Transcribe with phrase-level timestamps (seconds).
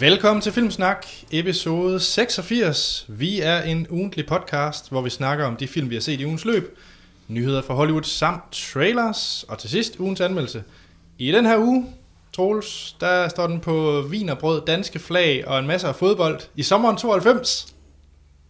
[0.00, 3.06] Velkommen til Filmsnak, episode 86.
[3.08, 6.24] Vi er en ugentlig podcast, hvor vi snakker om de film, vi har set i
[6.26, 6.78] ugens løb,
[7.28, 10.64] nyheder fra Hollywood samt trailers, og til sidst ugens anmeldelse.
[11.18, 11.86] I den her uge,
[12.32, 16.40] Troels, der står den på vin og brød, danske flag og en masse af fodbold
[16.56, 17.74] i sommeren 92.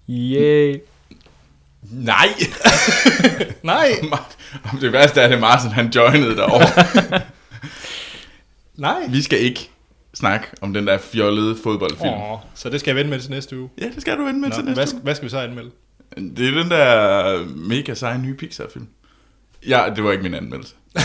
[0.08, 0.80] Yay.
[1.82, 2.28] Nej!
[3.62, 3.92] Nej,
[4.80, 7.20] det værste er, at det er Martin, han joinede derovre.
[8.76, 9.06] nej.
[9.08, 9.70] Vi skal ikke
[10.14, 12.12] snakke om den der fjollede fodboldfilm.
[12.12, 13.70] Åh, så det skal jeg vende med til næste uge.
[13.80, 15.70] Ja, det skal du vende med Nå, til hvad, næste hvad skal vi så anmelde?
[16.16, 16.30] uge.
[16.36, 18.86] Det er den der mega seje nye Pixar-film.
[19.68, 20.74] Ja, det var ikke min anmeldelse.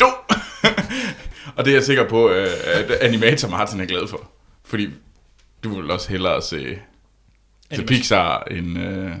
[0.00, 0.06] du!
[1.56, 4.30] Og det er jeg sikker på, øh, at animator Martin er glad for.
[4.64, 4.88] Fordi
[5.64, 6.78] du vil også hellere se,
[7.70, 7.86] Animation.
[7.86, 8.78] Pixar end...
[8.78, 9.12] Øh,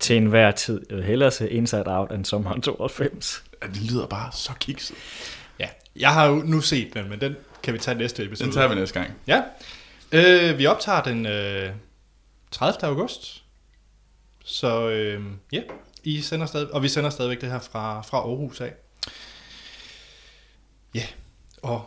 [0.00, 0.80] Til enhver tid.
[0.88, 3.44] Jeg vil hellere se Inside Out end sommeren 92.
[3.62, 4.96] at det lyder bare så kikset.
[5.96, 8.46] Ja, jeg har jo nu set den, men den kan vi tage næste episode.
[8.46, 9.12] Den tager vi næste gang.
[9.26, 9.42] Ja.
[10.12, 11.70] Øh, vi optager den øh,
[12.50, 12.88] 30.
[12.88, 13.42] august.
[14.44, 15.22] Så øh,
[15.52, 15.60] ja,
[16.04, 18.72] I sender stadig, og vi sender stadigvæk det her fra, fra Aarhus af.
[20.94, 21.04] Ja,
[21.62, 21.84] og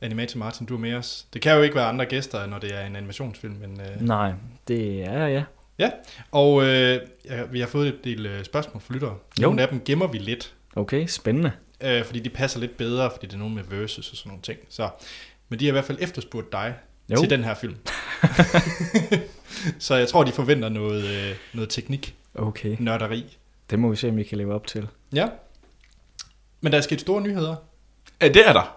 [0.00, 1.26] Animator Martin, du er med os.
[1.32, 4.32] Det kan jo ikke være andre gæster, når det er en animationsfilm, men øh, Nej,
[4.68, 5.44] det er jeg,
[5.78, 5.90] ja.
[6.30, 9.16] og øh, ja, vi har fået et del øh, spørgsmål fra lyttere.
[9.40, 9.42] Jo.
[9.42, 11.52] Nogle af dem gemmer vi lidt, Okay, spændende.
[11.80, 14.42] Øh, fordi de passer lidt bedre, fordi det er nogle med versus og sådan nogle
[14.42, 14.58] ting.
[14.68, 14.88] Så,
[15.48, 16.74] men de har i hvert fald efterspurgt dig
[17.10, 17.16] Jo.
[17.20, 17.76] til den her film.
[19.78, 23.36] så jeg tror, de forventer noget, øh, noget teknik, Okay, nørderi.
[23.70, 24.88] det må vi se, om vi kan leve op til.
[25.14, 25.28] Ja.
[26.60, 27.56] Men der er sket store nyheder.
[28.22, 28.76] Ja, det er der.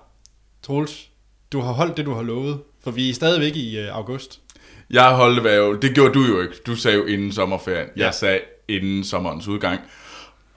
[0.64, 1.10] Troels,
[1.52, 4.42] du har holdt det, du har lovet, for vi er stadigvæk i øh, august.
[4.90, 6.54] Jeg holdt hvad jo, det gjorde du jo ikke.
[6.68, 7.88] Du sagde jo inden sommerferien.
[7.98, 8.06] Ja.
[8.06, 9.80] Jeg sagde inden sommerens udgang.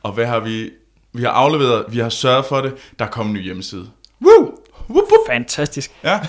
[0.02, 0.70] Og hvad har vi?
[1.12, 2.72] Vi har afleveret, vi har sørget for det.
[2.98, 3.86] Der er kommet en ny hjemmeside.
[4.22, 4.44] Woo!
[4.91, 5.27] Wup, wup.
[5.28, 5.90] Fantastisk.
[6.05, 6.20] Ja,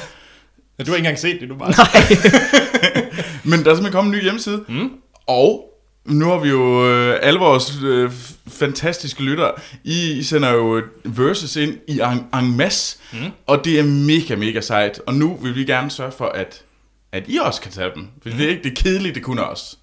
[0.79, 1.73] Ja, du har ikke engang set det, du bare
[3.49, 4.63] men der er simpelthen kommet en ny hjemmeside.
[4.67, 4.91] Mm.
[5.27, 5.73] Og
[6.05, 8.11] nu har vi jo øh, alle vores øh,
[8.47, 9.51] fantastiske lyttere.
[9.83, 12.97] I, I sender jo et versus ind i en, en masse.
[13.13, 13.19] Mm.
[13.47, 15.01] Og det er mega, mega sejt.
[15.07, 16.61] Og nu vil vi gerne sørge for, at,
[17.11, 18.07] at I også kan tage dem.
[18.23, 19.77] For det er ikke det kedelige, det kunne også.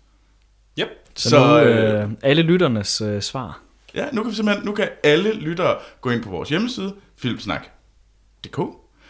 [0.80, 0.88] Yep.
[1.14, 3.60] Så, Så, så nu, øh, øh, alle lytternes øh, svar.
[3.94, 8.58] Ja, nu kan vi simpelthen, nu kan alle lyttere gå ind på vores hjemmeside, filmsnak.dk,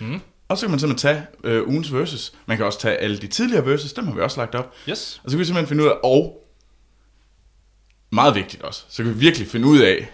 [0.00, 0.20] Mm.
[0.48, 2.32] og så kan man simpelthen tage øh, ugens versus.
[2.46, 4.74] Man kan også tage alle de tidligere versus, dem har vi også lagt op.
[4.88, 5.20] Yes.
[5.24, 6.44] Og så kan vi simpelthen finde ud af, og
[8.10, 10.08] meget vigtigt også, så kan vi virkelig finde ud af,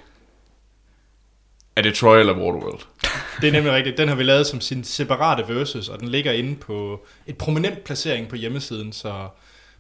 [1.76, 2.80] er det Troy eller Waterworld?
[3.40, 3.98] Det er nemlig rigtigt.
[3.98, 7.84] Den har vi lavet som sin separate versus, og den ligger inde på et prominent
[7.84, 9.28] placering på hjemmesiden, så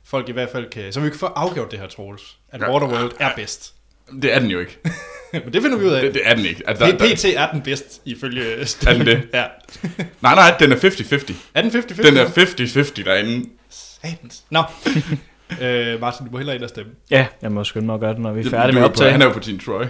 [0.04, 0.92] folk i hvert fald kan...
[0.92, 2.38] Så vi kan få afgjort det her, Troels.
[2.48, 2.60] At.
[2.60, 3.74] Waterworld er bedst.
[4.22, 4.78] Det er den jo ikke.
[5.32, 6.02] Men det finder vi ud af.
[6.02, 6.62] Det, det er den ikke.
[6.68, 8.44] Altså, der, der, PT er den bedst, ifølge
[8.86, 9.22] Er den det?
[9.34, 9.44] Ja.
[10.22, 11.32] nej, nej, den er 50-50.
[11.54, 12.02] Er den 50-50?
[12.06, 13.48] Den er 50-50 derinde.
[13.70, 14.44] Satans.
[14.50, 14.62] Nå.
[15.62, 16.92] øh, Martin, du må hellere ind og stemme.
[17.10, 18.94] Ja, jeg må skynde mig at gøre det, når vi er færdige med er at
[18.94, 19.84] på- Han er jo på Team Troy.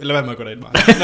[0.00, 0.94] Eller hvad med at gå derind, Martin?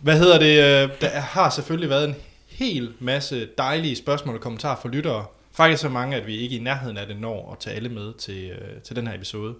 [0.00, 0.82] Hvad hedder det?
[0.84, 2.14] øh, Der har selvfølgelig været en
[2.48, 5.24] hel masse dejlige spørgsmål og kommentarer fra lyttere.
[5.56, 7.88] Faktisk så mange, at vi ikke er i nærheden af det når at tage alle
[7.88, 9.54] med til, øh, til den her episode.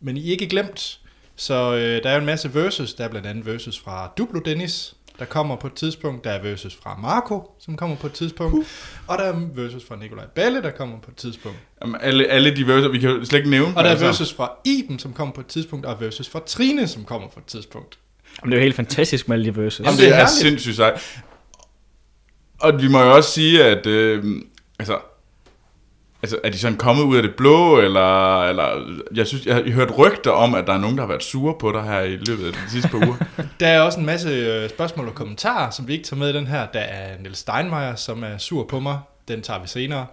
[0.00, 1.00] Men I er ikke glemt,
[1.36, 2.94] så øh, der er en masse versus.
[2.94, 6.24] Der er blandt andet versus fra Duplo Dennis, der kommer på et tidspunkt.
[6.24, 8.66] Der er versus fra Marco, som kommer på et tidspunkt.
[9.06, 11.58] Og der er versus fra Nikolaj Balle, der kommer på et tidspunkt.
[11.82, 13.68] Jamen, alle, alle de verser, vi kan jo slet ikke nævne.
[13.68, 14.06] Og der er altså.
[14.06, 17.40] versus fra Iben, som kommer på et tidspunkt, og versus fra Trine, som kommer på
[17.40, 17.98] et tidspunkt.
[18.42, 19.86] Jamen, det er jo helt fantastisk med alle de verses.
[19.86, 20.32] Jamen, det det er er herligt.
[20.32, 21.22] sindssygt sejt.
[22.58, 23.86] Og vi må jo også sige, at...
[23.86, 24.24] Øh,
[24.78, 24.98] altså,
[26.26, 28.42] altså, er de sådan kommet ud af det blå, eller...
[28.42, 28.68] eller
[29.14, 31.54] jeg synes, jeg har hørt rygter om, at der er nogen, der har været sure
[31.60, 33.16] på dig her i løbet af de sidste par uger.
[33.60, 36.32] Der er også en masse øh, spørgsmål og kommentarer, som vi ikke tager med i
[36.32, 36.66] den her.
[36.72, 38.98] Der er Niels Steinmeier, som er sur på mig.
[39.28, 40.06] Den tager vi senere.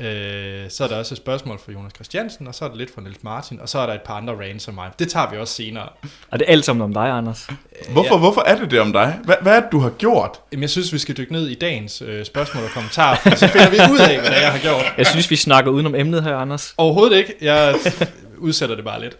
[0.00, 2.94] Øh, så er der også et spørgsmål fra Jonas Christiansen, og så er der lidt
[2.94, 4.90] fra Niels Martin, og så er der et par andre rants af mig.
[4.98, 5.88] Det tager vi også senere.
[6.30, 7.48] Og det er alt sammen om dig, Anders.
[7.92, 9.18] Hvorfor, hvorfor er det det om dig?
[9.24, 10.40] Hvad, hvad er det, du har gjort?
[10.52, 13.48] Jamen, jeg synes, vi skal dykke ned i dagens øh, spørgsmål og kommentarer, for så
[13.48, 14.84] finder vi ud af, hvad jeg har gjort.
[14.98, 16.74] Jeg synes, vi snakker udenom emnet her, Anders.
[16.76, 17.34] Overhovedet ikke.
[17.40, 17.74] Jeg
[18.38, 19.16] udsætter det bare lidt.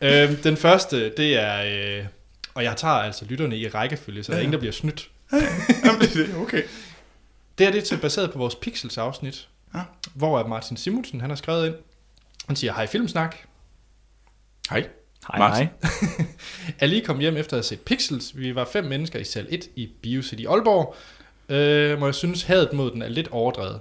[0.30, 1.62] øhm, den første, det er...
[1.98, 2.04] Øh,
[2.54, 5.08] og jeg tager altså lytterne i rækkefølge, så der er ingen, der bliver snydt.
[5.84, 6.62] Jamen, det er okay.
[7.58, 9.80] Det er det til baseret på vores Pixels afsnit, Ja.
[10.14, 11.74] hvor er Martin Simonsen han har skrevet ind.
[12.46, 13.36] Han siger, hej Filmsnak.
[14.70, 14.88] Hej.
[15.32, 15.68] Hej, Martin.
[15.82, 16.26] hej.
[16.80, 18.36] Er lige kommet hjem efter at have set Pixels.
[18.36, 20.96] Vi var fem mennesker i sal 1 i BioCity Aalborg.
[21.48, 23.80] Øh, må jeg synes, hadet mod den er lidt overdrevet.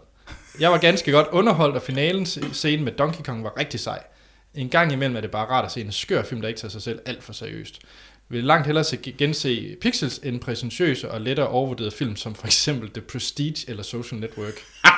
[0.59, 4.03] Jeg var ganske godt underholdt, og finalens scene med Donkey Kong var rigtig sej.
[4.53, 6.71] En gang imellem er det bare rart at se en skør film, der ikke tager
[6.71, 7.79] sig selv alt for seriøst.
[8.29, 12.89] Vil langt hellere se, gense Pixels end præsentøse og lettere overvurderede film, som for eksempel
[12.89, 14.53] The Prestige eller Social Network.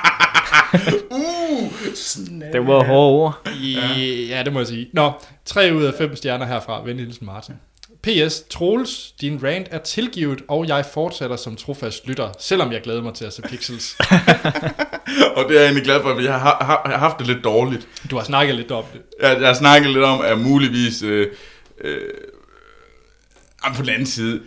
[1.10, 2.52] Uh, snap.
[2.52, 3.48] Det var hårde ord.
[3.62, 4.00] Ja.
[4.28, 4.88] ja, det må jeg sige.
[4.92, 5.12] Nå,
[5.44, 6.82] 3 ud af 5 stjerner herfra.
[6.84, 7.54] Venlig hilsen Martin.
[8.02, 8.44] P.S.
[8.50, 13.14] Troels, din rant er tilgivet, og jeg fortsætter som trofast lytter, selvom jeg glæder mig
[13.14, 13.96] til at se Pixels.
[15.36, 17.44] Og det er jeg egentlig glad for, at vi har, har, har haft det lidt
[17.44, 17.88] dårligt.
[18.10, 19.00] Du har snakket lidt om det.
[19.22, 21.02] Jeg, jeg har snakket lidt om, at muligvis...
[21.02, 21.26] Øh,
[21.80, 22.00] øh,
[23.64, 24.40] jamen, på den anden side...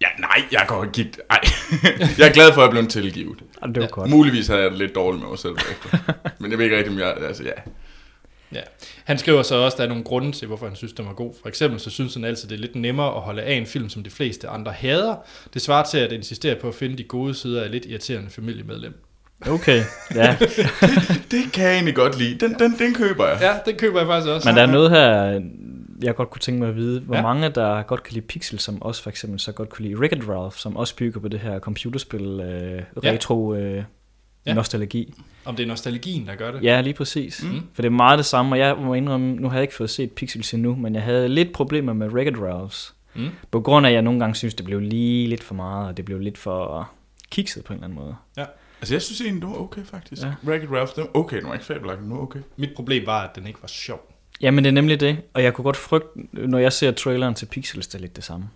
[0.00, 1.18] Ja, nej, jeg går ikke gik...
[1.30, 1.40] Ej.
[2.18, 3.38] jeg er glad for, at jeg blev tilgivet.
[3.62, 3.88] Og det var Ja.
[3.90, 4.10] godt.
[4.10, 5.98] Muligvis havde jeg det lidt dårligt med mig selv efter.
[6.40, 7.14] Men jeg ved ikke rigtig, om jeg...
[7.26, 7.50] Altså, ja.
[8.52, 8.60] Ja.
[9.04, 11.12] Han skriver så også, at der er nogle grunde til, hvorfor han synes, den var
[11.12, 11.34] god.
[11.42, 13.88] For eksempel så synes han altid, det er lidt nemmere at holde af en film,
[13.88, 15.14] som de fleste andre hader.
[15.54, 18.30] Det svarer til at insistere på at finde de gode sider af et lidt irriterende
[18.30, 18.94] familiemedlem.
[19.46, 19.82] Okay,
[20.14, 20.36] ja.
[21.30, 22.38] Det kan jeg egentlig godt lide.
[22.40, 23.38] Den, den, den køber jeg.
[23.40, 24.48] Ja, den køber jeg faktisk også.
[24.48, 25.40] Men der er noget her,
[26.02, 27.00] jeg godt kunne tænke mig at vide.
[27.00, 27.20] Hvor Ja.
[27.20, 27.26] ja.
[27.26, 30.28] mange, der godt kan lide Pixel, som også for eksempel så godt kunne lide Wreck-It
[30.28, 33.10] Ralph, som også bygger på det her computerspil, øh, Ja.
[33.12, 33.84] retro øh, Ja.
[34.46, 34.54] ja.
[34.54, 35.14] nostalgi.
[35.44, 36.62] Om det er nostalgien, der gør det.
[36.62, 37.42] Ja, lige præcis.
[37.44, 37.60] Mm.
[37.74, 39.90] For det er meget det samme, og jeg må indrømme, nu har jeg ikke fået
[39.90, 42.94] set Pixels endnu, men jeg havde lidt problemer med Wreck-It Ralphs.
[43.14, 43.28] Mm.
[43.50, 45.96] På grund af, at jeg nogle gange synes, det blev lige lidt for meget, og
[45.96, 46.90] det blev lidt for
[47.30, 48.14] kikset på en eller anden måde.
[48.80, 50.22] Altså, jeg synes egentlig, det var okay, faktisk.
[50.22, 50.26] Ja.
[50.26, 50.34] Ja.
[50.50, 51.36] Wreck-It Ralph, det var okay.
[51.36, 52.40] Det var ikke fabelagt, men var okay.
[52.56, 54.12] Mit problem var, at den ikke var sjov.
[54.40, 57.46] Jamen, det er nemlig det, og jeg kunne godt frygte, når jeg ser traileren til
[57.46, 58.48] Pixels, det er lidt det samme.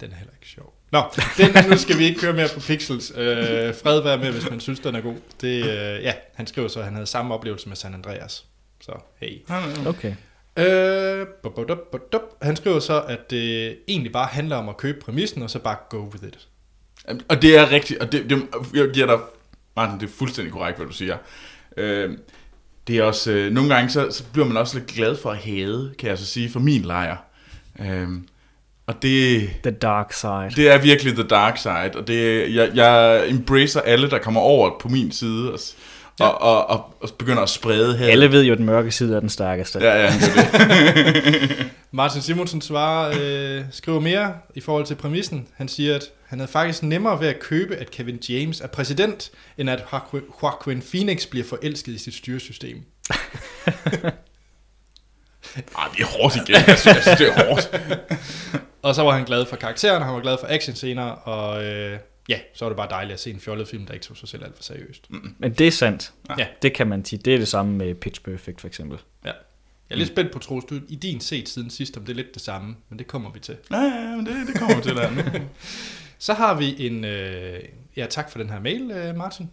[0.00, 0.74] Den er heller ikke sjov.
[0.92, 1.02] Nå,
[1.38, 3.12] den, nu skal vi ikke køre mere på Pixels.
[3.16, 5.14] Øh, fred være med, hvis man synes, den er god.
[5.40, 8.46] Det, øh, ja, han skriver så, at han havde samme oplevelse med San Andreas.
[8.80, 9.42] Så hey.
[9.86, 10.14] Okay.
[10.56, 12.22] Øh, bup, bup, bup, bup.
[12.42, 15.76] han skriver så, at det egentlig bare handler om at købe præmissen, og så bare
[15.90, 16.48] go with it.
[17.28, 18.42] Og det er rigtigt, og det, det,
[18.74, 19.18] jeg giver dig,
[19.76, 21.16] Martin, det er fuldstændig korrekt, hvad du siger.
[21.76, 22.18] Øh,
[22.86, 25.38] det er også, øh, nogle gange så, så bliver man også lidt glad for at
[25.38, 27.16] hade, kan jeg så sige, for min lejr.
[27.80, 28.08] Øh,
[28.86, 30.50] og det, The Dark Side.
[30.56, 34.70] det er virkelig the dark side, og det, jeg, jeg embracer alle, der kommer over
[34.80, 35.58] på min side, og,
[36.20, 36.24] Ja.
[36.26, 38.06] og, og, og, og begynder at sprede her.
[38.06, 39.78] Alle ved jo, at den mørke side er den stærkeste.
[39.78, 41.66] Ja, ja, det er det.
[41.92, 45.48] Martin Simonsen svarer, øh, skriver mere i forhold til præmissen.
[45.56, 49.30] Han siger, at han havde faktisk nemmere ved at købe, at Kevin James er præsident,
[49.58, 52.76] end at Joaquin- Joaquin Phoenix bliver forelsket i sit styresystem.
[55.78, 56.54] Ej, det er hårdt igen.
[56.66, 57.80] Jeg synes, jeg synes, det er hårdt.
[58.82, 62.38] Og så var han glad for karaktererne, han var glad for actionscener, og øh, ja,
[62.54, 64.44] så var det bare dejligt at se en fjollet film, der ikke tog sig selv
[64.44, 65.06] alt for seriøst.
[65.38, 66.12] Men det er sandt.
[66.38, 66.46] Ja.
[66.62, 67.22] Det kan man sige.
[67.24, 68.98] Det er det samme med Pitch Perfect for eksempel.
[69.90, 72.16] Jeg er lidt spændt på, Troels, du i din set siden sidst, om det er
[72.16, 73.56] lidt det samme, men det kommer vi til.
[73.70, 75.22] Ja, ja, ja, men det, det kommer vi til der nu.
[76.18, 77.60] Så har vi en, øh,
[77.96, 79.50] ja tak for den her mail, øh, Martin.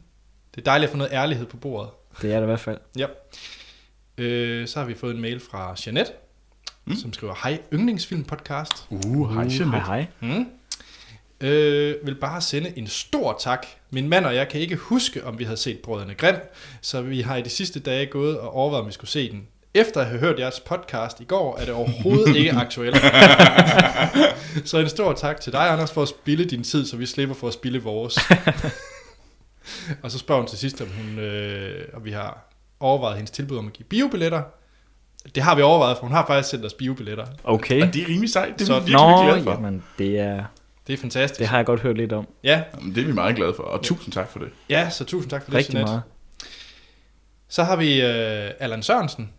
[0.56, 1.90] Det er dejligt at få noget ærlighed på bordet.
[2.22, 2.78] Det er det i hvert fald.
[2.98, 3.08] Ja.
[4.18, 6.12] Øh, så har vi fået en mail fra Jeanette,
[6.86, 6.92] mm.
[6.92, 6.98] Mm.
[6.98, 8.74] som skriver, hej yndlingsfilm podcast.
[8.90, 9.80] Uh, hej, hej, Jeanette.
[9.80, 10.06] hej.
[10.20, 10.46] Mm.
[11.42, 13.66] Øh, vil bare sende en stor tak.
[13.90, 16.38] Min mand og jeg kan ikke huske, om vi havde set Brødrene Grimm,
[16.82, 19.48] så vi har i de sidste dage gået og overvejet, om vi skulle se den.
[19.74, 22.98] Efter at have hørt jeres podcast i går, er det overhovedet ikke aktuelt.
[24.70, 27.36] så en stor tak til dig, Anders, for at spille din tid, så vi slipper
[27.36, 28.18] for at spille vores.
[30.04, 32.48] og så spørger hun til sidst, om, hun, øh, om vi har
[32.80, 34.42] overvejet hendes tilbud om at give biobilletter.
[35.36, 37.26] Det har vi overvejet, for hun har faktisk sendt os biobilletter.
[37.44, 37.82] Okay.
[37.88, 38.54] Og det er rimelig sejt.
[38.54, 39.52] Det er Så- vi virkelig Nå, glade for.
[39.52, 40.44] jamen, det, er,
[40.88, 41.40] Det er fantastisk.
[41.40, 42.28] det har jeg godt hørt lidt om.
[42.44, 44.50] Ja, Jamen, det er vi meget glade for, og tusind tak for det.
[44.70, 46.02] ja, så tusind tak for det, Rigtig meget.
[47.50, 49.30] Så har vi øh, Allan Sørensen,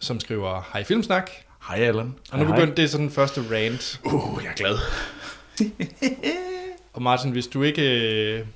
[0.00, 1.30] som skriver, hej Filmsnak.
[1.68, 2.14] Hej, Allan.
[2.30, 4.00] Og nu begyndte det er så den første rant.
[4.04, 4.78] Uh, jeg er glad.
[6.92, 7.82] Og Martin, hvis du ikke...
[7.82, 8.46] Øh,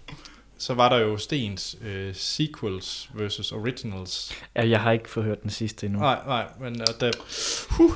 [0.59, 4.33] så var der jo Stens øh, sequels versus originals.
[4.56, 6.00] Ja, jeg har ikke fået hørt den sidste endnu.
[6.00, 7.11] Nej, nej, men øh, der,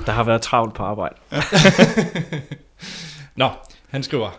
[0.06, 1.14] Der har været travlt på arbejde.
[3.36, 3.50] Nå,
[3.90, 4.30] han skriver,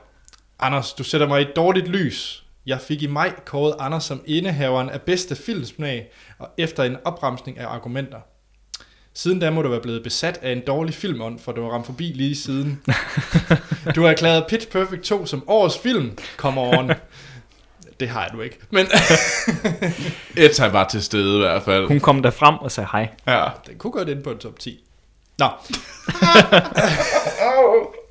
[0.60, 2.43] Anders, du sætter mig i et dårligt lys.
[2.65, 7.60] Jeg fik i maj kåret Anders som indehaveren af bedste filmsmag, og efter en opremsning
[7.60, 8.17] af argumenter.
[9.13, 11.86] Siden da må du være blevet besat af en dårlig filmånd, for du har ramt
[11.86, 12.81] forbi lige siden.
[13.96, 16.17] Du har erklæret Pitch Perfect 2 som årets film.
[16.38, 16.91] Come on.
[18.00, 18.58] Det har jeg du ikke.
[18.70, 18.88] Men
[20.38, 21.88] Etta var til stede i hvert fald.
[21.88, 23.10] Hun kom der frem og sagde hej.
[23.27, 23.48] Ja.
[23.67, 24.84] den kunne godt ind på en top 10.
[25.39, 25.46] Nå,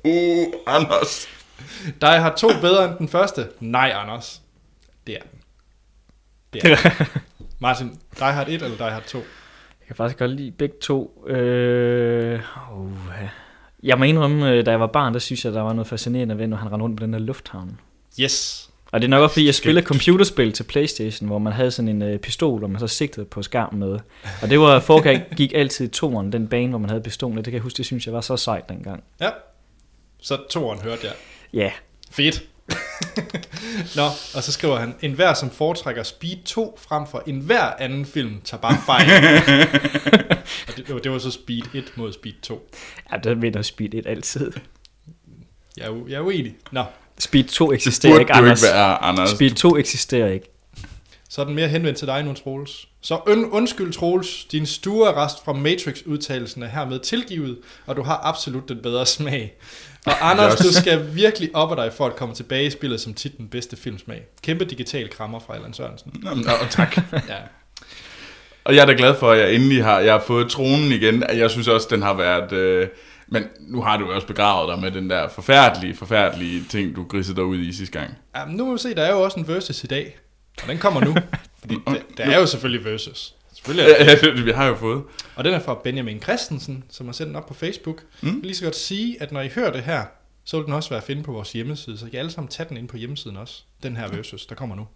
[0.03, 1.27] Uh, Anders.
[2.01, 3.47] dig har to bedre end den første.
[3.59, 4.41] Nej, Anders.
[5.07, 5.39] Det er den.
[6.53, 7.21] Det er den.
[7.59, 9.17] Martin, dig har et eller dig har to?
[9.17, 11.25] Jeg kan faktisk godt lide begge to.
[11.27, 12.39] Øh,
[12.73, 12.91] uh,
[13.83, 16.37] jeg må indrømme, øh, da jeg var barn, der synes jeg, der var noget fascinerende
[16.37, 17.79] ved, når han rendte rundt på den der lufthavn.
[18.19, 18.67] Yes.
[18.91, 21.89] Og det er nok også fordi, jeg spillede computerspil til Playstation, hvor man havde sådan
[21.89, 23.99] en øh, pistol, hvor man så sigtede på skærmen med.
[24.41, 27.37] Og det var, foregik gik altid i toeren, den bane, hvor man havde pistolen.
[27.37, 29.03] Det kan jeg huske, det synes jeg var så sejt dengang.
[29.21, 29.29] Ja.
[30.21, 31.13] Så toeren hørte jeg.
[31.53, 31.71] Ja,
[32.11, 32.43] Fedt.
[33.97, 34.03] Nå,
[34.35, 38.05] og så skriver han, en hver som foretrækker Speed 2 frem for en hver anden
[38.05, 39.07] film, tager bare fejl.
[40.67, 42.69] og det, det, var, så Speed 1 mod Speed 2.
[43.11, 44.51] ja der vinder Speed 1 altid.
[45.77, 46.55] Jeg er, u- jeg er uenig.
[46.71, 46.83] Nå,
[47.19, 48.63] Speed 2 Det eksisterer ikke, jo ikke Anders.
[48.63, 49.29] være, Anders.
[49.29, 50.45] Speed 2 eksisterer ikke.
[51.29, 52.87] så er den mere henvendt til dig nu, Troels.
[53.01, 54.45] Så und, undskyld, Troels.
[54.51, 59.53] Din stuerrest fra Matrix-udtalelsen er hermed tilgivet, og du har absolut den bedre smag.
[60.05, 63.37] Og Anders, du skal virkelig op dig for at komme tilbage i spillet som tit
[63.37, 64.23] den bedste filmsmag.
[64.43, 66.11] Kæmpe digital krammer fra Allan Sørensen.
[66.23, 66.97] Nå, nå, tak.
[67.13, 67.37] Ja.
[68.63, 71.23] Og jeg er da glad for, at jeg endelig har, jeg har fået tronen igen.
[71.33, 72.51] Jeg synes også, den har været...
[72.51, 72.87] Øh,
[73.27, 77.35] men nu har du også begravet dig med den der forfærdelige, forfærdelige ting, du grisede
[77.35, 78.17] dig ud i sidste gang.
[78.35, 80.17] Ja, men nu må vi se, der er jo også en versus i dag.
[80.61, 81.15] Og den kommer nu.
[81.61, 83.35] Fordi der, der er jo selvfølgelig versus.
[83.65, 84.11] Selvfølgelig er der.
[84.11, 85.03] Ja, det, vi har jo fået.
[85.35, 88.03] Og den er fra Benjamin Christensen, som har sendt den op på Facebook.
[88.21, 88.27] Mm.
[88.27, 90.05] Jeg vil lige så godt sige, at når I hører det her,
[90.43, 91.97] så vil den også være at finde på vores hjemmeside.
[91.97, 93.63] Så I kan alle sammen tage den ind på hjemmesiden også.
[93.83, 94.87] Den her versus, der kommer nu.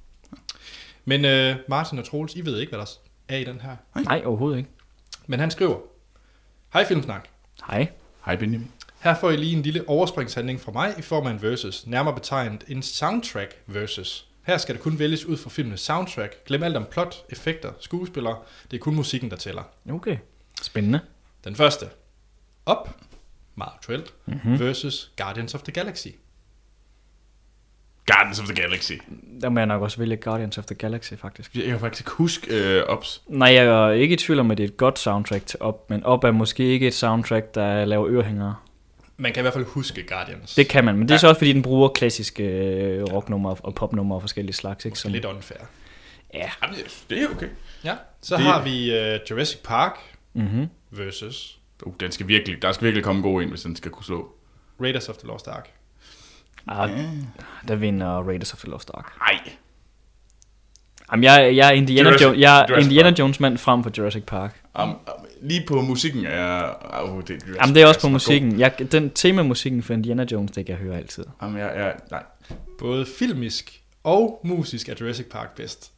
[1.06, 2.92] Men øh, Martin og Troels, I ved ikke, hvad der
[3.28, 3.76] er i den her.
[4.04, 4.70] Nej, overhovedet ikke.
[5.28, 5.78] Men han skriver,
[6.74, 7.28] Hej Filmsnak.
[7.68, 7.88] Hej.
[8.26, 8.72] Hej Benjamin.
[9.00, 12.16] Her får I lige en lille overspringshandling fra mig i form af en versus, nærmere
[12.16, 14.28] betegnet en soundtrack versus.
[14.46, 16.46] Her skal det kun vælges ud fra filmens soundtrack.
[16.46, 18.38] Glem alt om plot, effekter, skuespillere.
[18.72, 19.64] Det er kun musikken, der tæller.
[19.92, 20.18] Okay.
[20.62, 21.00] Spændende.
[21.44, 21.86] Den første.
[22.72, 22.90] Up,
[23.56, 24.60] meget aktuelt, mm-hmm.
[24.60, 26.08] versus Guardians of the Galaxy.
[28.06, 28.94] Guardians of the Galaxy.
[29.42, 31.56] Der må jeg nok også vælge Guardians of the Galaxy, faktisk.
[31.56, 33.22] Jeg kan faktisk ikke huske øh, Ops.
[33.28, 35.90] Nej, jeg er ikke i tvivl om, at det er et godt soundtrack til op,
[35.90, 38.56] men op er måske ikke et soundtrack, der laver ørehængere.
[39.18, 40.56] Man kan i hvert fald huske Guardians.
[40.56, 41.20] Det kan man, men det er Ja.
[41.20, 44.86] så også, fordi den bruger klassiske øh, rocknumre og popnumre og forskellige slags.
[44.86, 45.00] Ikke?
[45.00, 45.58] Som, lidt unfair.
[46.34, 46.50] ja.
[46.64, 46.76] Jamen,
[47.10, 47.48] det er okay.
[47.84, 47.96] Ja.
[48.22, 49.98] Så Det- har vi uh, Jurassic Park
[50.34, 50.68] Mm-hmm.
[50.92, 54.06] versus Uh, den skal virkelig, der skal virkelig komme god ind, hvis den skal kunne
[54.06, 54.32] slå.
[54.82, 55.70] Raiders of the Lost Ark.
[56.68, 56.90] Ah,
[57.68, 59.14] der vinder Raiders of the Lost Ark.
[59.20, 59.40] Nej.
[61.12, 63.20] Jamen, jeg, jeg er Indiana, Jurassic- Jones, jeg er Jurassic Indiana Park.
[63.20, 64.62] Jones mand frem for Jurassic Park.
[64.84, 64.96] Um, um,
[65.42, 66.64] lige på musikken er...
[67.12, 68.60] Uh, det, er Jamen, det er også på musikken.
[68.60, 71.24] Jeg, den temamusikken for Indiana Jones, det kan jeg høre altid.
[71.42, 72.24] Jamen, jeg, jeg, nej.
[72.80, 75.92] Både filmisk og musisk er Jurassic Park bedst.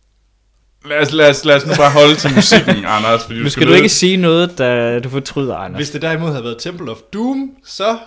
[0.85, 3.25] Lad os, lad, os, lad os nu bare holde til musikken, Anders.
[3.25, 5.79] Fordi Nu skal du vide- ikke sige noget, der du fortryder, Anders.
[5.79, 7.97] Hvis det derimod havde været Temple of Doom, så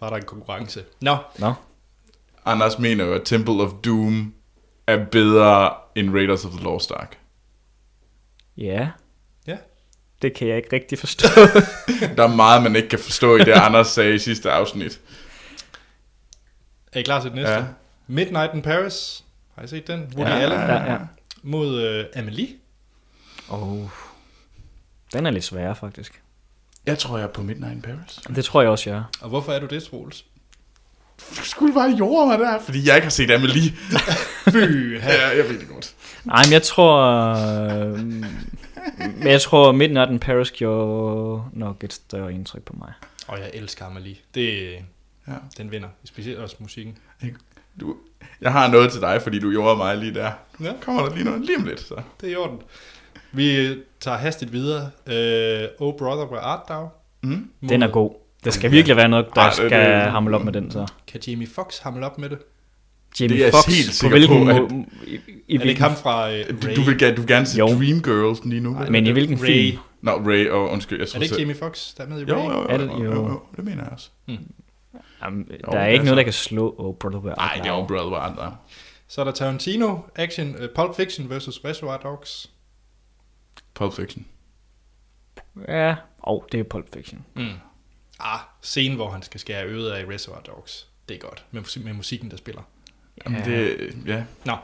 [0.00, 0.82] var der en konkurrence.
[1.00, 1.52] Nå, Nå,
[2.44, 4.34] Anders mener jo, at Temple of Doom
[4.86, 7.18] er bedre end Raiders of the Lost Ark.
[8.56, 8.88] Ja.
[10.22, 11.28] Det kan jeg ikke rigtig forstå.
[12.16, 15.00] Der er meget, man ikke kan forstå i det, Anders sagde i sidste afsnit.
[16.92, 17.52] er I klar til det næste?
[17.52, 17.64] Ja.
[18.06, 19.24] Midnight in Paris.
[19.58, 20.12] Har I set den?
[20.16, 20.38] Woody Ja.
[20.38, 20.98] Allen ja, ja.
[21.42, 22.48] mod uh, Amelie.
[23.48, 23.88] Oh.
[25.12, 26.20] Den er lidt sværere, faktisk.
[26.86, 28.16] Jeg tror, jeg er på Midnight in Paris.
[28.36, 29.04] Det tror jeg også, jeg er.
[29.20, 30.24] Og hvorfor er du det, Troels?
[31.38, 33.70] Du skulle bare jorde mig der, fordi jeg ikke har set Amelie.
[34.50, 35.94] Fy, Ja, jeg ved det godt.
[36.24, 36.98] Nej, men jeg tror...
[37.82, 38.24] Øh,
[38.98, 42.92] men jeg tror Midnight in Paris gjorde nok et større indtryk på mig.
[43.28, 44.16] Og jeg elsker Amelie.
[44.34, 44.76] Det,
[45.28, 45.32] Ja.
[45.58, 45.88] den vinder.
[46.04, 46.98] Specielt også musikken.
[47.80, 47.96] Du,
[48.40, 50.30] jeg har noget til dig, fordi du gjorde mig lige der.
[50.60, 50.72] Ja.
[50.80, 51.94] Kommer der lige noget lige om lidt, så.
[52.20, 52.58] Det er i orden.
[53.32, 54.82] Vi tager hastigt videre.
[55.06, 56.88] Uh, oh Brother, Where Art Thou?
[57.22, 57.50] Mm.
[57.68, 58.14] Den er god.
[58.44, 60.86] Der skal virkelig være noget, der Ej, det- skal det- hamle op med den, så.
[61.06, 62.38] Kan Jamie Foxx hamle op med det?
[63.20, 65.68] Jamie Det er Foxx, helt på sikker hvilken på, at- må- i, i Er det
[65.68, 66.76] ikke ham fra uh, Du, Ray?
[66.76, 67.66] du, vil, du vil gerne se Jo.
[67.66, 68.70] Dreamgirls lige nu.
[68.70, 69.46] Nej, Men i hvilken Ray.
[69.46, 69.78] film?
[70.02, 72.34] Nå, Ray, og undskyld, jeg Er det ikke Jamie Foxx, der er med i Jo,
[72.36, 72.44] Ray?
[72.44, 73.28] jo, jo, Er det- jo, jo, jo.
[73.28, 74.10] jo, det mener jeg også.
[75.22, 77.54] Jamen, Jo, der er det ikke er noget, der kan slå Oh Brother Where Nej,
[77.62, 78.52] det er jo Brother Where Art.
[79.08, 82.50] Så er der Tarantino, Action, uh, Pulp Fiction versus Reservoir Dogs.
[83.74, 84.26] Pulp Fiction.
[85.68, 87.24] Ja, og det er Pulp Fiction.
[87.36, 87.48] Mm.
[88.20, 90.88] Ah, scenen, hvor han skal skære øret af i Reservoir Dogs.
[91.08, 92.62] Det er godt, med, musik- med musikken, der spiller.
[93.24, 93.44] Jamen, Ja.
[93.50, 94.24] det, ja.
[94.46, 94.56] Nå,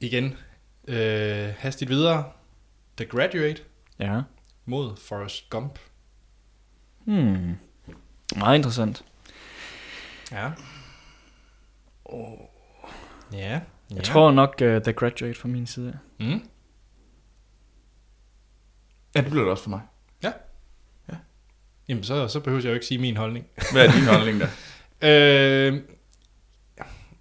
[0.00, 0.36] igen,
[0.88, 2.32] øh, hastigt videre.
[2.96, 3.62] The Graduate
[3.98, 4.20] Ja.
[4.64, 5.78] mod Forrest Gump.
[7.04, 7.54] Hmm.
[8.36, 9.04] Meget interessant.
[10.32, 10.50] Ja.
[13.32, 13.60] Ja.
[13.90, 15.98] Jeg tror nok uh, The Graduate fra min side.
[16.20, 16.48] Mm.
[19.14, 19.80] Ja, det bliver det også for mig.
[21.88, 23.46] Jamen, så, så behøver jeg jo ikke sige min holdning.
[23.72, 24.48] Hvad er din holdning der?
[25.06, 25.82] Øh,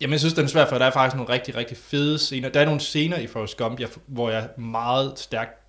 [0.04, 2.50] jamen, jeg synes, den er svær, for der er faktisk nogle rigtig, rigtig fede scener.
[2.50, 5.60] Der er nogle scener i Forrest Gump, jeg, hvor jeg meget stærkt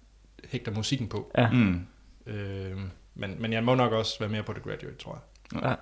[0.48, 1.30] hægter musikken på.
[1.38, 1.50] Ja.
[1.50, 1.86] Mm.
[2.26, 2.76] Øh,
[3.14, 5.22] men, men jeg må nok også være mere på The Graduate, tror
[5.52, 5.62] jeg.
[5.62, 5.74] Ja.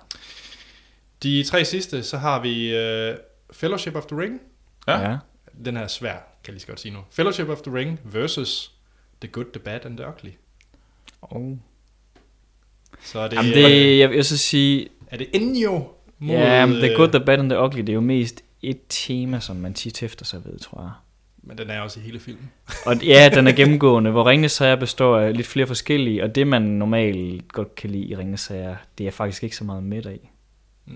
[1.23, 3.15] De tre sidste, så har vi øh,
[3.51, 4.41] Fellowship of the Ring.
[4.87, 5.09] Ja.
[5.09, 5.17] ja.
[5.65, 6.99] Den her er svær, kan jeg lige så godt sige nu.
[7.11, 8.71] Fellowship of the Ring versus
[9.21, 10.31] The Good, The Bad and The Ugly.
[11.21, 11.57] Oh.
[13.03, 15.87] Så er det, Jamen det, jeg vil så sige, er det Ennio
[16.19, 16.35] mod...
[16.35, 18.79] ja, men The øh, Good, The Bad and The Ugly, det er jo mest et
[18.89, 20.91] tema, som man tit hæfter sig ved, tror jeg.
[21.43, 22.51] Men den er også i hele filmen.
[22.85, 26.47] Og ja, den er gennemgående, hvor Ringnes Sager består af lidt flere forskellige, og det
[26.47, 30.05] man normalt godt kan lide i Ringnes Sager, det er faktisk ikke så meget midt
[30.05, 30.29] af.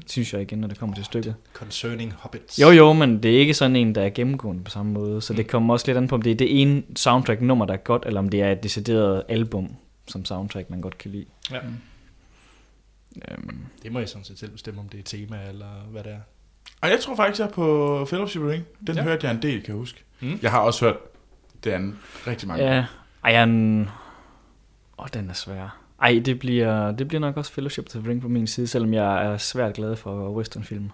[0.07, 1.36] Synes jeg igen, når det kommer til stykket.
[1.53, 2.59] Concerning Hobbits.
[2.59, 5.33] Jo jo, men det er ikke sådan en, der er gennemgående på samme måde, så
[5.33, 8.03] det kommer også lidt an på, om det er det ene soundtrack-nummer, der er godt,
[8.05, 9.75] eller om det er et decideret album
[10.07, 11.25] som soundtrack, man godt kan lide.
[11.51, 11.59] Ja.
[13.31, 16.12] Øhm, Det må jeg sådan set selv bestemme, om det er tema eller hvad det
[16.12, 16.19] er.
[16.81, 18.65] Og jeg tror faktisk, jeg er på Fellowship Ring.
[18.88, 19.01] Den Ja.
[19.01, 19.03] ja.
[19.03, 20.03] hørte jeg en del, kan jeg huske.
[20.19, 20.39] Mm.
[20.41, 20.98] Jeg har også hørt
[21.63, 21.96] det andet
[22.27, 22.63] rigtig mange.
[22.65, 22.86] ja,
[23.24, 23.89] ej, er en...
[25.00, 25.77] Åh, den er svær.
[26.01, 28.93] Ej, det bliver, det bliver nok også Fellowship of the Ring på min side, selvom
[28.93, 30.89] jeg er svært glad for westernfilm.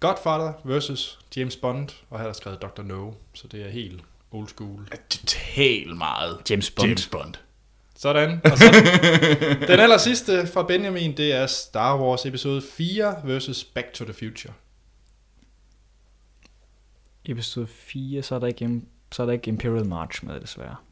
[0.00, 2.82] Godfather versus James Bond, og her er der skrevet Dr.
[2.82, 4.00] No, så det er helt
[4.32, 4.88] old school.
[5.10, 6.88] Totalt meget James Bond.
[6.88, 7.34] James Bond.
[8.02, 8.40] Sådan.
[8.44, 8.64] Og så
[9.68, 14.12] den aller sidste fra Benjamin, det er Star Wars episode 4 versus Back to the
[14.12, 14.52] Future.
[17.24, 18.80] Episode 4, så er der ikke,
[19.12, 20.76] så er der ikke Imperial March med, desværre.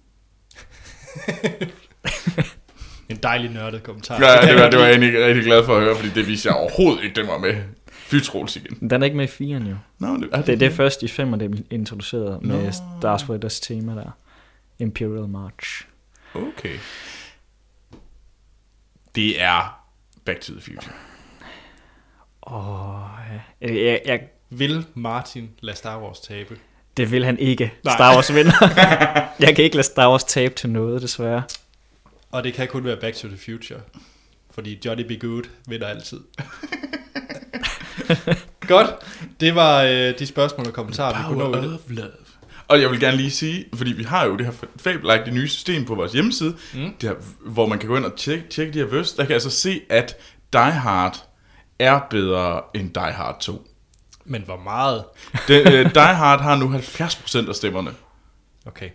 [3.09, 4.15] En dejlig nørdet kommentar.
[4.25, 6.49] Ja, det var, det var jeg egentlig rigtig glad for at høre, fordi det viste
[6.49, 7.55] jeg overhovedet ikke, den var med.
[7.89, 8.91] Fy Troels igen.
[8.91, 9.77] Den er ikke med i 4'eren jo.
[9.99, 13.01] Nå, det, er Det er det først i 5'eren, det er introduceret med Nå.
[13.03, 14.11] Darth Vader's tema der.
[14.79, 15.90] Imperial March.
[16.35, 16.79] Okay.
[19.15, 19.85] Det er
[20.25, 20.95] Back to the Future.
[22.43, 23.01] Åh,
[23.61, 24.21] jeg, jeg, jeg,
[24.51, 26.59] Vil Martin lade Star Wars tabe?
[26.97, 27.73] det vil han ikke.
[27.85, 27.95] Nej.
[27.95, 28.53] Star Wars vinder.
[29.47, 31.43] jeg kan ikke lade Star Wars tabe til noget, desværre.
[32.31, 33.81] Og det kan kun være Back to the Future.
[34.51, 35.21] Fordi Johnny B.
[35.21, 36.21] Good vinder altid.
[38.69, 38.91] Godt.
[39.41, 42.11] Det var øh, de spørgsmål og kommentarer, vi kunne nå i of love.
[42.71, 45.85] Og jeg vil gerne lige sige, fordi vi har jo det her fabelagtige nye system
[45.85, 46.95] på vores hjemmeside, Mm.
[47.01, 49.29] det her, hvor man kan gå ind og tjekke, tjekke de her verses, der kan
[49.29, 50.17] jeg altså se, at
[50.53, 51.25] Die Hard
[51.79, 53.67] er bedre end Die Hard 2.
[54.25, 55.05] Men hvor meget?
[55.49, 57.91] Den, uh, Die Hard har nu 70% af stemmerne,
[58.67, 58.89] Okay.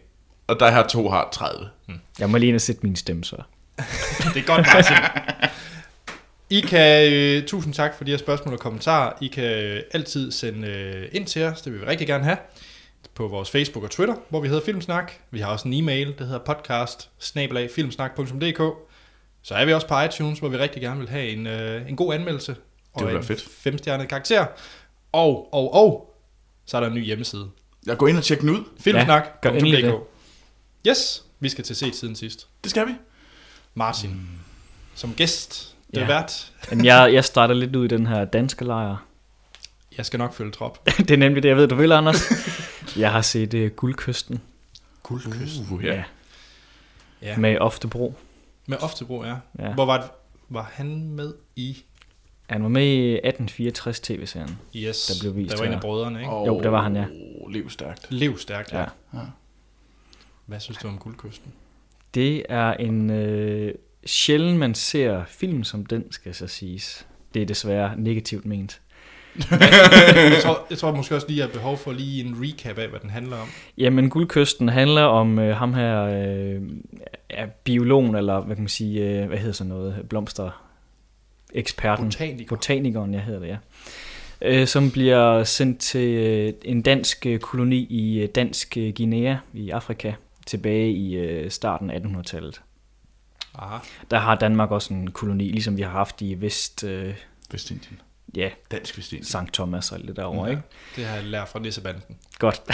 [0.47, 1.69] og Die Hard 2 har 30.
[2.19, 3.35] Jeg må lige ind og sætte min stemme så.
[4.33, 4.97] Det er godt, Martin.
[6.57, 9.13] I kan, øh, tusind tak for de her spørgsmål og kommentarer.
[9.21, 12.37] I kan øh, altid sende øh, ind til os, det vil vi rigtig gerne have,
[13.15, 15.11] på vores Facebook og Twitter, hvor vi hedder Filmsnak.
[15.31, 17.09] Vi har også en e-mail, der hedder podcast
[17.75, 18.61] filmsnak.dk.
[19.41, 21.95] Så er vi også på iTunes, hvor vi rigtig gerne vil have en, øh, en
[21.95, 22.55] god anmeldelse.
[22.93, 23.41] Og være en fedt.
[23.41, 24.45] femstjernet karakter.
[25.11, 26.15] Og, og, og,
[26.65, 27.49] så er der en ny hjemmeside.
[27.85, 28.63] Jeg går ind og tjekker den ud.
[28.79, 29.95] Filmsnak.dk.
[30.87, 32.47] Yes, vi skal til set siden sidst.
[32.63, 32.91] Det skal vi.
[33.73, 34.19] Martin, mm.
[34.95, 36.07] som gæst, det er Ja.
[36.07, 36.51] vært.
[36.69, 39.05] Men jeg, jeg starter lidt ud i den her danske lejr.
[39.97, 40.89] Jeg skal nok følge trop.
[40.97, 42.21] det er nemlig det, jeg ved, du vil, Anders.
[42.97, 44.41] jeg har set uh, Guldkysten
[45.03, 45.67] Guldkysten.
[45.71, 46.03] Uh, ja.
[47.21, 47.37] Ja.
[47.37, 48.15] med Oftebro.
[48.65, 49.35] Med Oftebro, ja.
[49.59, 49.73] Ja.
[49.73, 50.09] Hvor var, det,
[50.49, 51.83] var han med i?
[52.49, 54.59] Han var med i 1864 tv-serien.
[54.75, 56.31] Yes, Der blev vist der var en af brødrene, ikke?
[56.31, 57.05] Og Jo, det var han, ja.
[57.49, 58.07] Lev stærkt.
[58.09, 58.79] Lev stærkt, ja.
[58.79, 58.85] Ja.
[59.13, 59.19] ja.
[60.45, 61.51] Hvad synes du om Guldkysten?
[62.13, 63.73] Det er en øh,
[64.05, 67.07] sjældent, man ser film som den, skal så siges.
[67.33, 68.81] Det er desværre negativt ment.
[69.51, 72.77] Jeg, tror, jeg tror måske også lige, at jeg har behov for lige en recap
[72.77, 73.47] af, hvad den handler om.
[73.77, 76.61] Jamen, Guldkysten handler om øh, ham her, øh,
[77.29, 80.63] er biologen, eller hvad kan man sige, øh, hvad hedder sådan noget, blomster,
[81.53, 82.55] eksperten, Botaniker.
[82.55, 83.57] botanikeren, jeg hedder det, ja.
[84.41, 89.35] Øh, som bliver sendt til øh, en dansk øh, koloni i øh, dansk øh, Guinea
[89.53, 90.13] i Afrika,
[90.45, 92.61] tilbage i øh, starten af 1800-tallet.
[93.59, 93.77] Aha.
[94.11, 97.13] Der har Danmark også en koloni, ligesom vi har haft i Vest, øh,
[97.51, 98.01] Vestindien.
[98.35, 99.25] Ja, Dansk Vestindien.
[99.25, 100.61] Sankt Thomas og alt det derovre, ikke?
[100.95, 102.03] Det har jeg lært fra Nissebanden.
[102.39, 102.61] Godt.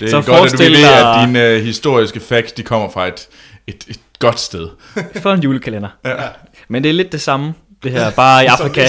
[0.00, 3.06] Det er Så godt, at du ved, at dine uh, historiske facts, de kommer fra
[3.08, 3.28] et,
[3.66, 4.68] et, et godt sted.
[5.22, 5.88] For en julekalender.
[6.04, 6.14] Ja.
[6.68, 8.80] Men det er lidt det samme, det her, bare i Afrika.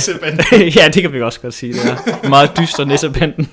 [0.76, 2.30] Ja, det kan vi også godt sige, det er.
[2.30, 3.50] Meget dyster nissebanden.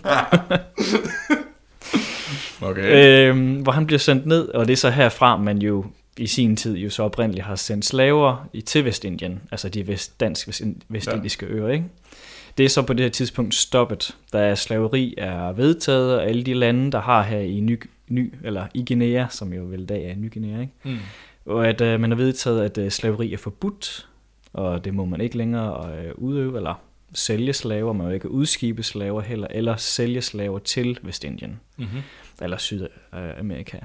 [2.61, 3.29] Okay.
[3.29, 5.85] øhm, hvor han bliver sendt ned, og det er så herfra, man jo
[6.17, 10.21] i sin tid jo så oprindeligt har sendt slaver i, til Vestindien, altså de vest,
[10.21, 11.85] dansk vestin- vestindiske øer, ikke?
[12.59, 16.55] Det er så på det her tidspunkt stoppet, da slaveri er vedtaget, og alle de
[16.55, 20.05] lande, der har her i Ny, Ny eller i Guinea, som jo vel i dag
[20.05, 20.73] er Ny Guinea, ikke?
[20.85, 20.99] Mm.
[21.47, 24.09] Og at øh, man har vedtaget, at øh, slaveri er forbudt,
[24.53, 26.75] og det må man ikke længere øh, udøve, eller
[27.15, 32.01] sælge slaver, man må ikke udskibe slaver heller, eller sælge slaver til Vestindien, Mm-hmm.
[32.43, 33.79] eller Sydamerika.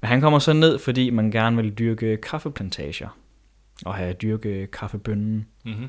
[0.00, 3.18] Men han kommer så ned, fordi man gerne vil dyrke kaffeplantager,
[3.84, 5.46] og have dyrke kaffebønnen.
[5.64, 5.88] Mm-hmm.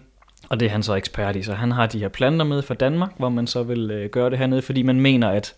[0.49, 2.73] Og det er han så ekspert i, så han har de her planter med fra
[2.73, 5.55] Danmark, hvor man så vil øh, gøre det hernede, fordi man mener, at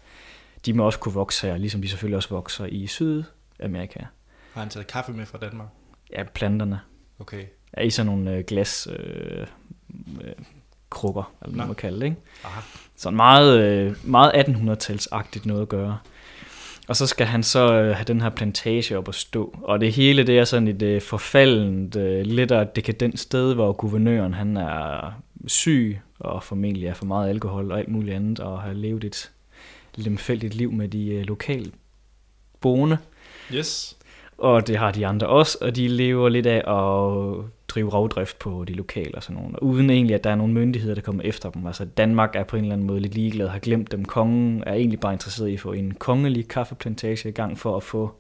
[0.66, 4.00] de må også kunne vokse her, ligesom de selvfølgelig også vokser i Sydamerika.
[4.54, 5.68] Har han taget kaffe med fra Danmark?
[6.12, 6.80] Ja, planterne
[7.20, 7.46] Okay.
[7.74, 9.48] er i sådan nogle øh, glas øh,
[10.24, 10.34] øh,
[10.90, 11.68] krukker, eller hvad man Nå.
[11.68, 12.18] må kalde det, ikke?
[12.44, 12.62] Aha.
[12.98, 15.98] Sådan meget, øh, meget 1800-talsagtigt noget at gøre.
[16.92, 19.58] Og så skal han så øh, have den her plantage op at stå.
[19.64, 23.74] Og det hele det er sådan et øh, forfaldent, øh, lidt af dekadent sted, hvor
[23.74, 25.14] guvernøren han er
[25.48, 29.32] syg, og formentlig er for meget alkohol og alt muligt andet, og har levet et
[29.96, 31.72] lemfældigt liv med de øh, lokale
[32.62, 32.98] boende.
[33.54, 33.98] Yes.
[34.42, 38.66] Og det har de andre også, og de lever lidt af at drive rovdrift på
[38.68, 39.56] de lokale og sådan nogle.
[39.56, 41.68] Og uden egentlig, at der er nogle myndigheder, der kommer efter dem.
[41.68, 44.06] Altså Danmark er på en eller anden måde lidt ligeglad, har glemt dem.
[44.06, 47.84] Kongen er egentlig bare interesseret i at få en kongelig kaffeplantage i gang for at
[47.84, 48.12] få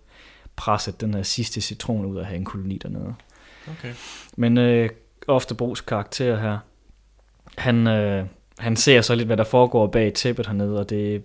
[0.55, 3.13] presset den her sidste citron ud af have en koloni dernede.
[3.67, 3.93] Okay.
[4.37, 4.89] Men øh,
[5.27, 6.57] ofte Brugs karakter her,
[7.57, 8.25] han, øh,
[8.59, 11.23] han ser så lidt, hvad der foregår bag tæppet hernede, og det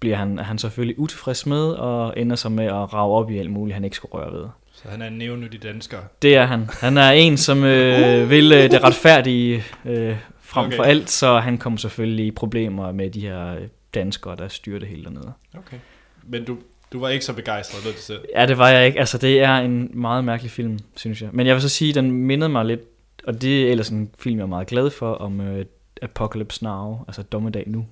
[0.00, 3.50] bliver han, han selvfølgelig utilfreds med, og ender så med at rave op i alt
[3.50, 4.48] muligt, han ikke skulle røre ved.
[4.72, 5.98] Så han er en nævnyttig dansker.
[6.22, 6.68] Det er han.
[6.80, 10.76] Han er en, som øh, vil øh, det retfærdige øh, frem Okay.
[10.76, 13.60] for alt, så han kommer selvfølgelig i problemer med de her øh,
[13.94, 15.32] danskere, der styrer det hele dernede.
[15.58, 15.76] Okay.
[16.22, 16.56] Men du,
[16.92, 18.18] du var ikke så begejstret, lød det til.
[18.34, 18.98] Ja, det var jeg ikke.
[18.98, 21.30] Altså, det er en meget mærkelig film, synes jeg.
[21.32, 22.80] Men jeg vil så sige, den mindede mig lidt,
[23.24, 25.64] og det er ellers en film, jeg er meget glad for, om øh,
[26.02, 27.86] Apocalypse Now, altså Dommedag Nu.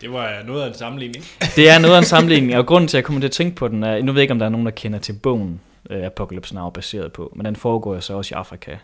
[0.00, 1.24] Det var noget af en sammenligning.
[1.56, 3.56] Det er noget af en sammenligning, og grunden til, at jeg kommer til at tænke
[3.56, 5.60] på den, er, nu ved jeg ikke, om der er nogen, der kender til bogen,
[5.90, 8.76] øh, Apocalypse Now er baseret på, men den foregår jo så også i Afrika,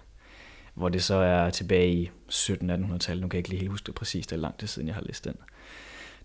[0.75, 3.23] hvor det så er tilbage i 1700-1800-tallet.
[3.23, 4.95] Nu kan jeg ikke lige helt huske det præcis, det er lang tid siden, jeg
[4.95, 5.35] har læst den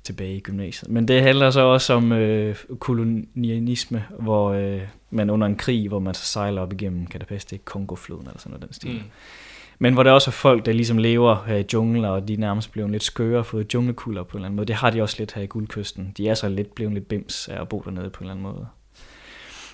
[0.03, 0.91] tilbage i gymnasiet.
[0.91, 5.99] Men det handler så også om øh, kolonialisme, hvor øh, man under en krig, hvor
[5.99, 8.73] man så sejler op igennem, kan det passe, det er Kongo-floden eller sådan noget den
[8.73, 8.93] stil.
[8.93, 9.01] Mm.
[9.79, 12.37] Men hvor der også er folk, der ligesom lever her i jungler, og de er
[12.37, 14.67] nærmest blevet lidt skøre og fået junglekuller på en eller anden måde.
[14.67, 16.13] Det har de også lidt her i Guldkysten.
[16.17, 18.43] De er så lidt blevet lidt bims af at bo dernede på en eller anden
[18.53, 18.67] måde.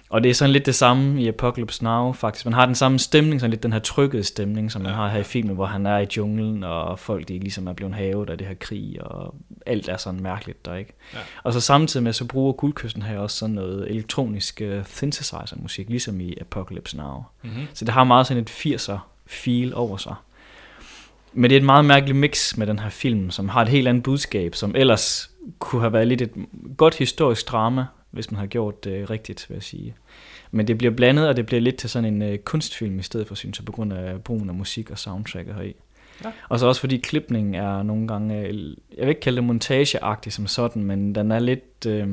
[0.09, 2.45] Og det er sådan lidt det samme i Apocalypse Now, faktisk.
[2.45, 4.95] Man har den samme stemning, sådan lidt den her trykkede stemning, som man Ja.
[4.97, 7.93] har her i filmen, hvor han er i junglen, og folk de ligesom er blevet
[7.95, 9.35] havet af det her krig, og
[9.65, 10.93] alt er sådan mærkeligt der, ikke?
[11.13, 11.19] Ja.
[11.43, 16.21] Og så samtidig med, så bruger Guldkysten her også sådan noget elektronisk uh, synthesizer-musik, ligesom
[16.21, 17.23] i Apocalypse Now.
[17.43, 17.67] Mm-hmm.
[17.73, 18.97] Så det har meget sådan et 80'er
[19.33, 20.15] feel over sig.
[21.33, 23.87] Men det er et meget mærkeligt mix med den her film, som har et helt
[23.87, 26.31] andet budskab, som ellers kunne have været lidt et
[26.77, 29.95] godt historisk drama, hvis man har gjort det rigtigt, vil jeg sige.
[30.51, 33.27] Men det bliver blandet, og det bliver lidt til sådan en øh, kunstfilm i stedet
[33.27, 35.75] for, synes jeg, på grund af brugen af musik og soundtrack heri.
[36.23, 36.31] Ja.
[36.49, 40.33] Og så også fordi klipningen er nogle gange, øh, jeg vil ikke kalde det montageagtig
[40.33, 41.85] som sådan, men den er lidt...
[41.87, 42.07] Øh,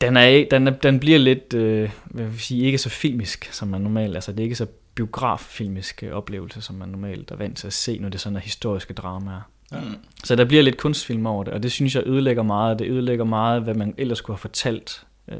[0.00, 3.48] den, er, den, er, den bliver lidt, øh, hvad vil jeg sige, ikke så filmisk,
[3.52, 4.66] som man normalt, altså det er ikke så
[5.00, 8.40] biograffilmisk øh, oplevelse, som man normalt er vant til at se, når det sådan er
[8.40, 9.40] historiske dramaer.
[9.72, 9.96] Mm.
[10.24, 12.78] Så der bliver lidt kunstfilm over det, og det synes jeg ødelægger meget.
[12.78, 15.38] Det ødelægger meget, hvad man ellers kunne have fortalt øh,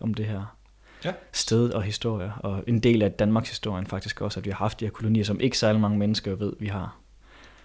[0.00, 0.54] om det her
[1.04, 1.12] Ja.
[1.32, 2.32] sted og historie.
[2.36, 5.24] Og en del af Danmarks historien faktisk også, at vi har haft de her kolonier,
[5.24, 6.96] som ikke særlig mange mennesker ved, vi har.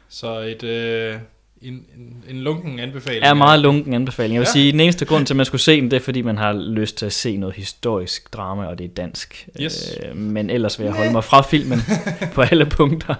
[0.09, 1.19] Så et, øh,
[1.63, 3.23] en, en, en lunken anbefaling.
[3.25, 4.33] er meget lunken anbefaling.
[4.33, 4.51] Jeg vil Ja.
[4.51, 6.53] sige, den eneste grund til, at man skulle se den, det er, fordi man har
[6.53, 9.47] lyst til at se noget historisk drama, og det er dansk.
[9.61, 9.97] Yes.
[10.05, 11.79] Øh, men ellers vil jeg holde mig fra filmen
[12.35, 13.15] på alle punkter.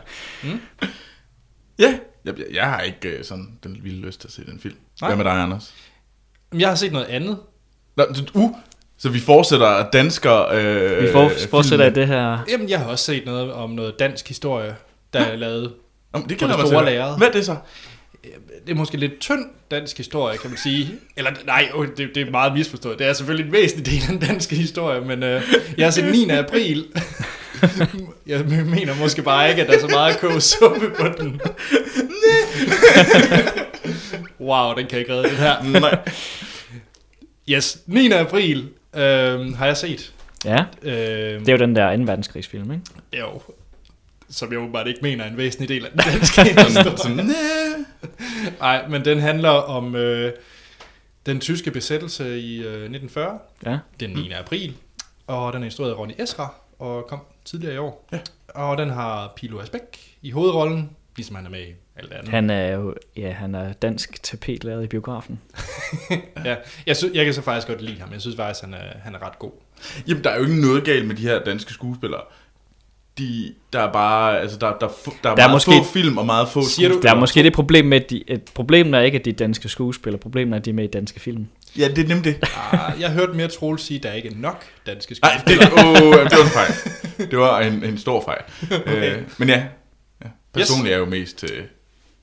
[1.80, 4.60] Ja, jeg, jeg, jeg har ikke øh, sådan den vilde lyst til at se den
[4.60, 4.76] film.
[5.02, 5.10] Nej.
[5.10, 5.74] Hvad med dig, Anders?
[6.58, 7.38] Jeg har set noget andet.
[7.98, 8.52] Nå, du- uh,
[8.98, 12.00] så vi fortsætter dansker øh, Vi får, fortsætter i filmen.
[12.00, 12.38] det her.
[12.50, 14.76] Jamen, jeg har også set noget om noget dansk historie,
[15.14, 15.74] der er lavet.
[16.16, 17.18] Jamen, det på gælder det store lærred.
[17.18, 17.56] Hvad er det så?
[18.66, 20.92] Det er måske lidt tynd dansk historie, kan man sige.
[21.18, 23.00] Eller nej, det, det er meget misforstået.
[23.00, 25.42] Det er selvfølgelig en væsentlig del af den danske historie, men øh,
[25.78, 26.30] jeg har set 9.
[26.30, 26.86] april.
[28.28, 31.42] jeg mener måske bare ikke, at der er så meget kogsuppe på den.
[34.50, 35.80] wow, den kan ikke redde det her.
[35.80, 36.00] Nej.
[37.50, 38.12] Yes, 9.
[38.12, 40.14] april øh, har jeg set.
[40.46, 42.04] Ja, Øh, det er jo den der 2.
[42.04, 42.84] verdenskrigsfilm, ikke?
[43.20, 43.42] Jo,
[44.30, 47.26] som jeg åbenbart ikke mener er en væsentlig del af den danske historie.
[48.60, 50.32] Nej, men den handler om øh,
[51.26, 53.80] den tyske besættelse i øh, 1940, Ja.
[54.00, 54.32] den 9.
[54.32, 54.74] april,
[55.28, 58.08] og den er instrueret af Ronny Esra, og kom tidligere i år.
[58.12, 58.20] Ja.
[58.56, 62.30] Og den har Pilo Asbæk i hovedrollen, ligesom han er med i alt andet.
[62.30, 65.40] Han er jo ja, han er dansk tapetlærer i biografen.
[66.46, 68.98] Ja, jeg, sy- jeg kan så faktisk godt lide ham, jeg synes faktisk, han er,
[69.04, 69.52] han er ret god.
[70.08, 72.22] Jamen, der er jo ikke noget galt med de her danske skuespillere.
[73.18, 75.86] De, der er bare, altså, der, der, er få- der er, Der er meget måske-
[75.86, 77.02] få film og meget få Siger du- skuespillere.
[77.02, 79.34] Der er måske det problem med, at de, et problem er ikke, at de er
[79.34, 80.20] danske skuespillere.
[80.20, 81.48] Problemet er, at de er med i danske film.
[81.78, 82.38] Ja, det er nemt det.
[82.72, 85.96] Ah, jeg hørte mere Troels sige, at der ikke er nok danske Nej, det, skuespillere.
[85.96, 87.32] oh, det var en fejl.
[87.32, 88.42] Det var en, en stor fejl.
[88.88, 89.16] Okay.
[89.18, 89.64] Øh, men ja,
[90.54, 91.52] Personligt er jeg jo mest til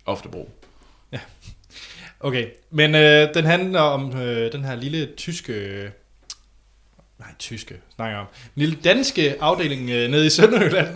[0.06, 0.50] Oftebro.
[2.22, 5.90] Okay, men øh, den handler om øh, den her lille tyske...
[7.20, 8.26] Øh, nej, tyske snakker om.
[8.56, 10.88] En lille danske afdeling øh, nede i Sønderjylland.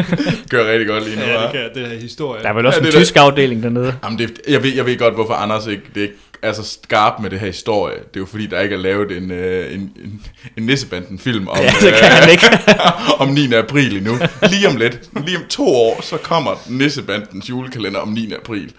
[0.50, 2.42] Gør rigtig godt lige nu, ja, det, kan, det her historie.
[2.42, 3.96] Der er vel også Ja, en det er tysk afdeling dernede.
[4.04, 7.20] Jamen det, jeg, ved, jeg ved godt, hvorfor Anders ikke, det ikke er så skarp
[7.20, 7.96] med det her historie.
[7.96, 11.58] Det er jo fordi, der ikke er lavet en, øh, en, en, en Nissebanden-film om,
[11.58, 12.46] Ja, det kan han ikke.
[13.22, 13.54] om 9.
[13.54, 14.18] april endnu.
[14.50, 18.32] Lige om lidt, lige om to år, så kommer Nissebandens julekalender om 9.
[18.32, 18.72] april.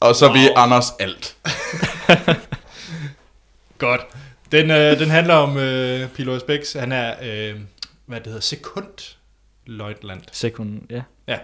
[0.00, 1.34] Og så ved Anders alt.
[3.78, 4.00] Godt.
[4.52, 6.72] Den, øh, den handler om øh, Pilo Spex.
[6.72, 7.60] Han er, øh,
[8.06, 10.36] hvad det hedder, sekundløjtnant.
[10.36, 11.02] Sekund, ja.
[11.28, 11.38] Ja.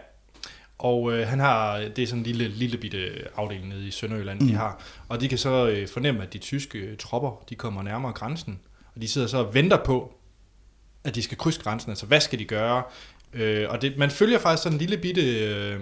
[0.79, 4.41] Og øh, han har, det er sådan en lille, lille bitte afdeling nede i Sønderjylland,
[4.41, 4.47] mm.
[4.47, 4.83] de har.
[5.09, 8.61] Og de kan så øh, fornemme, at de tyske øh, tropper, de kommer nærmere grænsen.
[8.95, 10.15] Og de sidder så og venter på,
[11.05, 11.91] at de skal krydse grænsen.
[11.91, 12.83] Altså, hvad skal de gøre?
[13.33, 15.81] Øh, og det, man følger faktisk sådan en lille bitte øh,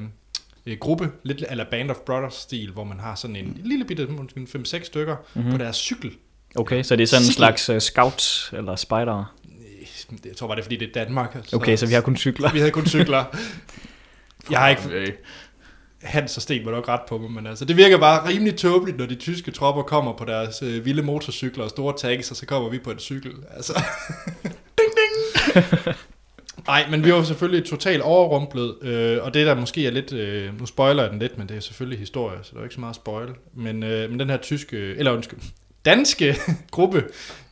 [0.66, 3.60] øh, gruppe, lidt eller Band of Brothers-stil, hvor man har sådan en mm.
[3.64, 5.50] lille bitte, måske en 5-6 stykker, mm-hmm.
[5.50, 6.12] på deres cykel.
[6.56, 9.36] Okay, så det er sådan en slags uh, scout eller spider.
[10.24, 11.36] Jeg tror bare, det er fordi, det er Danmark.
[11.52, 12.52] Okay, så vi har kun cykler.
[12.52, 13.24] Vi havde kun cykler.
[14.50, 15.08] Jeg har ikke Øh,
[16.02, 18.98] Hans og Sten var nok ret på mig, men altså, det virker bare rimelig tåbeligt,
[18.98, 22.46] når de tyske tropper kommer på deres øh, vilde motorcykler og store tanks, og så
[22.46, 23.32] kommer vi på en cykel.
[23.50, 23.72] Altså.
[24.78, 25.94] ding, ding!
[26.66, 30.58] Nej, men vi var selvfølgelig totalt overrumplet, øh, og det der måske er lidt, øh,
[30.60, 32.80] nu spoiler jeg den lidt, men det er selvfølgelig historie, så der er ikke så
[32.80, 33.28] meget spoil.
[33.54, 35.40] Men, øh, men den her tyske, eller undskyld,
[35.84, 36.34] danske
[36.70, 37.04] gruppe,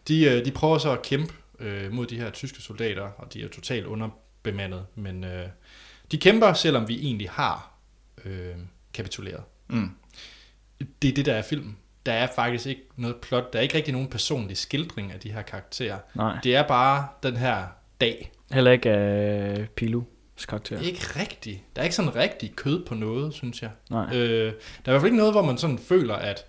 [0.09, 3.43] de, øh, de prøver så at kæmpe øh, mod de her tyske soldater, og de
[3.43, 5.47] er totalt underbemandet, men øh,
[6.13, 7.73] de kæmper, selvom vi egentlig har
[8.25, 8.55] øh,
[8.95, 9.43] kapituleret.
[9.69, 9.91] mm.
[11.03, 11.77] Det er det, der er filmen.
[12.07, 15.33] Der er faktisk ikke noget plot, der er ikke rigtig nogen personlig skildring af de
[15.33, 15.99] her karakterer.
[16.15, 17.65] Nej, Det er bare den her
[18.01, 18.33] dag.
[18.53, 20.05] heller ikke af uh, Pilus
[20.49, 20.77] karakter.
[20.77, 21.61] Det er ikke rigtigt.
[21.77, 23.71] Der er ikke sådan rigtig kød på noget, synes jeg.
[23.91, 24.17] Nej.
[24.17, 24.53] Øh, der er i
[24.85, 26.45] hvert fald ikke noget, hvor man sådan føler, at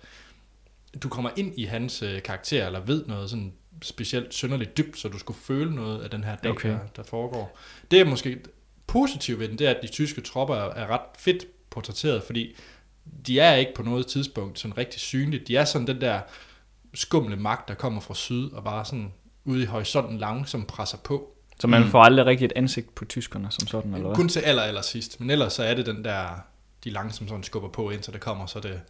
[1.02, 3.52] du kommer ind i hans øh, karakter, eller ved noget sådan
[3.82, 6.68] specielt synderligt dybt, så du skulle føle noget af den her dag, Okay.
[6.70, 7.58] der, der foregår.
[7.90, 8.38] Det er måske
[8.86, 12.56] positivt ved den, det er, at de tyske tropper er, er ret fedt portrætteret, fordi
[13.26, 15.44] de er ikke på noget tidspunkt sådan rigtig synlige.
[15.46, 16.20] De er sådan den der
[16.94, 19.12] skumle magt, der kommer fra syd, og bare sådan
[19.44, 21.28] ude i horisonten langsomt presser på.
[21.60, 21.88] Så man Mm.
[21.90, 24.16] får aldrig rigtig et ansigt på tyskerne som sådan, eller hvad?
[24.16, 25.20] Kun til aller, aller sidst.
[25.20, 26.28] Men ellers så er det den der,
[26.84, 28.80] de langsomt sådan skubber på, indtil det kommer, så det,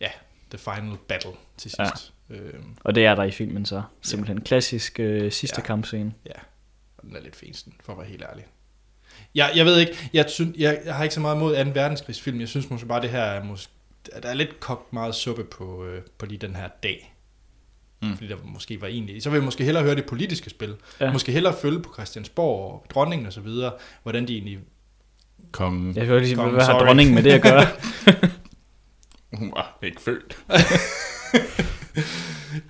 [0.00, 0.08] ja,
[0.50, 1.84] the final battle til Ja.
[1.88, 2.12] sidst.
[2.30, 2.34] Ja.
[2.34, 3.82] Øhm, Og det er der i filmen så.
[4.02, 5.62] Simpelthen klassisk øh, sidste Ja.
[5.62, 5.66] ja.
[5.66, 6.12] kampscene.
[6.98, 8.44] og den er lidt fænsen, for at være helt ærlig.
[9.34, 11.70] Jeg, jeg ved ikke, jeg, synes, jeg, jeg har ikke så meget imod 2.
[11.74, 12.40] verdenskrigsfilm.
[12.40, 13.70] Jeg synes måske bare, det her er, mås-
[14.12, 17.14] at der er lidt kogt meget suppe på, øh, på lige den her dag.
[18.02, 18.14] Mm.
[18.16, 19.22] Fordi der måske var egentlig...
[19.22, 20.74] Så vil jeg måske hellere høre det politiske spil.
[21.00, 21.04] Ja.
[21.06, 21.12] Ja.
[21.12, 24.58] Måske hellere følge på Christiansborg og dronningen og så videre, hvordan de egentlig...
[25.52, 25.96] Kongen.
[25.96, 27.66] Jeg vil lige hvad har dronningen med det at gøre?
[29.32, 30.38] Hun var ikke født.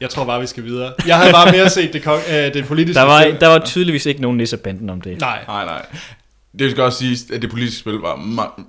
[0.01, 0.93] Jeg tror bare, vi skal videre.
[1.07, 3.41] Jeg havde bare mere set det, kong, øh, det politiske Der var, spil.
[3.41, 5.21] der var tydeligvis ikke nogen nissebanden om det.
[5.21, 5.87] Nej, Nej, nej.
[6.59, 8.63] Det skal også sige, at det politiske spil var me-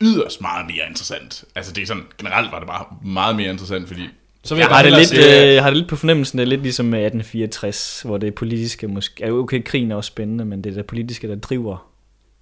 [0.00, 1.44] yderst meget mere interessant.
[1.54, 4.02] Altså det er sådan, generelt var det bare meget mere interessant, fordi
[4.44, 5.54] så vil Jeg jeg, har bare det, lidt, se...
[5.56, 8.88] øh, har det lidt på fornemmelsen, det er lidt ligesom med 1864, hvor det politiske
[8.88, 9.32] måske...
[9.32, 11.90] Okay, krigen er også spændende, men det er det politiske, der driver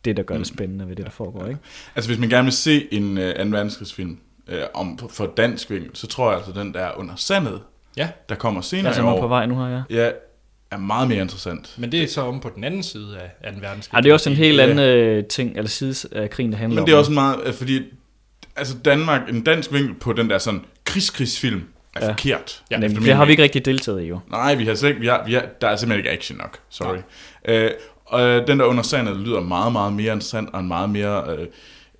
[0.05, 1.61] det, der gør det spændende ved det, der foregår, ikke?
[1.97, 3.31] Altså hvis man gerne vil se en uh, 2.
[3.45, 4.19] verdenskrigsfilm
[4.52, 7.61] uh, om for dansk vinkel, så tror jeg altså, den der under sandet,
[7.96, 10.04] Ja, der kommer senere Altså, i er på år, vej nu her, ja.
[10.04, 10.11] ja,
[10.70, 11.74] er meget mere interessant.
[11.78, 13.59] men det er så om på den anden side af 2.
[13.61, 13.96] verdenskrig.
[13.96, 16.80] Ja, det er også en helt anden øh, ting, eller side af krigen, der handler
[16.80, 17.00] Men det er om.
[17.00, 17.83] også meget, øh, fordi
[18.57, 21.62] altså Danmark, en dansk vinkel på den der sådan krigskrigsfilm
[21.96, 22.11] er Ja.
[22.12, 22.62] forkert.
[22.70, 24.18] Ja, Men efter det har vi ikke rigtig deltaget i, jo.
[24.30, 26.59] Nej, vi har slet ikke, vi har, vi har, der er simpelthen ikke action nok.
[26.70, 26.96] Sorry.
[27.48, 27.70] Øh,
[28.04, 31.24] og øh, den der under sandet lyder meget, meget mere interessant og en meget mere
[31.38, 31.46] øh,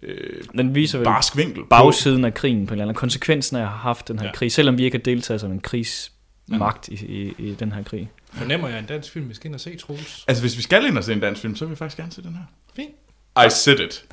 [0.05, 1.63] øh, Den viser vel barsk vinkel.
[1.63, 4.27] på- bagsiden af krigen på en eller anden konsekvensen af at have haft den her
[4.27, 4.33] Ja.
[4.33, 8.11] krig, selvom vi ikke har deltaget som en krigsmagt i, i, i den her krig.
[8.33, 10.25] Fornemmer jeg en dansk film, vi skal ind og se, Troels?
[10.29, 12.13] Altså, hvis vi skal ind og se en dansk film, så vil vi faktisk gerne
[12.13, 12.45] se den her.
[12.77, 12.91] Fint.
[13.47, 14.05] I said it.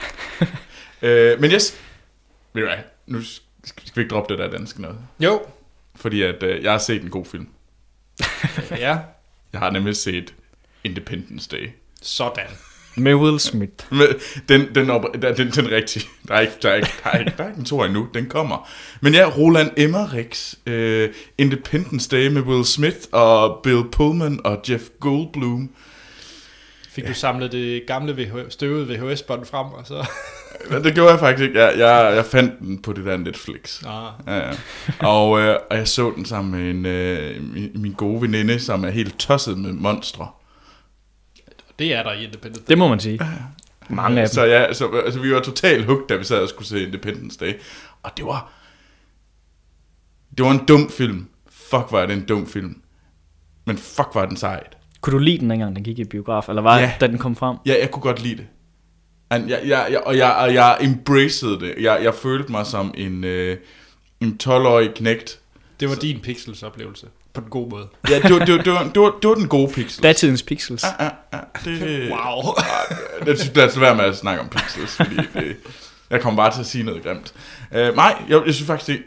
[1.07, 1.77] øh, men yes,
[2.53, 2.77] ved du hvad,
[3.07, 3.21] nu
[3.63, 4.97] skal vi ikke droppe det der danske noget.
[5.19, 5.41] Jo.
[5.95, 7.47] Fordi at øh, jeg har set en god film.
[8.71, 8.97] Ja,
[9.53, 10.33] Jeg har nemlig set
[10.83, 11.69] Independence Day.
[12.01, 12.45] sådan.
[12.95, 13.71] Med Will Smith.
[13.89, 14.07] Men
[14.49, 16.01] den, den, op, den, den, den er rigtig.
[16.27, 18.07] Der er ikke, der er ikke, der er ikke, der er ikke en to endnu.
[18.13, 18.69] Den kommer.
[19.01, 21.05] Men ja, Roland Emmerichs uh,
[21.37, 25.69] Independence Day med Will Smith og Bill Pullman og Jeff Goldblum.
[26.89, 30.05] Fik du samlet det gamle VH, støvede VHS-bånd frem, og så...
[30.83, 31.59] Det gjorde jeg faktisk ikke.
[31.59, 33.81] Jeg, jeg, jeg fandt den på det der Netflix.
[33.87, 34.51] Ah, Ja, ja.
[34.99, 38.83] Og, øh, og jeg så den sammen med en, øh, min, min gode veninde, som
[38.83, 40.27] er helt tosset med monstre.
[41.79, 42.69] Det er der i Independent.
[42.69, 43.19] Det må man sige.
[43.89, 44.33] Mange af dem.
[44.33, 47.37] Så ja, så, altså, vi var totalt hooked, da vi sad og skulle se Independence
[47.39, 47.53] Day.
[48.03, 48.51] Og det var...
[50.37, 51.27] Det var en dum film.
[51.49, 52.81] Fuck, var det en dum film.
[53.65, 54.77] Men fuck, var den sejt.
[55.01, 56.49] Kunne du lide den, dengang den gik i biograf?
[56.49, 56.93] Eller var Ja.
[57.01, 57.57] da den kom frem?
[57.65, 58.47] Ja, jeg kunne godt lide det.
[59.29, 61.75] And jeg, jeg, jeg, og, jeg, og jeg embraced det.
[61.79, 63.57] Jeg, jeg følte mig som en, øh,
[64.21, 65.39] en 12-årig knægt.
[65.79, 67.07] Det var din Pixels oplevelse.
[67.33, 67.87] På den gode måde.
[68.09, 70.03] Ja, det var, det var, det var, det var, det var den gode pixel.
[70.03, 70.83] Datidens Pixels.
[70.99, 72.53] Ja, ja, det, Wow.
[73.35, 75.55] Synes, lad os lade være med at snakke om pixels, fordi det,
[76.09, 77.33] jeg kommer bare til at sige noget grimt.
[77.71, 79.03] Uh, nej, jeg, jeg synes faktisk, det,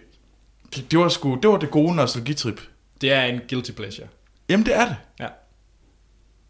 [0.76, 2.60] det, det, var sgu, det var det gode nostalgitrip.
[3.00, 4.06] Det er en guilty pleasure.
[4.48, 4.96] Jamen, det er det.
[5.20, 5.26] Ja.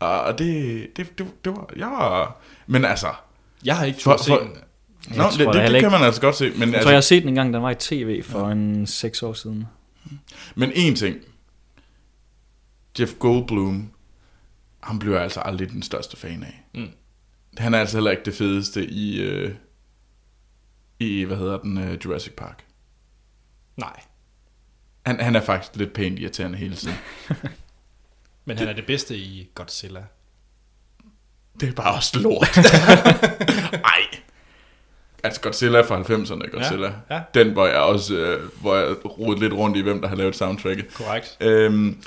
[0.06, 3.06] Og det, det, det, det var, jeg var, men altså,
[3.64, 4.50] Jeg har ikke For- for- den.
[5.16, 6.50] Nå, tror det, det, det kan man altså godt se.
[6.50, 8.86] Men, Jeg tror, altså, jeg har set den engang, den var i tv for en
[8.86, 9.66] seks år siden.
[10.54, 11.16] men en ting.
[13.00, 13.90] Jeff Goldblum,
[14.82, 16.64] han jeg altså aldrig den største fan af.
[16.74, 16.88] Mm.
[17.56, 19.54] Han er altså heller ikke det fedeste i, øh,
[20.98, 22.64] i hvad hedder den, øh, Jurassic Park.
[23.76, 24.00] Nej.
[25.06, 26.96] Han, han er faktisk lidt pænt irriterende hele tiden.
[28.44, 30.04] Men han er det bedste i Godzilla.
[31.60, 32.58] Det er bare også lort.
[33.94, 34.20] Ej.
[35.24, 36.94] Altså Godzilla fra 90'erne, Godzilla.
[37.10, 37.22] Ja, ja.
[37.34, 40.36] Den, hvor jeg også øh, hvor jeg rodede lidt rundt i, hvem der har lavet
[40.36, 40.94] soundtracket.
[40.94, 41.36] Korrekt.
[41.40, 42.02] Øhm,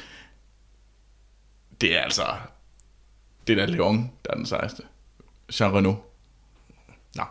[1.82, 2.24] det er altså...
[3.48, 4.84] Det er da Leon, der er den sejeste.
[5.60, 5.94] Jean Reno.
[7.16, 7.24] Nå.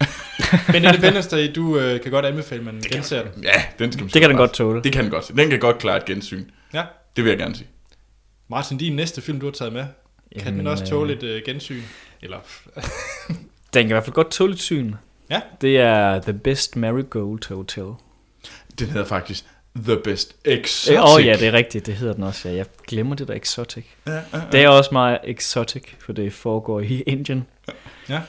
[0.72, 3.44] Men Independence Day, du øh, kan godt anbefale, at man genser den.
[3.44, 4.82] Ja, den skal man Det kan den godt tåle.
[4.82, 5.32] Det kan den godt.
[5.36, 6.44] Den kan godt klare et gensyn.
[6.72, 6.84] Ja.
[7.16, 7.68] Det vil jeg gerne sige.
[8.48, 9.84] Martin, din næste film, du har taget med,
[10.32, 11.82] kan Jamen, den også øh, tåle et øh, gensyn?
[12.22, 12.38] Eller,
[13.74, 14.94] Den kan i hvert fald godt tåle et syn.
[15.30, 15.40] Ja.
[15.60, 17.86] Det er The Best Marigold Hotel.
[18.78, 19.44] Den hedder faktisk
[19.76, 20.98] The Best Åh Exotic.
[21.16, 21.86] oh, ja, det er rigtigt.
[21.86, 22.48] Det hedder den også.
[22.48, 22.54] Ja.
[22.54, 23.84] Jeg glemmer det der exotic.
[24.06, 24.40] Ja, ja, ja.
[24.52, 27.44] Det er også meget exotic, for det foregår i Indien.
[28.08, 28.20] ja.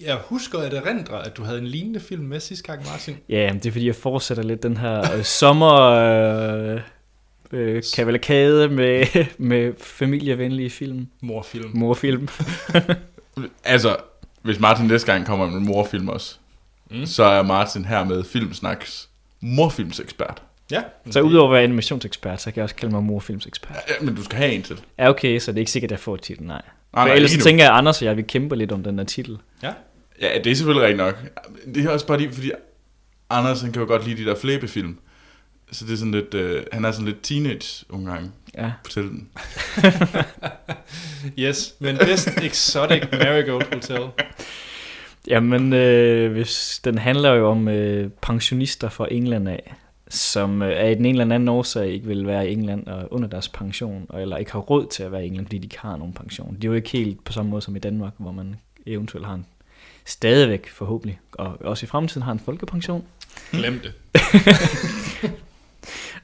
[0.00, 3.16] Jeg husker at erindre, at du havde en lignende film med sidste gang, Martin.
[3.28, 5.74] Ja, det er fordi, jeg fortsætter lidt den her øh, sommer...
[5.80, 6.80] Øh,
[7.52, 9.06] øh, kavalkade med,
[9.38, 11.06] med familievenlige film.
[11.20, 11.70] Morfilm.
[11.74, 12.28] Morfilm.
[13.64, 13.96] Altså,
[14.42, 16.36] hvis Martin næste gang kommer med morfilm også,
[16.90, 17.06] mm.
[17.06, 19.08] så er Martin her med Filmsnaks
[19.40, 20.42] morfilmsekspert.
[20.70, 20.82] Ja.
[21.10, 23.76] Så udover at være animationsekspert, så kan jeg også kalde mig morfilmsekspert.
[23.88, 24.80] Ja, men du skal have en til.
[24.98, 26.62] Ja, okay, så det er ikke sikkert, at jeg får titlen, nej.
[26.92, 28.98] Nej, For nej, ellers tænker jeg, at Anders og jeg, vi kæmper lidt om den
[28.98, 29.38] der titel.
[29.62, 29.72] Ja.
[30.20, 31.16] Ja, det er selvfølgelig rigtigt nok.
[31.74, 32.50] Det er også bare lige, fordi
[33.30, 34.98] Anders han kan jo godt lide de der flæbefilm.
[35.72, 38.72] Så det er sådan lidt, øh, han er sådan lidt teenage nogle gange Ja.
[38.84, 39.28] på den.
[41.38, 44.00] Yes, men Best Exotic Marigold Hotel.
[45.28, 49.74] Jamen, øh, hvis, den handler jo om øh, pensionister fra England af,
[50.08, 53.28] som øh, af den ene eller anden årsag ikke vil være i England og under
[53.28, 55.78] deres pension, og, eller ikke har råd til at være i England, fordi de ikke
[55.78, 56.54] har nogen pension.
[56.54, 59.34] Det er jo ikke helt på samme måde som i Danmark, hvor man eventuelt har
[59.34, 59.46] en
[60.04, 63.04] stadigvæk forhåbentlig, og også i fremtiden har en folkepension.
[63.52, 63.92] Glem det.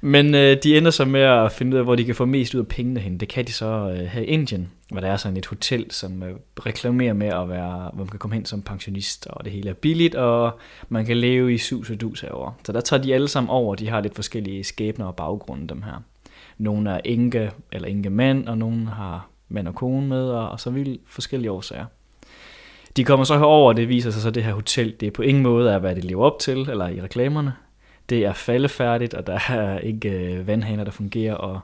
[0.04, 2.54] Men øh, de ender så med at finde ud af, hvor de kan få mest
[2.54, 3.18] ud af pengene hen.
[3.18, 6.22] Det kan de så øh, her i Indien, hvor der er sådan et hotel, som
[6.22, 6.34] øh,
[6.66, 9.74] reklamerer med at være, hvor man kan komme hen som pensionist, og det hele er
[9.74, 12.52] billigt, og man kan leve i sus og dus herovre.
[12.64, 15.82] Så der tager de alle sammen over, de har lidt forskellige skæbner og baggrunde, dem
[15.82, 16.02] her.
[16.58, 20.60] Nogle er enke eller enke mand, og nogle har mand og kone med, og, og
[20.60, 21.86] så vildt forskellige årsager.
[22.96, 25.10] De kommer så herover, og det viser sig så, at det her hotel, det er
[25.10, 27.52] på ingen måde er, hvad det lever op til, eller i reklamerne.
[28.12, 31.60] Det er faldefærdigt, og der er ikke øh, vandhaner, der fungerer, og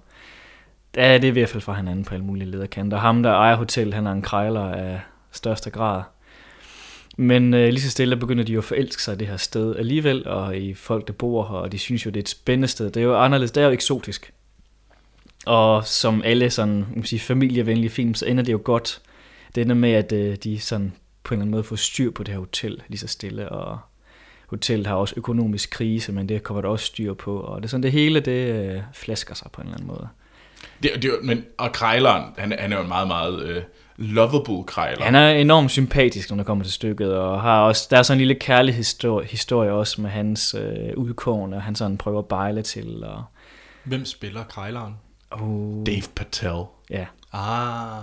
[0.95, 2.99] der er det i hvert fald fra hinanden på alle mulige lederkanter.
[2.99, 5.01] Ham, der ejer hotel, han er en krejler af
[5.33, 6.03] største grad.
[7.17, 9.77] Men øh, lige så stille begynder de jo at forelske sig i det her sted
[9.77, 12.69] alligevel, og i folk, der bor her, og de synes jo, det er et spændende
[12.69, 12.91] sted.
[12.91, 14.33] Det er jo anderledes, det er jo eksotisk.
[15.47, 19.01] Og som alle sådan, man kan sige, familievenlige film, så ender det jo godt.
[19.55, 22.23] Det ender med, at øh, de sådan på en eller anden måde får styr på
[22.23, 23.79] det her hotel lige så stille, og
[24.51, 27.69] hotellet har også økonomisk krise, men det kommer der også styr på, og det er
[27.69, 30.09] sådan, det hele, det øh, flasker sig på en eller anden måde.
[30.83, 33.63] Det, det, men, og Krejleren, han, han er jo en meget, meget øh,
[33.97, 35.05] lovable Krejler.
[35.05, 38.17] Han er enormt sympatisk, når det kommer til stykket, og har også, der er sådan
[38.17, 42.27] en lille kærlig historie, historie også med hans øh, udkårne, og han sådan prøver at
[42.27, 43.25] bejle til, og
[43.85, 44.95] Hvem spiller Krejleren?
[45.31, 46.65] oh, Dave Patel.
[46.91, 47.07] ja.
[47.33, 48.03] Ah,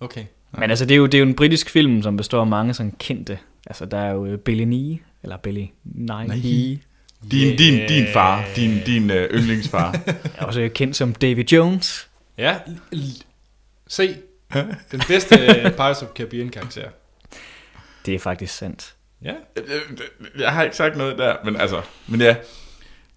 [0.00, 0.24] okay.
[0.52, 2.74] Men altså, det er, jo, det er jo en britisk film, som består af mange
[2.74, 6.42] sådan kendte, altså der er jo øh, Billy Nye, eller Billy Nye, Nye.
[6.42, 6.78] Nye.
[7.30, 9.96] Din, din, din far, din, din øh, yndlingsfar.
[10.38, 12.08] er også kendt som Davy Jones.
[12.38, 12.56] Ja,
[12.94, 13.22] l-
[13.88, 14.16] se.
[14.92, 16.88] Den bedste øh, Pirates of Caribbean karakter.
[18.06, 18.94] Det er faktisk sandt.
[19.22, 19.32] Ja.
[20.38, 22.36] Jeg har ikke sagt noget der, men altså, men ja.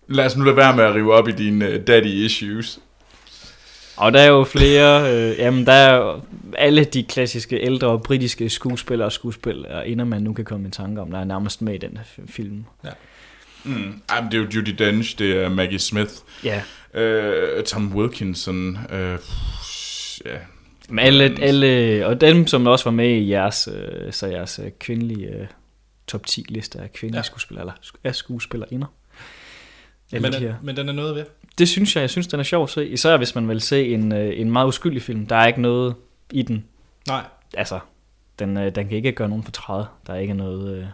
[0.07, 2.79] Lad os nu lade være med at rive op i dine daddy issues.
[3.97, 6.21] Og der er jo flere, øh, jamen der er jo
[6.57, 11.01] alle de klassiske ældre britiske skuespillere og skuespillere, inden man nu kan komme i tanke
[11.01, 12.65] om, der er nærmest med i den her fi- film.
[13.63, 14.01] Mm.
[14.09, 16.11] Ej, men det er jo Judy Dench, det er Maggie Smith,
[16.43, 16.61] Ja,
[16.93, 19.17] øh, Tom Wilkinson, øh,
[20.25, 20.37] ja,
[20.89, 24.71] men alle, alle, og dem, som også var med i jeres, øh, så jeres øh,
[24.79, 25.47] kvindelige øh,
[26.07, 27.19] top 10 liste af kvindelige Ja.
[27.19, 27.23] ja.
[27.23, 27.73] skuespillere, eller
[28.03, 28.87] af skuespillerinder.
[30.11, 30.53] Alle Men, de her.
[30.63, 31.23] men den er noget ved.
[31.57, 32.87] Det synes jeg, jeg synes, den er sjov at se.
[32.89, 35.25] Især hvis man vil se en, øh, en meget uskyldig film.
[35.25, 35.95] Der er ikke noget
[36.31, 36.65] i den.
[37.07, 37.23] Nej,
[37.57, 37.79] Altså,
[38.39, 39.83] den, øh, den kan ikke gøre nogen fortræd.
[40.07, 40.85] Der er ikke noget øh,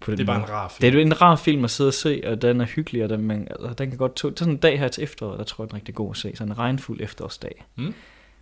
[0.00, 0.48] på den det er bare måde.
[0.48, 0.92] en rar film.
[0.92, 3.20] Det er en rar film at sidde og se, og den er hyggelig, og den,
[3.22, 4.34] man, altså, den kan godt tåle.
[4.34, 6.10] Det er sådan en dag her til efteråret, der tror jeg, den er rigtig god
[6.10, 6.32] at se.
[6.36, 7.94] Sådan en regnfuld efterårsdag, Mm.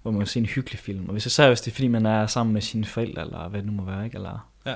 [0.02, 1.04] hvor man kan se en hyggelig film.
[1.06, 3.60] Og hvis især hvis det er, fordi man er sammen med sine forældre, eller hvad
[3.60, 4.16] det nu må være, ikke?
[4.16, 4.74] Eller, Ja.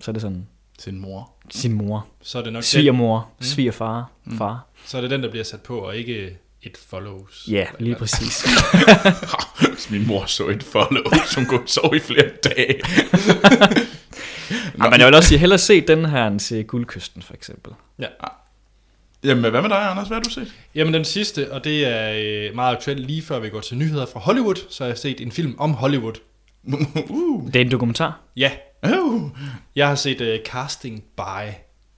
[0.00, 0.46] så er det sådan
[0.84, 1.30] sin mor.
[1.50, 3.44] sin mor, Så er det nok den, svigermor, Mm.
[3.46, 4.38] svigerfar, Mm.
[4.38, 4.66] far.
[4.86, 7.48] så er det den, der bliver sat på, og ikke et follows.
[7.50, 8.46] Ja, lige præcis.
[9.90, 12.80] Min mor så et follow, som kunne sove i flere dage.
[14.78, 17.72] Nå, men jeg vil også sige, hellere se den her end se Guldkysten, for eksempel.
[19.24, 20.08] Jamen, hvad med dig, Anders?
[20.08, 20.54] Hvad har du set?
[20.74, 22.12] Jamen den sidste, og det er
[22.48, 25.20] øh, meget aktuelt lige før vi går til nyheder fra Hollywood, så har jeg set
[25.20, 26.12] en film om Hollywood.
[27.10, 27.46] uh.
[27.46, 28.20] Det er en dokumentar.
[28.36, 28.50] Ja,
[29.00, 29.30] Uh.
[29.76, 31.52] jeg har set uh, Casting By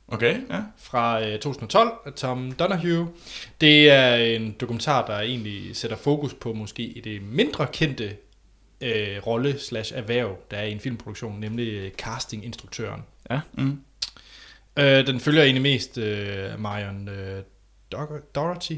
[0.09, 0.61] Okay, ja.
[0.79, 3.09] fra øh, 2012 af Tom Donahue.
[3.61, 8.17] Det er en dokumentar, der egentlig sætter fokus på måske det mindre kendte
[8.81, 13.01] øh, rolle slash erhverv, der er i en filmproduktion, nemlig øh, castinginstruktøren.
[13.53, 13.81] Mm.
[14.79, 17.43] Øh, den følger egentlig mest øh, Marion øh,
[17.93, 18.77] Dog- Doherty,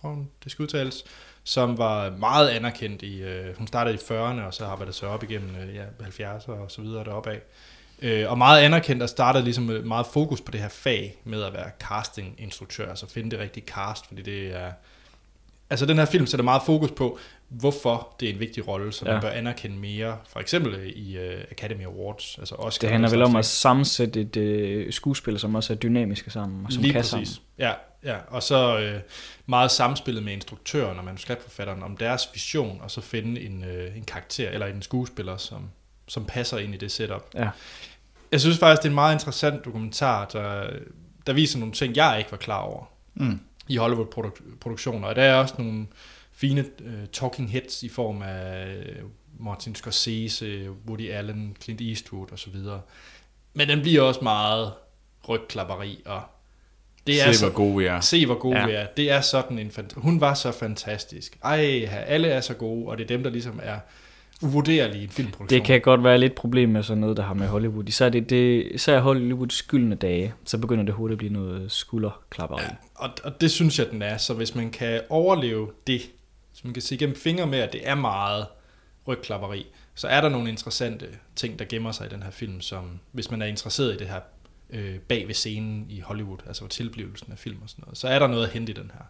[0.00, 1.04] tror hun, det skal udtales,
[1.46, 5.22] som var meget anerkendt i, øh, hun startede i 40'erne, og så arbejdede sig op
[5.22, 7.40] igennem øh, ja, 70'erne og så videre deroppe af.
[8.02, 11.52] Øh, og meget anerkendt, og startede ligesom meget fokus på det her fag med at
[11.52, 14.72] være castinginstruktør, altså finde det rigtige cast, fordi det er...
[15.70, 17.18] Altså den her film sætter meget fokus på,
[17.48, 19.12] hvorfor det er en vigtig rolle, som ja.
[19.12, 22.80] Man bør anerkende mere, for eksempel i uh, Academy Awards, altså Oscar.
[22.80, 26.72] Det handler vel om at sammensætte et øh, skuespil, som også er dynamiske sammen, og
[26.72, 27.28] som Lige kan præcis.
[27.28, 27.46] sammen.
[27.58, 27.72] Ja,
[28.06, 28.16] ja.
[28.28, 29.00] Og så øh,
[29.46, 34.04] meget samspillet med instruktøren og manuskriptforfatteren om deres vision, og så finde en, øh, en
[34.04, 35.70] karakter eller en skuespiller, som,
[36.08, 37.24] som passer ind i det setup.
[37.34, 37.48] Ja.
[38.32, 40.70] Jeg synes faktisk, det er en meget interessant dokumentar, der,
[41.26, 42.84] der viser nogle ting, jeg ikke var klar over
[43.18, 43.40] Mm.
[43.68, 45.08] i Hollywood-produktioner.
[45.08, 45.86] Og der er også nogle
[46.32, 49.02] fine uh, talking heads i form af øh,
[49.38, 52.54] Martin Scorsese, Woody Allen, Clint Eastwood osv.
[53.54, 54.72] Men den bliver også meget
[55.28, 56.22] rygklapperi, og
[57.06, 58.00] det er Se, så, hvor gode vi er.
[58.00, 58.66] se hvor gode Ja.
[58.66, 58.86] vi er.
[58.96, 61.38] Det er sådan en fant- Hun var så fantastisk.
[61.44, 63.78] Ej, alle er så gode, og det er dem, der ligesom er
[64.42, 65.58] uvurderlige i en filmproduktion.
[65.60, 67.88] Det kan godt være lidt problem med sådan noget, der har med Hollywood.
[67.88, 72.62] Især, det, det, især Hollywoods skyldne dage, så begynder det hurtigt at blive noget skulderklapperi.
[72.62, 74.16] Ja, og, og det synes jeg, den er.
[74.16, 76.00] Så hvis man kan overleve det,
[76.52, 78.46] så man kan se gennem fingre med, at det er meget
[79.08, 82.82] rygklapperi, så er der nogle interessante ting, der gemmer sig i den her film, som
[83.12, 84.20] hvis man er interesseret i det her
[84.70, 88.18] øh, bag ved scenen i Hollywood, altså tilblivelsen af film og sådan noget, så er
[88.18, 89.04] der noget at hente i den her.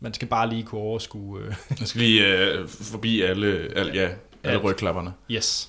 [0.00, 1.40] Man skal bare lige kunne overskue...
[1.40, 4.64] Øh, Jeg skal lige øh, forbi alle, alle, ja, alle Alt.
[4.64, 5.12] rygklapperne.
[5.30, 5.68] yes.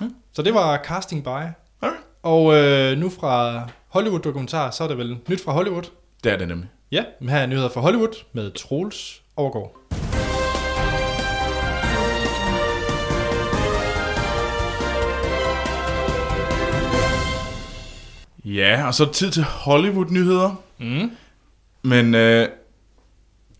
[0.00, 0.08] Ja.
[0.32, 1.28] Så det var Casting By.
[1.28, 1.96] Okay.
[2.22, 5.82] Og øh, nu fra Hollywood-dokumentar, så er det vel nyt fra Hollywood.
[6.24, 6.68] Det er det nemlig.
[6.92, 9.76] Ja, men her er nyheder fra Hollywood med Troels Overgaard.
[18.44, 20.62] Ja, og så er det tid til Hollywood-nyheder.
[20.78, 21.10] Mm.
[21.82, 22.48] Men øh,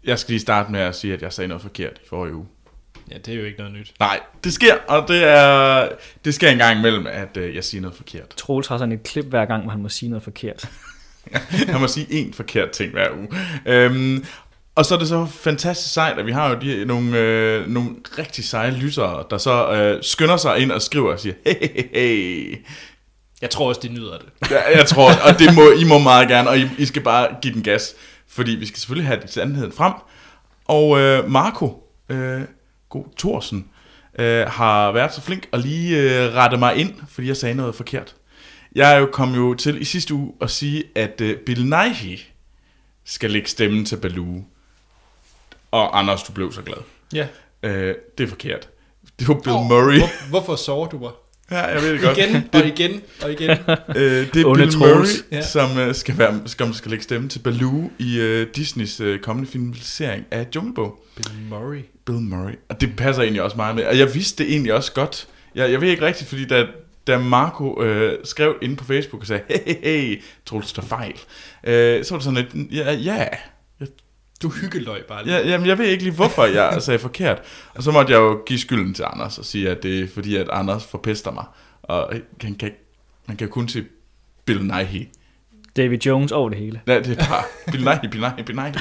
[0.04, 2.46] jeg skal lige starte med at sige, at jeg sagde noget forkert i forrige uge.
[3.10, 3.92] Ja, det er jo ikke noget nyt.
[4.00, 5.88] Nej, det sker, og det er
[6.24, 8.28] det sker en gang imellem, at øh, jeg siger noget forkert.
[8.28, 10.70] Troels har sådan et klip hver gang, hvor han må sige noget forkert.
[11.68, 13.28] Jeg må sige én forkert ting hver uge.
[13.66, 14.24] Øhm,
[14.74, 17.90] og så er det så fantastisk sejt, at vi har jo de, nogle, øh, nogle
[18.18, 21.88] rigtig seje lyttere, der så øh, skynder sig ind og skriver og siger, hey, hey,
[21.94, 22.56] hey.
[23.42, 24.50] Jeg tror også, de nyder det.
[24.50, 27.28] Ja, jeg tror, og det må I må meget gerne, og I, I skal bare
[27.42, 27.94] give den gas,
[28.28, 29.92] fordi vi skal selvfølgelig have sandheden frem.
[30.64, 32.40] Og øh, Marco, øh,
[32.88, 33.68] god Thorsen,
[34.18, 37.74] øh, har været så flink at lige øh, rette mig ind, fordi jeg sagde noget
[37.74, 38.14] forkert.
[38.74, 42.20] Jeg er jo kom jo til i sidste uge at sige, at øh, Bill Nighy
[43.04, 44.44] skal lægge stemmen til Baloo.
[45.70, 46.78] Og Anders, du blev så glad.
[47.14, 47.26] Ja.
[47.62, 48.68] Øh, det er forkert.
[49.18, 49.98] Det var Bill Åh, Murray.
[49.98, 51.10] Hvor, hvorfor sover du mig?
[51.52, 52.18] Ja, jeg ved det godt.
[52.18, 53.50] Igen og igen og igen.
[53.96, 54.78] Øh, det er Bill.
[54.78, 55.42] Murray, Ja.
[55.42, 59.50] som, øh, skal være, skal, skal lægge stemme til Baloo i øh, Disneys øh, kommende
[59.50, 61.04] filmatisering af Junglebog.
[61.16, 61.80] Bill Murray.
[62.06, 62.52] Bill Murray.
[62.68, 63.84] Og det passer egentlig også meget med.
[63.84, 65.28] Og jeg vidste det egentlig også godt.
[65.54, 66.66] Jeg, jeg ved ikke rigtigt, fordi da,
[67.06, 71.14] da Marco øh, skrev inde på Facebook og sagde, hey, hey, hey, Troels, der fejl.
[71.64, 73.26] Øh, så var det sådan lidt, ja, ja.
[74.42, 75.36] Du hyggeløg bare lige.
[75.36, 77.42] Ja, jamen, jeg ved ikke lige, hvorfor jeg sagde forkert.
[77.74, 80.36] Og så måtte jeg jo give skylden til Anders og sige, at det er fordi,
[80.36, 81.44] at Anders forpester mig.
[81.82, 82.72] Og han kan,
[83.26, 83.84] man kan kun se
[84.44, 85.08] Bill Nighy.
[85.76, 86.80] David Jones over det hele.
[86.86, 88.78] Ja, det er bare Bill Nighy, Bill Nighy, Bill Nighy.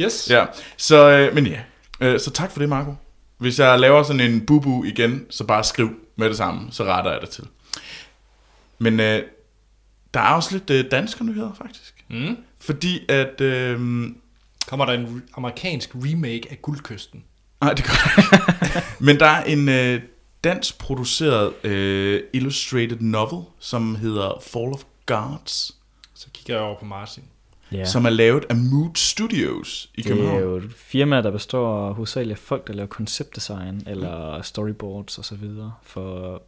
[0.00, 0.30] Yes.
[0.30, 0.44] Ja,
[0.76, 1.60] så, øh, men ja.
[2.00, 2.94] Øh, så tak for det, Marco.
[3.38, 7.12] Hvis jeg laver sådan en bubu igen, så bare skriv med det samme, så retter
[7.12, 7.44] jeg det til.
[8.78, 9.22] Men øh,
[10.14, 12.04] der er også lidt øh, danske nyheder, faktisk.
[12.10, 12.36] Mm.
[12.60, 13.40] Fordi at...
[13.40, 14.08] Øh,
[14.68, 17.24] Kommer der en re- amerikansk remake af Guldkysten?
[17.60, 18.86] nej, det gør ikke.
[19.06, 20.02] Men der er en øh,
[20.44, 25.72] dansk produceret øh, illustrated novel, som hedder Fall of Gods,
[26.14, 27.22] Så kigger jeg over på Martin.
[27.72, 27.84] Ja.
[27.84, 30.40] som er lavet af Mood Studios i det er København.
[30.42, 35.34] jo et firma, der består hovedsageligt af folk, der laver konceptdesign eller storyboards og så
[35.34, 35.72] videre.
[35.82, 36.42] For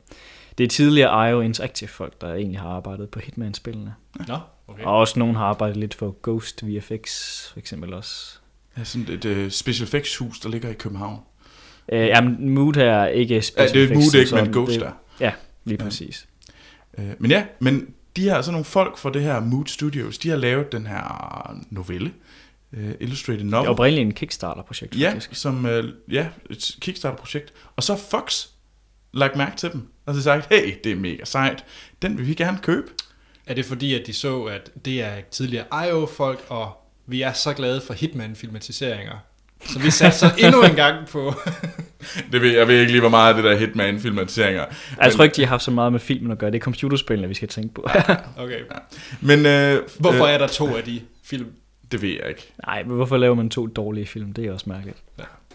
[0.58, 3.94] det er tidligere IO Interactive folk, der egentlig har arbejdet på Hitman-spillene.
[4.28, 4.38] Nå,
[4.68, 4.82] okay.
[4.84, 7.08] Og også nogen har arbejdet lidt for Ghost VFX,
[7.52, 8.38] for eksempel også.
[8.78, 11.20] Ja, sådan et øh, special effects hus, der ligger i København.
[11.92, 14.52] Øh, jamen, Mood er ikke Ja, special det er effects Mood ikke, som men sådan.
[14.62, 14.92] Ghost Det- der.
[15.20, 15.32] Ja,
[15.64, 15.84] lige Ja.
[15.84, 16.28] præcis.
[16.98, 20.28] Øh, men ja, men de her altså nogle folk fra det her Mood Studios, de
[20.28, 22.12] har lavet den her novelle,
[22.72, 23.68] uh, Illustrated Det er Novel.
[23.70, 25.34] oprindeligt en Kickstarter-projekt, Ja, faktisk.
[25.34, 25.70] som uh,
[26.14, 27.52] ja, et Kickstarter-projekt.
[27.76, 28.46] Og så Fox
[29.12, 31.64] lagt mærke til dem, og så sagt, hey, det er mega sejt,
[32.02, 32.86] den vil vi gerne købe.
[33.46, 36.72] Er det fordi, at de så, at det er tidligere IO-folk, og
[37.06, 39.14] vi er så glade for Hitman-filmatiseringer?
[39.66, 41.32] Så vi satser endnu en gang på...
[42.32, 44.64] Det ved, jeg ved ikke lige, hvor meget af det der Hitman-filmatiseringer.
[45.00, 46.50] Jeg tror ikke, de har haft så meget med filmen at gøre.
[46.50, 47.86] Det er computerspillene, vi skal tænke på.
[48.38, 48.60] Okay.
[49.20, 51.46] Men uh, Hvorfor øh, er der to af de film?
[51.92, 52.52] det ved jeg ikke.
[52.66, 54.32] Nej, men hvorfor laver man to dårlige film?
[54.32, 54.96] Det er også mærkeligt.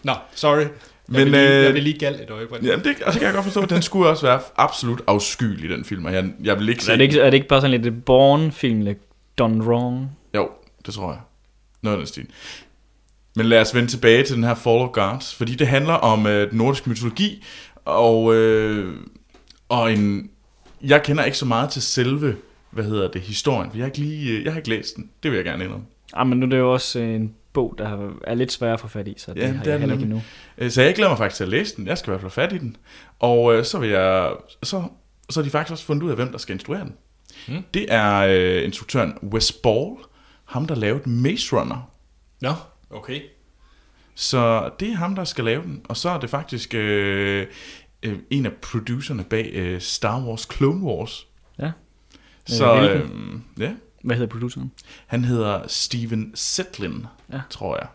[0.02, 0.64] Nå, sorry.
[1.10, 2.62] Jeg, Men, men, vil, lige, øh, jeg vil lige galt et øjeblik.
[2.62, 5.70] Jamen, det, og så kan jeg godt forstå, at den skulle også være absolut afskyelig,
[5.70, 6.04] den film.
[6.04, 8.04] Og jeg, jeg vil ikke se Er det, ikke, er det ikke bare sådan lidt
[8.04, 8.98] Born-film, lidt
[9.38, 10.10] done wrong?
[10.34, 10.48] Jo,
[10.86, 11.20] det tror jeg.
[11.82, 12.26] Noget af den stil.
[13.36, 16.26] Men lad os vende tilbage til den her Fall of Gods, fordi det handler om
[16.26, 17.44] øh, den nordiske mytologi,
[17.84, 18.94] og, øh,
[19.68, 20.30] og en...
[20.82, 22.36] Jeg kender ikke så meget til selve,
[22.70, 25.10] hvad hedder det, historien, for jeg har ikke, lige, øh, jeg har ikke læst den.
[25.22, 25.86] Det vil jeg gerne indrømme.
[26.12, 28.88] Ah, men nu er det jo også en bog, der er lidt svær at få
[28.88, 30.24] fat i, så det Ja, har det er jeg heller ikke nemlig.
[30.58, 30.64] endnu.
[30.64, 31.86] Øh, Så jeg glæder mig faktisk til at læse den.
[31.86, 32.76] Jeg skal i hvert fald fat i den.
[33.18, 34.32] Og øh, så vil jeg...
[34.62, 34.82] Så,
[35.30, 36.94] så har de faktisk også fundet ud af, hvem der skal instruere den.
[37.48, 37.64] Hmm.
[37.74, 39.96] Det er øh, instruktøren Wes Ball,
[40.44, 41.90] ham der lavede Maze Runner.
[42.40, 42.52] Nå,
[42.90, 43.20] okay.
[44.14, 45.80] Så det er ham, der skal lave den.
[45.88, 47.46] Og så er det faktisk øh,
[48.02, 51.26] øh, en af producerne bag øh, Star Wars Clone Wars.
[51.58, 51.70] Ja.
[52.46, 53.44] Så Øh, øh, hvilken?
[53.58, 53.72] ja,
[54.04, 54.72] Hvad hedder produceren?
[55.06, 57.40] han hedder Steven Setlin, Ja.
[57.50, 57.88] tror jeg.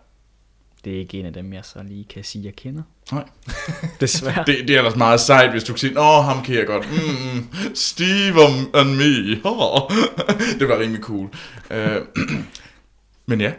[0.86, 2.84] Det er ikke en af dem, jeg så lige kan sige, jeg kender.
[3.12, 3.24] Nej.
[4.02, 4.44] Desværre.
[4.48, 6.88] Det, det er ellers meget sejt, hvis du kan sige, åh, ham kan jeg godt.
[6.92, 6.98] Mm,
[7.38, 8.42] mm, Steve
[8.74, 9.36] and me.
[10.60, 11.30] Det var rimelig cool.
[11.72, 12.02] Øh,
[13.26, 13.52] men ja,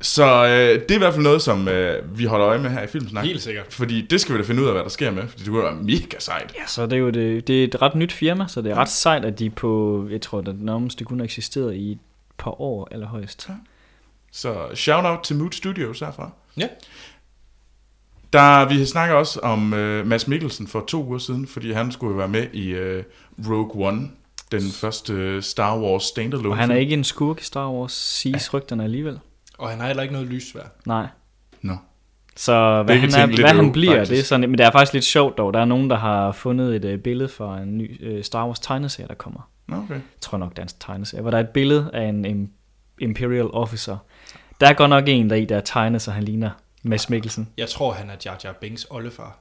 [0.00, 2.82] så øh, det er i hvert fald noget, som øh, vi holder øje med her
[2.82, 3.24] i Filmsnak.
[3.24, 3.66] Helt sikkert.
[3.72, 5.62] Fordi det skal vi da finde ud af, hvad der sker med, fordi det kunne
[5.62, 6.54] være mega sejt.
[6.58, 8.74] Ja, så det er jo det, det er et ret nyt firma, så det er
[8.74, 11.98] ret sejt, at de på, jeg tror, at nærmest det kun har eksisteret i et
[12.38, 13.50] par år eller højst.
[14.32, 16.30] Så shout out til Mood Studios herfra.
[16.56, 16.68] Ja.
[18.32, 22.18] Der, vi snakker også om øh, Mads Mikkelsen for to uger siden, fordi han skulle
[22.18, 23.04] være med i øh,
[23.48, 24.10] Rogue One,
[24.52, 27.92] den første øh, Star Wars standalone Og han er ikke en skurk i Star Wars,
[27.92, 29.18] siges rygterne alligevel.
[29.60, 30.62] Og han har heller ikke noget lysvær.
[30.86, 31.06] Nej.
[31.62, 31.76] Nå.
[32.36, 34.10] Så hvad, Begge han, er, hvad han øv, bliver, faktisk.
[34.10, 35.54] det er sådan, men det er faktisk lidt sjovt dog.
[35.54, 38.60] Der er nogen, der har fundet et øh, billede fra en ny øh, Star Wars
[38.60, 39.50] tegneserie, der kommer.
[39.72, 39.94] Okay.
[39.94, 42.50] Jeg tror nok dansk tegneserie, hvor der er et billede af en, en
[43.00, 43.96] Imperial Officer.
[44.60, 46.50] Der er godt nok en der i, der er tegnet, så han ligner
[46.82, 47.48] Mads Mikkelsen.
[47.56, 49.38] Jeg tror, han er Jar Jar Binks oldefar.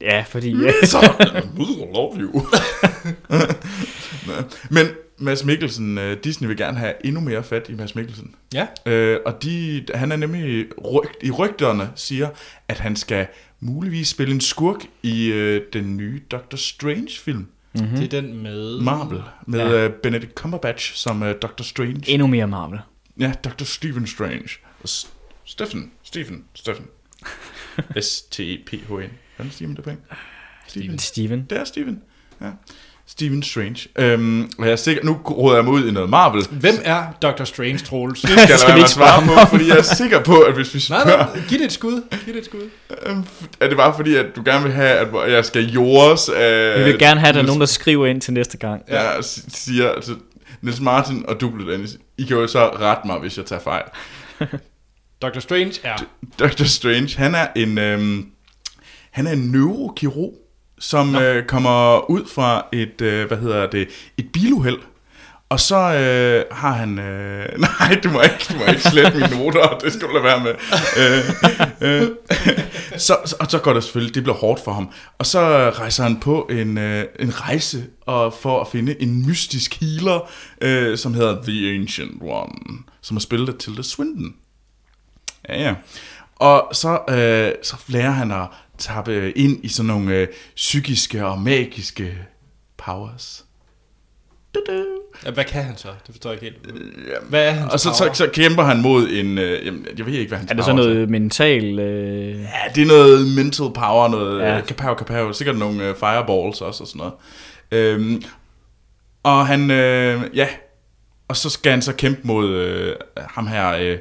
[0.00, 0.62] Ja, fordi...
[0.62, 0.98] Ja, Så,
[1.94, 2.42] love you.
[4.74, 4.86] Men
[5.18, 8.34] Mads Mikkelsen, øh, Disney vil gerne have endnu mere fat i Mads Mikkelsen.
[8.54, 8.66] Ja.
[8.86, 12.28] Øh, og de, han er nemlig rygt, i rygterne siger,
[12.68, 13.26] at han skal
[13.60, 17.46] muligvis spille en skurk i øh, den nye Doctor Strange-film.
[17.74, 17.96] mm-hmm.
[17.96, 18.80] Det er den med...
[18.80, 19.86] Marvel, med Ja.
[19.86, 22.02] uh, Benedict Cumberbatch som uh, Doctor Strange.
[22.10, 22.78] Endnu mere Marvel.
[23.20, 23.64] Ja, Dr.
[23.64, 24.48] Stephen Strange.
[24.82, 25.08] Og S-
[25.44, 26.86] Stephen, Stephen, Stephen.
[28.00, 29.10] S-T-E-P-H-N.
[29.36, 30.12] Hvordan siger man det på engelsk?
[30.68, 30.98] Stephen.
[30.98, 31.46] Steven.
[31.50, 32.02] Det er Stephen.
[32.40, 32.50] Ja.
[33.10, 33.88] Stephen Strange.
[33.98, 36.46] Øhm, og jeg er sikker, nu råder jeg mig ud i noget Marvel.
[36.50, 37.44] Hvem er Dr.
[37.44, 38.20] Strange, Troels?
[38.20, 40.74] Det skal jeg skal vi ikke svare på, fordi jeg er sikker på, at hvis
[40.74, 42.02] vi nej, spørger, nej, giv det et skud.
[42.24, 42.70] Giv det et skud.
[43.06, 43.24] øhm,
[43.60, 46.78] er det bare fordi, at du gerne vil have, at jeg skal jordes af...
[46.78, 48.82] Vi vil gerne have, at der er nogen, der skriver ind til næste gang.
[48.88, 50.14] Ja, siger, altså,
[50.62, 53.84] Niels Martin og du, Dennis, I kan jo så rette mig, hvis jeg tager fejl.
[55.22, 55.38] Dr.
[55.38, 55.96] Strange er...
[56.38, 56.64] Dr.
[56.64, 58.26] Strange, han er en, øhm,
[59.10, 60.34] han er en neurokirurg,
[60.78, 64.78] som øh, kommer ud fra et, øh, hvad hedder det, et biluheld.
[65.50, 66.98] Og så øh, har han...
[66.98, 70.24] Øh, nej, du må ikke, du må ikke slette mine noter, det skal du lade
[70.24, 70.54] være med.
[70.98, 72.08] Øh, øh,
[73.06, 74.90] så, så, og så går det selvfølgelig, det bliver hårdt for ham.
[75.18, 79.80] Og så rejser han på en, øh, en rejse og for at finde en mystisk
[79.80, 84.34] healer, øh, som hedder The Ancient One, som har spillet af Tilda Swinton.
[85.48, 85.74] Ja, ja.
[86.36, 88.46] Og så, øh, så lærer han at
[88.78, 92.18] tappe ind i sådan nogle øh, psykiske og magiske
[92.78, 93.44] powers.
[94.54, 94.84] Du-du.
[95.26, 95.88] Ja, hvad kan han så?
[95.88, 96.82] Det forstår jeg ikke helt.
[97.28, 98.12] Hvad er hans Og så, så, power?
[98.12, 99.38] så kæmper han mod en...
[99.38, 101.78] Øh, jamen, jeg ved ikke, hvad hans Er det sådan noget mental...
[101.78, 102.40] Øh...
[102.40, 104.54] Ja, det er noget mental power, noget Ja.
[104.54, 104.60] ja.
[104.60, 107.14] kapow, kapow, sikkert nogle øh, fireballs også og sådan noget.
[107.70, 108.22] Øhm,
[109.22, 110.48] og han, øh, ja,
[111.28, 113.98] og så skal han så kæmpe mod øh, ham her, øh,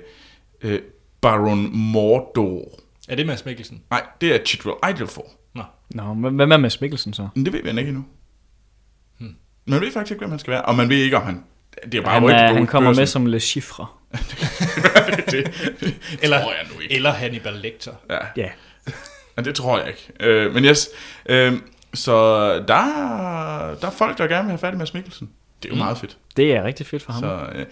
[0.61, 0.79] øh,
[1.21, 2.79] Baron Mordor.
[3.07, 3.81] Er det Mads Mikkelsen?
[3.89, 5.25] Nej, det er Chitwell Ejiofor.
[5.55, 5.63] Nå.
[5.89, 7.27] Nå, men hvad med Mads Mikkelsen så?
[7.35, 8.05] Men det ved vi ikke endnu.
[9.17, 9.35] Hmm.
[9.65, 11.43] Man ved faktisk ikke, hvem han skal være, og man ved ikke, om han...
[11.85, 13.85] Det er bare Han, er, på han kommer med som Le Chiffre.
[15.31, 15.31] det,
[15.79, 16.95] det Eller, tror jeg nu ikke.
[16.95, 17.91] eller Hannibal Lecter.
[18.09, 18.17] Ja.
[18.37, 18.49] Ja.
[19.35, 20.13] Men det tror jeg ikke.
[20.19, 20.89] Øh, men yes,
[21.25, 21.53] øh,
[21.93, 22.13] så
[22.53, 25.29] der, der er folk, der gerne vil have fat i Mads Mikkelsen.
[25.63, 25.79] Det er jo mm.
[25.79, 26.17] meget fedt.
[26.37, 27.21] Det er rigtig fedt for ham.
[27.21, 27.65] Så øh,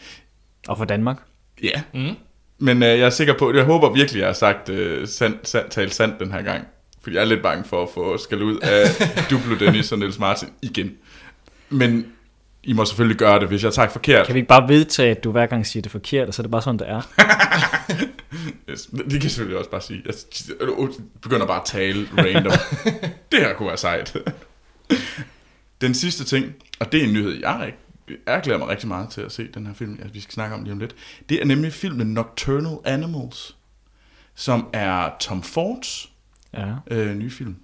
[0.67, 1.17] Og for Danmark.
[1.63, 2.15] ja, Mm.
[2.59, 5.69] Men øh, jeg er sikker på, jeg håber virkelig, jeg har sagt øh, sand, sand,
[5.69, 6.67] talt sandt den her gang.
[7.01, 8.85] Fordi jeg er lidt bange for at få skal ud af
[9.29, 10.91] Duplo Dennis og Niels Martin igen.
[11.69, 12.05] Men
[12.63, 14.25] I må selvfølgelig gøre det, hvis jeg sagt forkert.
[14.25, 16.43] Kan vi ikke bare vedtage, at du hver gang siger det forkert, og så er
[16.43, 17.01] det bare sådan, det er?
[18.69, 20.03] Yes, det kan jeg selvfølgelig også bare sige.
[20.05, 20.87] Jeg
[21.21, 22.51] begynder bare at tale random.
[23.31, 24.17] det her kunne være sejt.
[25.81, 27.84] Den sidste ting, og det er en nyhed, jeg, rig-
[28.27, 30.55] jeg glæder mig rigtig meget til at se den her film, at vi skal snakke
[30.55, 30.95] om lige om lidt.
[31.29, 33.57] Det er nemlig filmen Nocturnal Animals,
[34.35, 36.11] som er Tom Fords
[36.53, 36.73] Ja.
[36.87, 37.55] øh, nye film.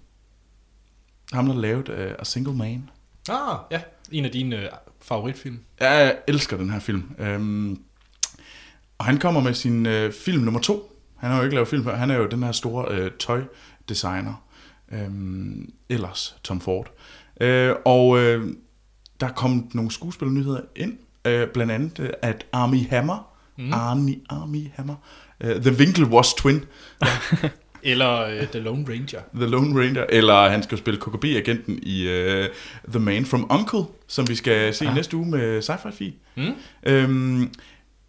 [1.34, 2.90] Ham, der lavede uh, A Single Man.
[3.30, 3.82] Ah, ja.
[4.12, 4.70] En af dine øh,
[5.02, 5.60] favoritfilm.
[5.80, 7.12] Jeg elsker den her film.
[7.20, 7.82] Øhm,
[8.98, 11.00] og han kommer med sin øh, film nummer to.
[11.18, 11.96] Han har jo ikke lavet film før.
[11.96, 14.44] Han er jo den her store øh, tøjdesigner.
[14.92, 16.92] Øhm, ellers Tom Ford.
[17.42, 18.54] Øh, og øh,
[19.22, 20.98] der er kommet nogle skuespillernyheder ind.
[21.26, 23.74] Øh, blandt andet, øh, at Army Hammer, mm.
[23.74, 24.96] Army, Army Hammer,
[25.42, 26.64] øh, The Winklevoss Twin,
[27.84, 29.22] Eller øh, The Lone Ranger.
[29.36, 32.46] The Lone Ranger, eller han skal spille KGB-agenten i uh,
[32.90, 34.94] The Man from Uncle, som vi skal se ja.
[34.94, 36.16] næste uge med Sci-Fi Fi.
[36.36, 36.54] Mm.
[36.84, 37.54] Øhm,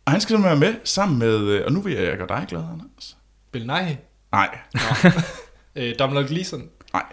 [0.05, 2.61] og han skal simpelthen være med sammen med, og nu vil jeg, gøre dig glad,
[2.73, 3.17] Anders.
[3.53, 3.97] Bill Nighy.
[4.33, 4.59] Nej,
[5.77, 6.69] Øh, Domhnall Gleeson.
[6.93, 7.05] nej.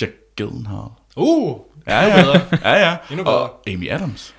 [0.00, 0.88] Jack Gyllenhaal.
[1.16, 2.22] Uh, Ja, ja.
[2.22, 2.40] bedre.
[2.64, 2.96] Ja, ja.
[3.10, 3.38] Endnu bedre.
[3.38, 4.34] Og Amy Adams.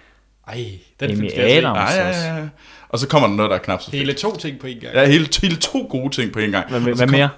[0.48, 0.66] Ej,
[1.00, 1.68] den Amy film skal jeg se.
[1.68, 1.96] Adams.
[1.96, 2.48] Ja, ja, ja.
[2.90, 4.00] Og så kommer der noget, der er knap så fedt.
[4.00, 4.94] Hele to ting på en gang.
[4.96, 6.70] Ja, hele, hele to gode ting på en gang.
[6.70, 7.30] Hvad, hvad kom mere?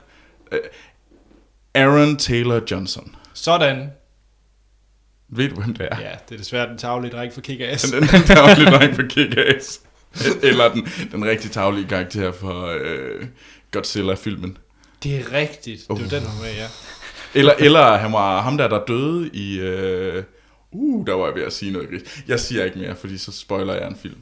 [1.76, 3.16] Aaron Taylor Johnson.
[3.34, 3.92] Sådan.
[5.30, 6.00] Ved du, hvem det er?
[6.00, 7.96] Ja, det er desværre den tavlige dreng for Kick-Ass.
[7.96, 9.80] Den, den tavlige dreng for Kick-Ass.
[10.50, 13.28] Eller den, den rigtig tavlige karakter for øh,
[13.72, 14.58] Godzilla-filmen.
[15.04, 15.82] Det er rigtigt.
[15.88, 16.68] Det er jo den, hun med, ja.
[17.36, 19.60] Eller, eller han var ham der, der døde i...
[19.60, 20.24] Øh,
[20.72, 22.24] uh, der var jeg ved at sige noget gris.
[22.28, 24.18] Jeg siger ikke mere, fordi så spoiler jeg en film.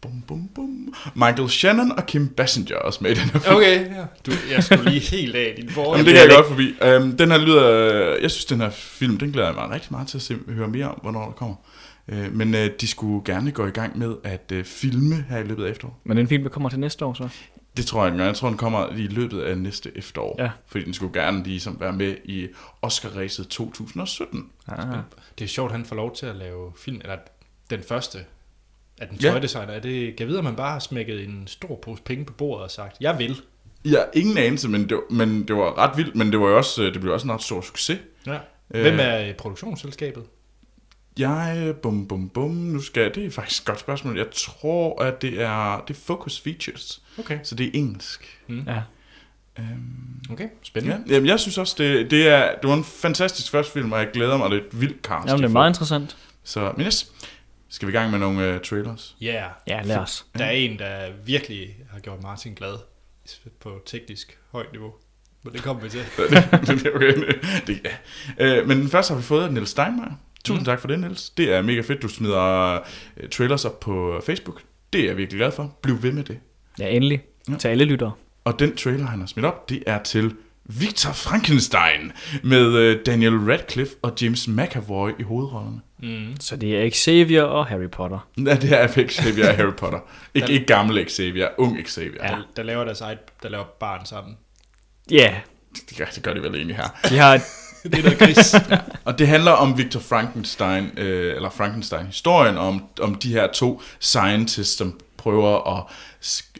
[0.00, 0.94] Bum, bum, bum.
[1.14, 3.56] Michael Shannon og Kim Basinger er også med i den her film.
[3.56, 4.04] Okay, ja.
[4.26, 5.90] Du, jeg skulle lige helt af din forrige.
[5.90, 6.74] Jamen, det kan jeg godt forbi.
[6.96, 8.16] Um, den her lyder...
[8.22, 10.68] Jeg synes, den her film, den glæder jeg mig rigtig meget til at se, høre
[10.68, 11.56] mere om, hvornår der kommer.
[12.12, 15.44] Uh, men uh, de skulle gerne gå i gang med at uh, filme her i
[15.44, 15.96] løbet af efteråret.
[16.04, 17.28] Men den film, der kommer til næste år så?
[17.76, 18.24] Det tror jeg ikke.
[18.24, 20.36] Jeg tror, den kommer i løbet af næste efterår.
[20.42, 20.50] Ja.
[20.66, 22.48] Fordi den skulle gerne ligesom være med i
[22.82, 24.48] Oscar-ræset 2017.
[24.68, 24.96] Ah.
[25.38, 27.16] Det er sjovt, at han får lov til at lave film, eller
[27.70, 28.18] den første
[29.00, 29.30] af den Ja.
[29.30, 29.72] tøjdesigner.
[29.72, 32.32] Er det, kan jeg vide, at man bare har smækket en stor pose penge på
[32.32, 33.36] bordet og sagt, jeg vil.
[33.84, 36.56] Ja, ingen anelse, men det, var- men det var ret vildt, men det var jo
[36.56, 37.98] også, øh, det blev også en ret stor succes.
[38.26, 38.38] Ja.
[38.74, 38.82] Øh.
[38.82, 40.24] Hvem er øh, produktionsselskabet?
[41.20, 44.16] Jeg, bum bum bum, nu skal jeg, det er faktisk et godt spørgsmål.
[44.18, 47.38] Jeg tror, at det er, det er Focus Features, Okay.
[47.42, 48.38] så det er engelsk.
[48.48, 48.82] Ja.
[49.58, 49.66] Øhm,
[50.30, 51.04] Okay, ja, spændende.
[51.08, 54.08] jamen, jeg synes også, det, det, er, det var en fantastisk første film, og jeg
[54.12, 55.26] glæder mig, det er et vildt cast.
[55.26, 56.16] Jamen, det de er meget interessant.
[56.44, 57.12] Så, men yes,
[57.68, 59.16] skal vi i gang med nogle uh, trailers?
[59.20, 59.50] Ja, yeah.
[59.66, 60.26] Ja, lad os.
[60.38, 62.76] der er en, der virkelig har gjort Martin glad
[63.60, 64.92] på teknisk højt niveau.
[65.42, 66.00] Men det kommer vi til.
[66.18, 67.14] det er okay.
[67.66, 67.80] Det,
[68.38, 68.46] ja.
[68.46, 70.12] øh, men den første har vi fået af Niels Steinmeier.
[70.44, 70.64] Tusind Mm.
[70.64, 71.30] tak for det, Niels.
[71.30, 72.72] Det er mega fedt, du smider
[73.16, 74.62] øh, trailers op på Facebook.
[74.92, 75.76] Det er jeg virkelig glad for.
[75.82, 76.38] Bliv ved med det.
[76.78, 77.22] Ja, endelig.
[77.48, 77.56] Ja.
[77.56, 78.12] Til alle lyttere.
[78.44, 80.34] Og den trailer, han har smidt op, det er til
[80.64, 82.12] Victor Frankenstein
[82.42, 85.80] med øh, Daniel Radcliffe og James McAvoy i hovedrollerne.
[86.02, 86.34] Mm.
[86.40, 88.28] Så det er Xavier og Harry Potter.
[88.46, 89.98] Ja, det er Xavier og Harry Potter.
[90.34, 92.24] Ikke, ikke gammel Xavier, ung Xavier.
[92.24, 92.28] Ja.
[92.28, 94.36] Der, der laver deres eget, der laver barn sammen.
[95.10, 95.34] Ja,
[95.90, 96.88] Det, gør, det gør de vel egentlig her.
[97.08, 97.40] de har,
[97.82, 98.54] det er noget gris.
[99.04, 104.76] Og det handler om Victor Frankenstein, øh, eller Frankenstein-historien, om, om de her to scientists,
[104.76, 105.84] som prøver at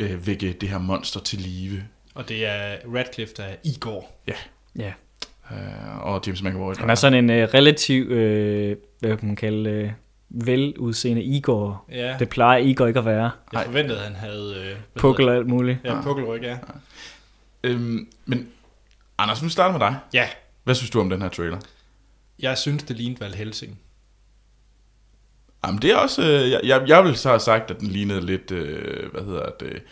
[0.01, 1.83] øh, vække det her monster til live.
[2.15, 4.11] Og det er Radcliffe, der er Igor.
[4.29, 4.33] Ja.
[4.79, 4.93] Ja.
[5.53, 6.75] Øh, og James McAvoy.
[6.79, 9.91] Han er sådan en øh, relativ, øh, hvad kan man kalde, øh,
[10.31, 11.85] veludseende Igor.
[11.93, 13.31] Ja, Det plejer Igor ikke at være.
[13.53, 14.55] jeg forventede, at han havde...
[14.71, 15.79] Øh, Pukkel og alt muligt.
[15.85, 16.57] Ja, pukkelryg, ja.
[17.65, 18.49] Øhm, men
[19.19, 19.97] Anders, vi starter med dig.
[20.15, 20.29] Ja,
[20.65, 21.59] Hvad synes du om den her trailer?
[22.43, 23.79] jeg synes, det lignede Val Helsing.
[25.67, 28.27] Jamen det er også, øh, jeg, jeg, jeg vil så have sagt, at den lignede
[28.27, 29.83] lidt, øh, hvad hedder det,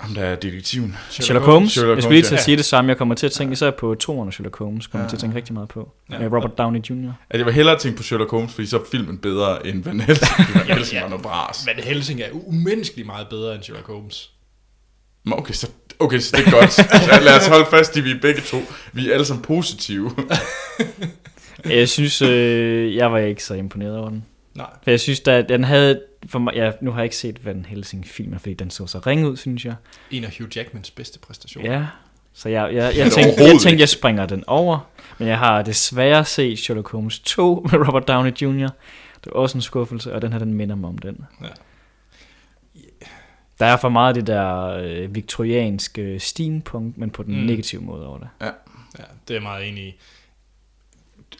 [0.00, 0.96] ham der er detektiven.
[1.10, 1.72] Sherlock Holmes.
[1.72, 2.44] Sherlock jeg skulle lige til at ja.
[2.44, 2.88] sige det samme.
[2.88, 4.86] Jeg kommer til at tænke især på toeren af Sherlock Holmes.
[4.86, 5.08] Kommer Ja.
[5.08, 5.92] til at tænke rigtig meget på.
[6.10, 6.22] Ja.
[6.22, 6.26] Ja.
[6.26, 7.12] Robert Downey Jr.
[7.30, 10.00] At jeg vil hellere tænke på Sherlock Holmes, fordi så er filmen bedre end Van
[10.00, 10.30] Helsing.
[10.54, 11.66] Van Helsing var noget bras.
[11.66, 14.32] Val Helsing er umenneskeligt meget bedre end Sherlock Holmes.
[15.30, 16.72] Okay, så, okay, så det er godt.
[16.72, 18.56] Så lad os holde fast i, at vi er begge to.
[18.92, 20.10] Vi er alle sammen positive.
[21.64, 24.24] Jeg synes, øh, jeg var ikke så imponeret over den.
[24.54, 24.66] Nej.
[24.82, 26.00] For jeg synes, at den havde...
[26.26, 28.98] For mig, ja, nu har jeg ikke set Van Helsing filmen, fordi den så så
[28.98, 29.74] ringe ud, synes jeg.
[30.10, 31.72] En af Hugh Jackmans bedste præstationer.
[31.72, 31.86] Ja.
[32.34, 34.78] Så jeg, jeg, jeg, tænkte, jeg tænkte, jeg springer den over.
[35.18, 38.68] Men jeg har desværre set Sherlock Holmes 2 med Robert Downey Jr.
[39.24, 41.18] Det var også en skuffelse, og den her, den minder mig om den.
[41.42, 41.46] Ja.
[43.60, 47.46] Der er for meget det der øh, viktorianske steampunk, men på den Mm.
[47.46, 48.28] negative måde over det.
[48.40, 48.50] Ja,
[48.98, 49.94] det er jeg meget enig i.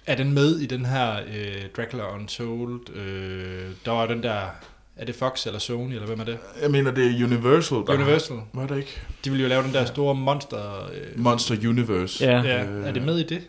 [0.07, 2.97] Er den med i den her øh, Dracula Untold?
[2.97, 4.41] Øh, der var den der...
[4.97, 6.39] Er det Fox eller Sony, eller hvem er det?
[6.63, 7.79] Jeg mener, det er Universal.
[7.79, 8.37] Der Universal.
[8.53, 9.01] Var det ikke?
[9.25, 10.91] De ville jo lave den der store monster...
[10.93, 12.25] Øh, Monster Universe.
[12.25, 12.43] Ja.
[12.43, 13.43] ja, Øh, er det med i det?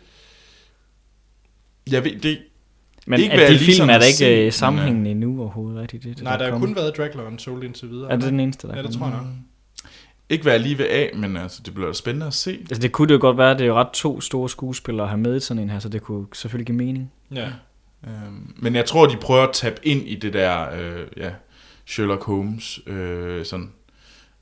[1.90, 2.38] Jeg ved, det,
[3.06, 5.82] Men Ikke, at hvad de film er har der ikke øh, men, sammenhængende endnu overhovedet,
[5.82, 6.22] er det det?
[6.22, 6.68] Nej, der har jo kommet?
[6.68, 8.10] kun været Dracula Untold indtil videre.
[8.12, 9.26] Er det den eneste, der Ja, er det tror jeg nok.
[10.28, 12.50] ikke hvad jeg lige vil af, men altså, det bliver da spændende at se.
[12.70, 15.10] Altså det kunne det jo godt være, det er jo ret to store skuespillere at
[15.10, 17.12] have med i sådan en her, så det kunne selvfølgelig give mening.
[17.34, 17.46] Ja.
[18.06, 21.30] Øhm, men jeg tror, de prøver at tabe ind i det der, øh, ja,
[21.86, 23.70] Sherlock Holmes, øh, sådan,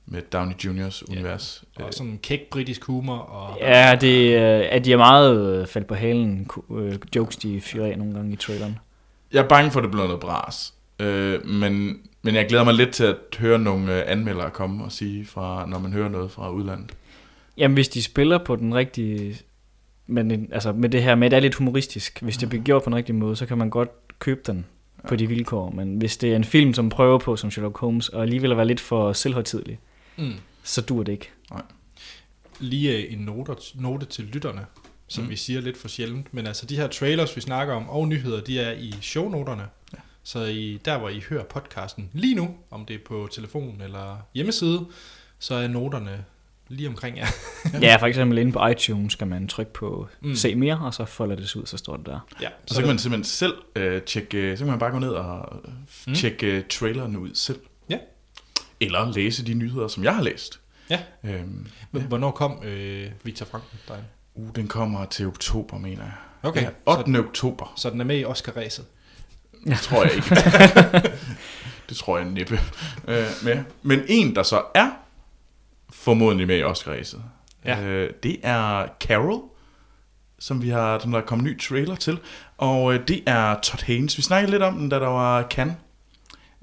[0.07, 1.13] med Downey Jr.'s Ja.
[1.13, 1.65] univers.
[1.81, 3.17] Øh, Og sådan kæk britisk humor.
[3.17, 7.61] Og, Ja, det, øh, at de er meget øh, faldt på halen, øh, jokes de
[7.61, 8.79] fyrer af nogle gange i traileren.
[9.33, 10.75] Jeg er bange for, at det bliver noget bras.
[11.01, 14.93] Øh, men, men jeg glæder mig lidt til at høre nogle øh, anmeldere komme og
[14.93, 16.91] sige, fra, når man hører noget fra udlandet.
[17.57, 19.37] Jamen hvis de spiller på den rigtige,
[20.07, 22.65] men, en- altså med det her med, at det er lidt humoristisk, hvis det bliver
[22.65, 23.89] gjort på den rigtige måde, så kan man godt
[24.19, 24.67] købe den
[25.09, 25.71] på de vilkår.
[25.71, 28.67] Men hvis det er en film, som prøver på som Sherlock Holmes, og alligevel være
[28.67, 29.79] lidt for selvhøjtidlig,
[30.17, 30.35] Mm.
[30.63, 31.31] så dur det ikke.
[32.61, 34.67] Lige øh, en note, note til lytterne,
[35.09, 35.31] som Mm.
[35.31, 36.35] vi siger lidt for sjældent.
[36.35, 39.63] Men altså de her trailers, vi snakker om, og nyheder, de er i shownoterne.
[39.93, 39.99] Ja.
[40.23, 44.17] Så i, der, hvor I hører podcasten lige nu, om det er på telefon eller
[44.35, 44.87] hjemmeside,
[45.39, 46.25] så er noterne
[46.69, 47.27] lige omkring jer.
[47.83, 50.35] Ja, for eksempel inde på iTunes skal man trykke på Mm.
[50.35, 52.21] se mere, og så folder det sig ud, så står det der.
[52.41, 54.99] Ja, Så, så kan man simpelthen selv øh, tjekke, øh, så kan man bare gå
[54.99, 55.63] ned og
[56.07, 56.15] Mm.
[56.15, 57.59] tjekke øh, trailerne ud selv.
[58.85, 60.61] Eller læse de nyheder, som jeg har læst.
[60.91, 61.01] Ja.
[61.25, 64.01] Øhm, Hvornår kom øh, Victor Frankenstein?
[64.35, 66.13] uh, den kommer til oktober, mener jeg.
[66.43, 67.19] Okay, Ja, så, 8.
[67.19, 67.73] oktober.
[67.77, 68.85] så den er med i Oscar-ræset.
[69.67, 70.35] Det tror jeg ikke.
[71.89, 72.61] det tror jeg næppe.
[73.09, 73.59] Øh, med.
[73.83, 74.91] Men en, der så er
[75.91, 77.23] formodentlig med i Oscar-ræset,
[77.65, 77.83] Ja.
[77.83, 79.43] øh, det er Carol,
[80.39, 82.19] som vi har, som der er kommet en ny trailer til.
[82.59, 84.17] Og øh, det er Todd Haynes.
[84.17, 85.77] Vi snakkede lidt om den, da der var Cannes.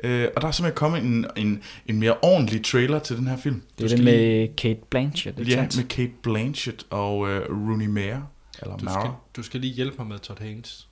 [0.04, 3.38] Øh, og der er simpelthen kommet en, en, en mere ordentlig trailer til den her
[3.38, 3.62] film.
[3.78, 5.78] Det er den lige- med Kate Blanchett, ikke Ja, sandt?
[5.78, 8.22] med Kate Blanchett og øh, Rooney Mara.
[8.62, 9.02] Eller Du Mara.
[9.02, 10.88] skal, du skal lige hjælpe mig med Todd Haynes.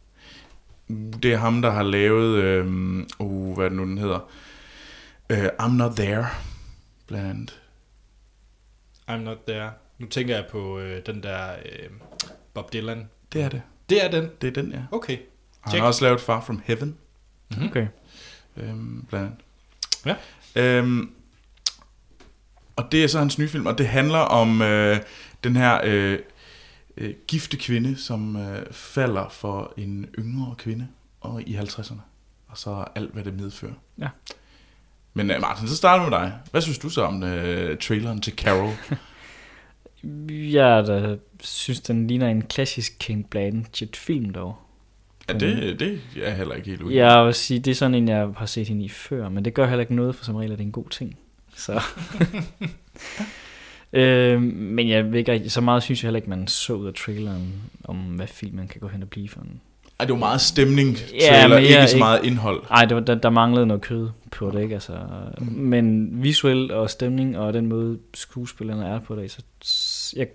[1.23, 2.65] Det er ham, der har lavet, øh,
[3.19, 4.19] uh, hvad er det nu den hedder,
[5.33, 6.25] uh, I'm Not There,
[7.07, 7.59] blandt andet.
[9.11, 9.69] I'm not there.
[9.99, 11.89] Nu tænker jeg på øh, den der øh,
[12.53, 13.09] Bob Dylan.
[13.33, 13.61] Det er det.
[13.89, 14.29] Det er den.
[14.41, 14.79] Det er den, ja.
[14.91, 15.17] Okay.
[15.61, 15.81] Han Check.
[15.81, 16.95] har også lavet Far From Heaven,
[17.57, 17.65] Mhm.
[17.67, 17.87] Okay.
[18.57, 19.39] Øhm, blandt andet.
[20.05, 20.15] Ja.
[20.55, 21.11] Øhm,
[22.75, 24.97] og det er så hans nye film, og det handler om øh,
[25.43, 26.19] den her øh,
[26.97, 30.87] øh, gifte kvinde, som øh, falder for en yngre kvinde
[31.21, 32.01] og i 50'erne.
[32.47, 33.73] Og så alt, hvad det medfører.
[33.97, 34.07] Ja.
[35.13, 36.33] Men øh, Martin, så starter vi med dig.
[36.51, 38.73] Hvad synes du så om øh, traileren til Carol?
[40.29, 44.55] Jeg da synes, den ligner en klassisk Kate Blanchett-film dog.
[45.29, 46.95] Ja, det, det er jeg heller ikke helt ude.
[46.95, 49.53] Jeg vil sige, det er sådan en, jeg har set hende i før, men det
[49.53, 51.17] gør heller ikke noget, for som regel er det en god ting.
[51.55, 51.81] Så.
[53.93, 56.93] øh, men jeg ved ikke, så meget synes jeg heller ikke, man så ud af
[56.93, 57.53] traileren,
[57.83, 59.61] om hvad filmen kan gå hen og blive for en.
[59.99, 62.63] Ej, det var meget stemning, Ja, trailer, jeg ikke så ikke- meget indhold.
[62.69, 64.73] Ej, det var, der, der manglede noget kød på det, ikke?
[64.73, 64.97] Altså,
[65.37, 65.45] Mm.
[65.47, 70.27] Men visuelt og stemning og den måde skuespillerne er på det, så jeg,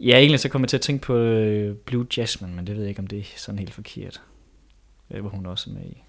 [0.00, 2.82] Ja, egentlig så kommer jeg til at tænke på øh, Blue Jasmine, men det ved
[2.82, 4.20] jeg ikke, om det er sådan helt forkert.
[5.10, 6.02] Øh, hvor hun også er med i.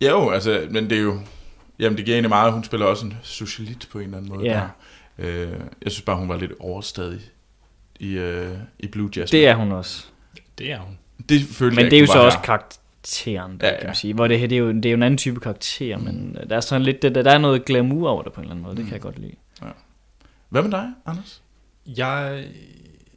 [0.00, 1.20] Ja jo, altså, men det er jo...
[1.78, 4.44] Jamen, det giver egentlig meget, hun spiller også en socialit på en eller anden måde.
[4.46, 4.52] Ja.
[5.18, 5.26] Der.
[5.26, 7.20] Øh, jeg synes bare, hun var lidt overstadig
[8.00, 9.40] i, øh, i Blue Jasmine.
[9.42, 10.06] Det er hun også.
[10.58, 10.98] Det er hun.
[11.28, 12.44] Det følte Men jeg det er jo så var også her.
[12.44, 13.88] karakteren, der, Ja, ja, kan ja.
[13.88, 14.14] man sige.
[14.14, 16.56] Hvor det her, det er jo, det er jo en anden type karakter, men der
[16.56, 18.64] er sådan lidt, det, der, der er noget glamour over det på en eller anden
[18.64, 18.76] måde.
[18.76, 19.34] Det kan jeg godt lide.
[20.48, 21.42] Hvad med dig, Anders?
[21.86, 22.44] Jeg,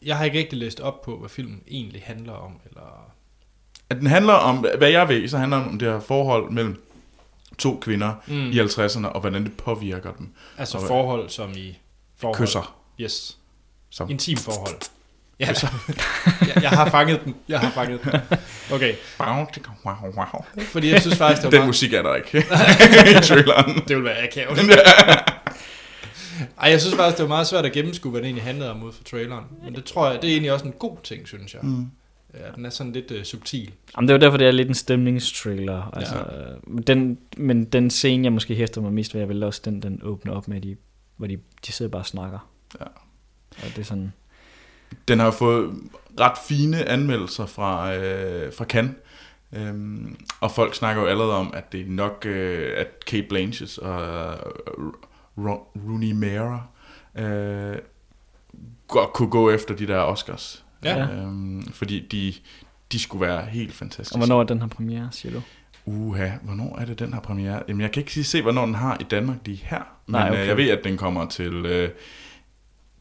[0.01, 2.51] jeg har ikke rigtig læst op på, hvad filmen egentlig handler om.
[2.69, 3.11] Eller...
[3.89, 6.83] At den handler om, hvad jeg ved, så handler den om det her forhold mellem
[7.57, 8.49] to kvinder Mm.
[8.51, 10.29] i 50'erne, og hvordan det påvirker dem.
[10.57, 11.77] Altså Og- forhold som i...
[12.17, 12.37] Forhold.
[12.47, 12.75] Kysser.
[13.01, 13.37] Yes.
[13.89, 14.09] Som.
[14.09, 14.75] Intim forhold.
[15.39, 15.45] Ja,
[16.55, 17.35] jeg, jeg har fanget den.
[17.47, 18.11] Jeg har fanget den.
[18.73, 20.25] Okay, Wow, wow.
[20.63, 21.67] fordi jeg synes faktisk, det var Den meget...
[21.67, 22.37] musik er der ikke
[23.19, 23.75] i traileren.
[23.75, 24.57] Det ville være akavet.
[26.61, 28.83] Ej, jeg synes faktisk, det var meget svært at gennemskue, hvad det egentlig handlede om
[28.83, 29.45] ud fra traileren.
[29.63, 31.61] Men det tror jeg, det er egentlig også en god ting, synes jeg.
[31.63, 31.85] Mm.
[32.33, 33.71] Ja, den er sådan lidt uh, subtil.
[33.95, 35.91] Jamen, det er jo derfor, det er lidt en stemningstrailer.
[35.93, 36.81] Altså, ja.
[36.87, 39.99] den, men den scene, jeg måske hæfter mig mest ved, er vel også den, den
[40.03, 40.75] åbner op med, de,
[41.17, 41.37] hvor de,
[41.67, 42.49] de sidder bare og snakker.
[42.79, 42.85] Ja.
[43.55, 44.13] Og det er sådan...
[45.07, 45.73] Den har jo fået
[46.19, 48.95] ret fine anmeldelser fra, øh, fra Cannes.
[49.55, 53.77] Øhm, og folk snakker jo allerede om, at det er nok, øh, at Kate Blanchett
[53.77, 54.31] og
[54.77, 54.93] øh,
[55.47, 56.61] Rooney Mara
[57.25, 57.77] øh,
[58.87, 60.65] godt kunne gå efter de der Oscars.
[60.83, 61.01] Ja.
[61.01, 62.33] Øhm, fordi de,
[62.91, 64.15] de skulle være helt fantastiske.
[64.15, 65.41] Og hvornår er den her premiere, siger du?
[65.85, 67.63] Uha, hvornår er det den her premiere?
[67.67, 69.77] Jamen, jeg kan ikke sige se, hvornår den har i Danmark lige her.
[70.05, 70.47] Men Nej, Nej, okay.
[70.47, 71.53] jeg ved, at den kommer til...
[71.65, 71.89] Øh,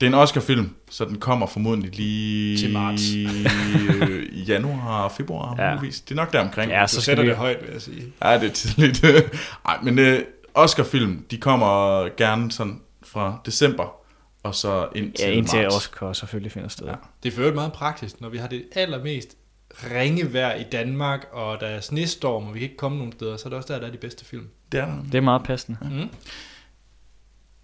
[0.01, 2.59] det er en Oscar-film, så den kommer formodentlig lige...
[2.59, 3.03] Til marts.
[3.15, 5.75] øh, i januar og februar, Ja.
[5.75, 6.01] muligvis.
[6.01, 6.71] Det er nok der omkring.
[6.73, 7.29] Ja, Du så skal sætter vi...
[7.29, 8.05] det højt, vil jeg sige.
[8.25, 9.05] Ja, det er tidligt.
[9.69, 10.19] Ej, men øh,
[10.59, 11.69] Oscar-film, de kommer
[12.17, 13.97] gerne sådan fra december,
[14.43, 15.77] og så ind til Ja, indtil marts.
[15.77, 16.87] Oscar selvfølgelig finder sted.
[16.87, 16.91] Ja.
[16.93, 16.97] Ja.
[17.23, 19.37] Det er for øvrigt meget praktisk, når vi har det allermest
[19.71, 23.37] ringe vejr i Danmark, og der er snestorm, og vi kan ikke komme nogen steder,
[23.37, 24.49] så er det også der, der er de bedste film.
[24.73, 25.03] Det er der.
[25.03, 25.79] Det er meget passende.
[25.83, 26.09] Mm.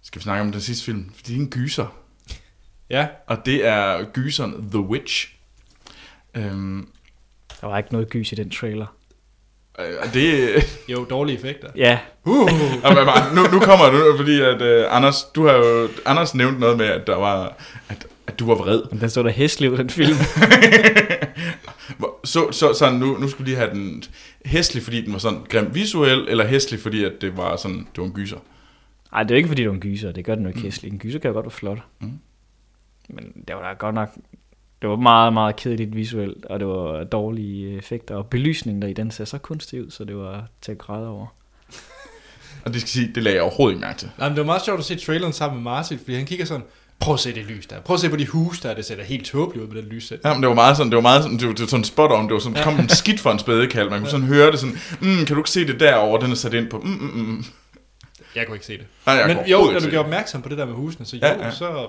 [0.01, 1.11] Skal vi snakke om den sidste film?
[1.15, 1.87] For det er en gyser.
[2.89, 5.35] Ja, Og det er gyseren The Witch.
[6.33, 6.89] Øhm,
[7.61, 8.94] Der var ikke noget gys i den trailer.
[9.79, 10.49] Øh, det,
[10.87, 11.67] jo, dårlige effekter.
[11.75, 12.49] Ja, Uh,
[13.35, 16.85] nu, nu kommer det, fordi at, uh, Anders, du har jo, Anders nævnte noget med,
[16.85, 17.55] at der var,
[17.89, 18.81] at, at du var vred.
[18.91, 20.15] men den stod der hæslig ud, den film.
[22.23, 24.03] Så, så, så nu, nu skulle de have den
[24.45, 27.97] hæslig, fordi den var sådan grim visuel, eller hæslig, fordi at det var sådan, det
[27.97, 28.37] var en gyser.
[29.11, 30.11] Nej, det er ikke, fordi det var en gyser.
[30.11, 30.91] Det gør den jo ikke hæslig.
[30.91, 31.77] En gyser kan jo godt være flot.
[31.99, 32.19] Mm.
[33.09, 34.09] Men det var da godt nok...
[34.81, 38.93] Det var meget, meget kedeligt visuelt, og det var dårlige effekter, og belysningen der i
[38.93, 41.27] den ser så kunstig ud, så det var til at græde over.
[42.65, 44.09] Og det skal sige, det lagde jeg overhovedet ikke mærke til.
[44.17, 46.45] Nej, men det var meget sjovt at se traileren sammen med Martin, fordi han kigger
[46.45, 46.63] sådan,
[46.99, 48.95] prøv at se det lys der, prøv at se på de huse der, det ser
[48.95, 50.19] da helt tåbeligt ud med den lyssæt.
[50.25, 51.83] Ja, men det var meget sådan, det var meget sådan, det var, det var sådan
[51.83, 52.63] spot on, det var sådan, Ja.
[52.63, 55.37] kom en skidt for en spædekald, man kunne sådan høre det sådan, mm, kan du
[55.37, 57.45] ikke se det derovre, den er sat ind på, mm, mm, mm.
[58.35, 58.85] Jeg kunne ikke se det.
[59.05, 59.97] Nej, jeg men jo, da du gjorde det.
[59.99, 61.45] opmærksom på det der med husene, så jo, ja.
[61.45, 61.51] ja.
[61.51, 61.87] så...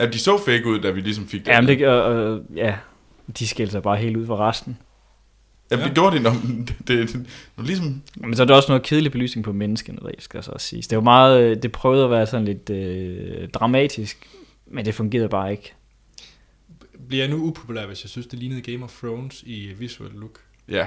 [0.00, 1.52] Ja, de så fake ud, da vi ligesom fik det.
[1.52, 2.76] Ja, men det, og, og, ja,
[3.38, 4.78] de skældte sig bare helt ud fra resten.
[5.70, 6.30] Jamen, det gjorde de, når
[6.68, 7.26] det, det, det,
[7.58, 10.50] det, ligesom, Men så er der også noget kedelig belysning på menneskene, der skal så
[10.50, 10.88] også siges.
[10.88, 14.28] Det var meget, øh, det prøvede at være sådan lidt øh, dramatisk,
[14.66, 15.72] men det fungerede bare ikke.
[17.08, 20.40] Bliver jeg nu upopulær, hvis jeg synes, det lignede Game of Thrones i visual look?
[20.68, 20.86] ja,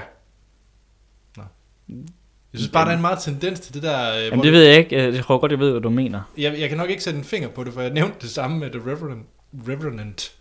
[2.54, 4.16] Jeg synes bare, der er en meget tendens til det der...
[4.16, 4.96] øh, Jamen det du- ved jeg ikke.
[5.14, 6.20] Jeg tror godt, jeg ved, hvad du mener.
[6.38, 8.58] Jeg, jeg kan nok ikke sætte en finger på det, for jeg nævnte det samme
[8.58, 9.26] med The Revenant.
[9.68, 10.32] Revenant.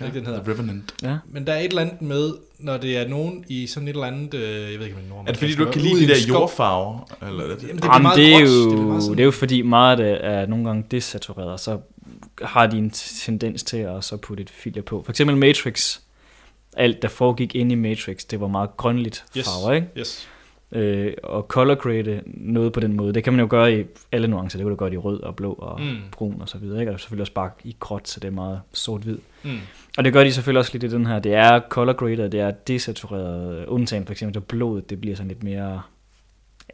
[0.00, 0.42] Ja, ikke den hedder.
[0.42, 0.94] The Revenant.
[1.02, 1.16] Ja.
[1.32, 4.06] Men der er et eller andet med, når det er nogen i sådan et eller
[4.06, 4.34] andet...
[4.34, 6.08] Øh, jeg ved ikke, om det er Er det fordi, du ikke kan lide de
[6.08, 6.40] der skov.
[6.40, 7.08] jordfarver?
[7.28, 7.62] Eller det?
[7.62, 9.90] Jamen, det Jamen, meget det, er jo, Det meget sådan- det er jo fordi meget
[9.90, 11.78] af det er nogle gange desatureret, og så
[12.42, 12.90] har de en
[13.24, 15.02] tendens til at så putte et filter på.
[15.04, 15.98] For eksempel Matrix.
[16.76, 19.44] Alt, der foregik inde i Matrix, det var meget grønligt Yes.
[19.44, 19.86] farver, ikke?
[19.98, 20.28] Yes.
[20.72, 24.28] Øh, og color grade noget på den måde, det kan man jo gøre i alle
[24.28, 24.58] nuancer.
[24.58, 25.96] Det kan du gøre i rød og blå og Mm.
[26.12, 26.92] brun og så videre, ikke?
[26.92, 29.18] Og selvfølgelig også bare i gråt, så det er meget sort-hvid.
[29.44, 29.58] Mm.
[29.98, 31.18] Og det gør de selvfølgelig også lidt i den her.
[31.18, 33.66] Det er color graded, det er desatureret.
[33.66, 35.82] Undtagen for eksempel, at blodet det bliver sådan lidt mere...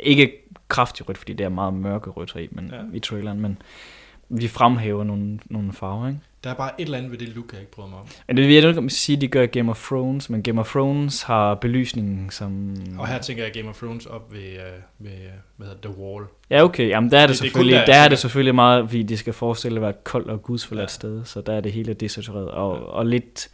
[0.01, 0.33] Ikke
[0.69, 2.97] kraftigt rødt, fordi det er meget mørke rødt i, men, ja.
[2.97, 3.59] i traileren, men
[4.29, 6.21] vi fremhæver nogle, nogle farver, ikke?
[6.45, 8.07] Der er bare et eller andet ved det look, jeg ikke bryder mig om.
[8.27, 10.69] Men det vil jeg ikke sige, at de gør Game of Thrones, men Game of
[10.71, 12.75] Thrones har belysningen som...
[12.99, 15.19] Og her tænker jeg Game of Thrones op ved, uh, ved uh,
[15.57, 16.25] hvad hedder det, The Wall.
[16.51, 16.89] Ja, okay.
[16.89, 19.03] Jamen, der er det, Det- det selvfølgelig, der, der, jeg er det selvfølgelig meget, fordi
[19.03, 20.95] det skal forestille at være et koldt og gudsforladt Ja.
[20.95, 22.49] sted, så der er det hele desatureret.
[22.51, 22.83] Og, Ja.
[22.85, 23.49] og lidt...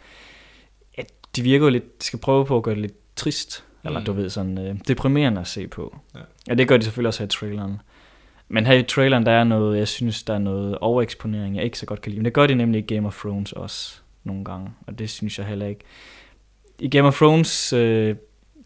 [0.99, 1.03] Ja,
[1.37, 2.01] de virker jo lidt...
[2.03, 4.05] De skal prøve på at gøre det lidt trist, eller Mm.
[4.05, 5.97] du ved, sådan øh, deprimerende at se på.
[6.15, 6.21] Ja.
[6.49, 7.81] Ja, det gør de selvfølgelig også her i traileren.
[8.53, 11.79] Men her i traileren, der er noget, jeg synes, der er noget overeksponering, jeg ikke
[11.79, 12.19] så godt kan lide.
[12.21, 14.01] Men det gør de nemlig i Game of Thrones også.
[14.25, 15.81] nogle gange, og det synes jeg heller ikke.
[16.79, 18.17] I Game of Thrones øh,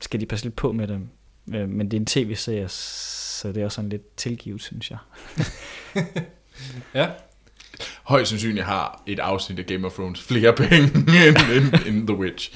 [0.00, 1.08] skal de passe lidt på med dem,
[1.54, 4.98] øh, men det er en tv-serie, så det er også sådan lidt tilgivet, synes jeg.
[6.94, 7.08] Ja,
[8.02, 10.76] Højst sandsynligt har et afsnit af Game of Thrones flere penge
[11.28, 12.52] end, end, end The Witch.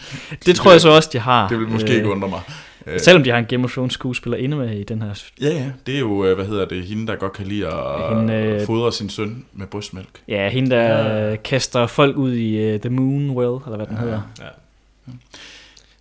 [0.46, 1.48] Det tror jeg så også, de har.
[1.48, 2.40] Det vil måske Øh, ikke undre mig.
[2.86, 5.22] Øh, Selvom de har en Game of Thrones skuespiller inde med i den her...
[5.40, 5.72] Ja, ja.
[5.86, 8.66] Det er jo, øh, hvad hedder det, hende, der godt kan lide at Hende, øh,
[8.66, 10.22] fodre sin søn med brystmælk.
[10.28, 11.36] Ja, hende der ja.
[11.36, 14.00] kaster folk ud i uh, The Moon Well, eller hvad den ja.
[14.02, 14.22] hedder.
[14.40, 14.48] ja.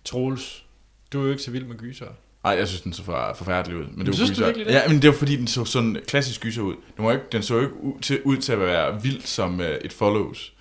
[0.04, 0.64] Troels,
[1.12, 2.06] du er jo ikke så vild med gyser.
[2.44, 3.82] Ej, jeg synes, den så for, forfærdelig ud.
[3.84, 4.44] Men det Men synes du gyser.
[4.44, 4.72] virkelig det?
[4.72, 6.74] Ja, men det var fordi, den så sådan klassisk gyser ud.
[6.96, 9.60] Den, var ikke, den så jo ikke ud til, ud til at være vild som
[9.60, 10.52] uh, et follows.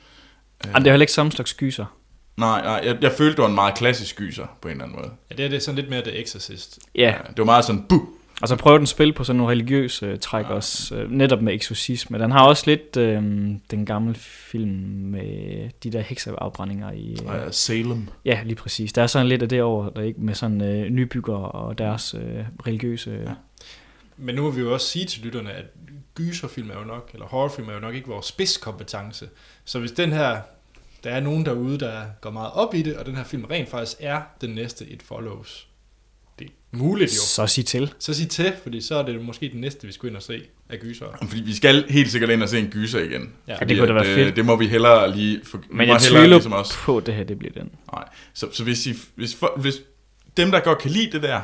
[0.65, 0.69] Ja.
[0.69, 1.85] det er heller ikke samme slags gyser.
[2.39, 4.97] Nej, nej, jeg, jeg følte, det var en meget klassisk gyser på en eller anden
[4.97, 5.11] måde.
[5.31, 6.79] Ja, det er det sådan lidt mere The Exorcist.
[6.95, 8.01] Ja, Det var meget sådan, buh!
[8.41, 10.53] og så prøver den at spille på sådan nogle religiøse uh, træk ja.
[10.53, 12.19] også, uh, netop med eksorcisme.
[12.19, 13.03] Den har også lidt uh,
[13.71, 17.17] den gamle film med de der hekseafbrændinger i...
[17.25, 18.07] Uh, Uh, Salem.
[18.25, 18.93] ja, lige præcis.
[18.93, 22.13] Der er sådan lidt af det over, der ikke med sådan uh, nybygger og deres
[22.13, 22.21] uh,
[22.67, 23.11] religiøse...
[23.25, 23.31] Ja.
[24.17, 25.65] Men nu vil vi jo også sige til lytterne, at
[26.15, 29.29] gyserfilm er jo nok, eller horrorfilm er jo nok ikke vores spidskompetence.
[29.65, 30.37] Så hvis den her,
[31.03, 33.69] der er nogen derude, der går meget op i det, og den her film rent
[33.69, 35.67] faktisk er den næste It Follows.
[36.39, 37.21] Det er muligt jo.
[37.21, 37.93] Så sig til.
[37.99, 40.41] Så sig til, fordi så er det måske den næste, vi skal ind og se
[40.69, 41.05] af gyser.
[41.27, 43.33] Fordi vi skal helt sikkert ind og se en gyser igen.
[43.47, 43.57] Ja.
[43.57, 44.35] Fordi det kunne da være øh, fedt.
[44.35, 45.41] Det må vi hellere lige...
[45.43, 46.73] For, Men må jeg hellere tvivler ligesom også.
[46.77, 47.71] på, at det her det bliver den.
[47.93, 48.03] Nej.
[48.33, 49.75] Så, så hvis, I, hvis, for, hvis
[50.37, 51.41] dem, der godt kan lide det der,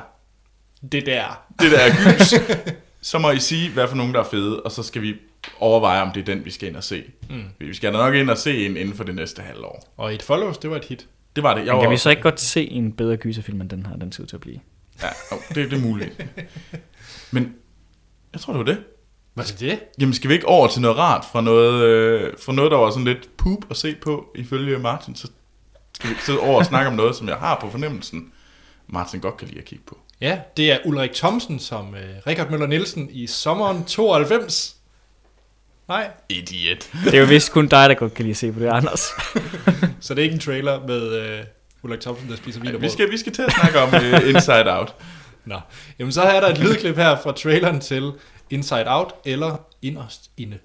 [0.92, 1.46] Det der.
[1.62, 2.34] det der er gys,
[3.10, 5.14] så må I sige, hvad for nogen, der er fede, og så skal vi
[5.60, 7.04] overveje, om det er den, vi skal ind og se.
[7.30, 7.44] Mm.
[7.60, 9.94] Vi skal da nok ind og se en inden for det næste halvår.
[9.98, 11.08] Og It Follows, det var et hit.
[11.36, 11.66] Det var det.
[11.66, 13.96] Jeg Men kan var, vi så ikke godt se en bedre gyserfilm, end den her,
[13.96, 14.60] den ser ud til at blive?
[15.02, 16.26] Ja, jo, det, det er muligt.
[17.32, 17.54] Men
[18.34, 18.84] jeg tror, det var det.
[19.34, 19.80] Hvad er det?
[20.00, 22.90] Jamen, skal vi ikke over til noget rart fra noget, øh, fra noget der var
[22.90, 25.16] sådan lidt poop at se på, ifølge Martin?
[25.16, 25.28] Så
[25.94, 28.32] skal vi så over og snakke om noget, som jeg har på fornemmelsen,
[28.88, 29.98] Martin godt kan lide at kigge på.
[30.22, 34.75] Ja, det er Ulrik Thomsen som uh, Richard Møller Nielsen i sommeren 92.
[35.88, 36.90] Nej, Idiot.
[37.04, 39.00] Det er jo vist kun dig, der godt kan lide at se på det, Anders.
[40.02, 41.46] så det er ikke en trailer med uh,
[41.84, 44.78] Ulrik Thomsen, der spiser vin vi, skal, vi skal til at snakke om uh, Inside
[44.78, 44.96] Out.
[45.46, 45.60] Nå,
[46.00, 48.12] jamen så er der et lydklip her fra traileren til
[48.50, 50.58] Inside Out, eller Inderst Inde.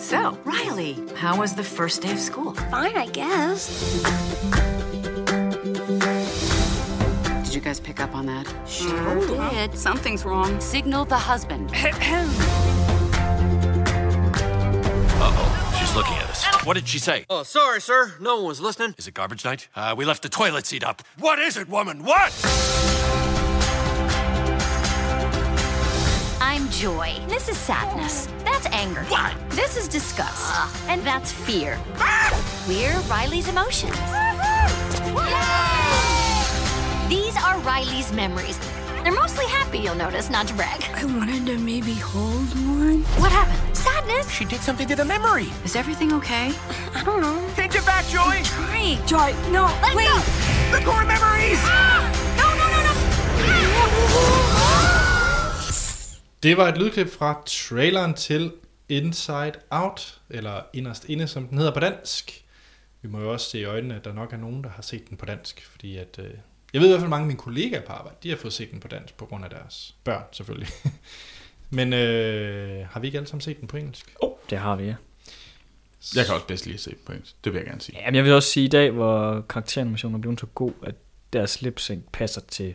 [0.00, 2.54] So, Riley, how was the first day of school?
[2.54, 4.85] Fine, I guess.
[7.56, 8.46] Did you guys pick up on that?
[8.68, 9.78] Sure did.
[9.78, 10.60] Something's wrong.
[10.60, 11.70] Signal the husband.
[15.18, 16.44] Uh-oh, she's looking at us.
[16.66, 17.24] What did she say?
[17.30, 18.12] Oh, sorry, sir.
[18.20, 18.94] No one was listening.
[18.98, 19.68] Is it garbage night?
[19.74, 21.00] Uh, we left the toilet seat up.
[21.18, 22.04] What is it, woman?
[22.04, 22.30] What?
[26.42, 27.14] I'm joy.
[27.26, 28.28] This is sadness.
[28.44, 29.04] That's anger.
[29.04, 29.34] What?
[29.52, 30.54] This is disgust.
[30.90, 31.80] And that's fear.
[32.68, 33.96] We're Riley's emotions.
[37.36, 38.58] These are Riley's memories.
[39.02, 40.80] They're mostly happy, you'll notice, not to brag.
[40.94, 43.02] I wanted to maybe hold one.
[43.20, 43.76] What happened?
[43.76, 44.30] Sadness?
[44.30, 45.48] She did something to the memory.
[45.64, 46.46] Is everything okay?
[46.94, 47.38] I don't know.
[47.54, 48.40] Take it back, Joy.
[48.42, 48.98] Trying.
[49.06, 50.08] Joy, no, Let wait.
[50.08, 50.18] go.
[50.72, 51.60] The core memories.
[52.40, 52.92] No, no, no, no.
[56.42, 58.52] Det var et lydklip fra traileren til
[58.88, 62.44] Inside Out, eller Inderst Inde, som den hedder på dansk.
[63.02, 65.08] Vi må jo også se i øjnene, at der nok er nogen, der har set
[65.08, 66.18] den på dansk, fordi at...
[66.18, 66.30] Øh,
[66.72, 68.70] jeg ved i hvert fald, mange af mine kollegaer på arbejde, de har fået set
[68.70, 70.68] den på dansk, på grund af deres børn, selvfølgelig.
[71.70, 74.14] Men øh, har vi ikke alle sammen set den på engelsk?
[74.50, 74.94] Det har vi, ja.
[76.16, 77.34] Jeg kan også bedst lige at se på engelsk.
[77.44, 77.98] Det vil jeg gerne sige.
[77.98, 80.94] Jamen, jeg vil også sige i dag, hvor karakteranimationen er blevet så god, at
[81.32, 82.74] deres lip sync passer til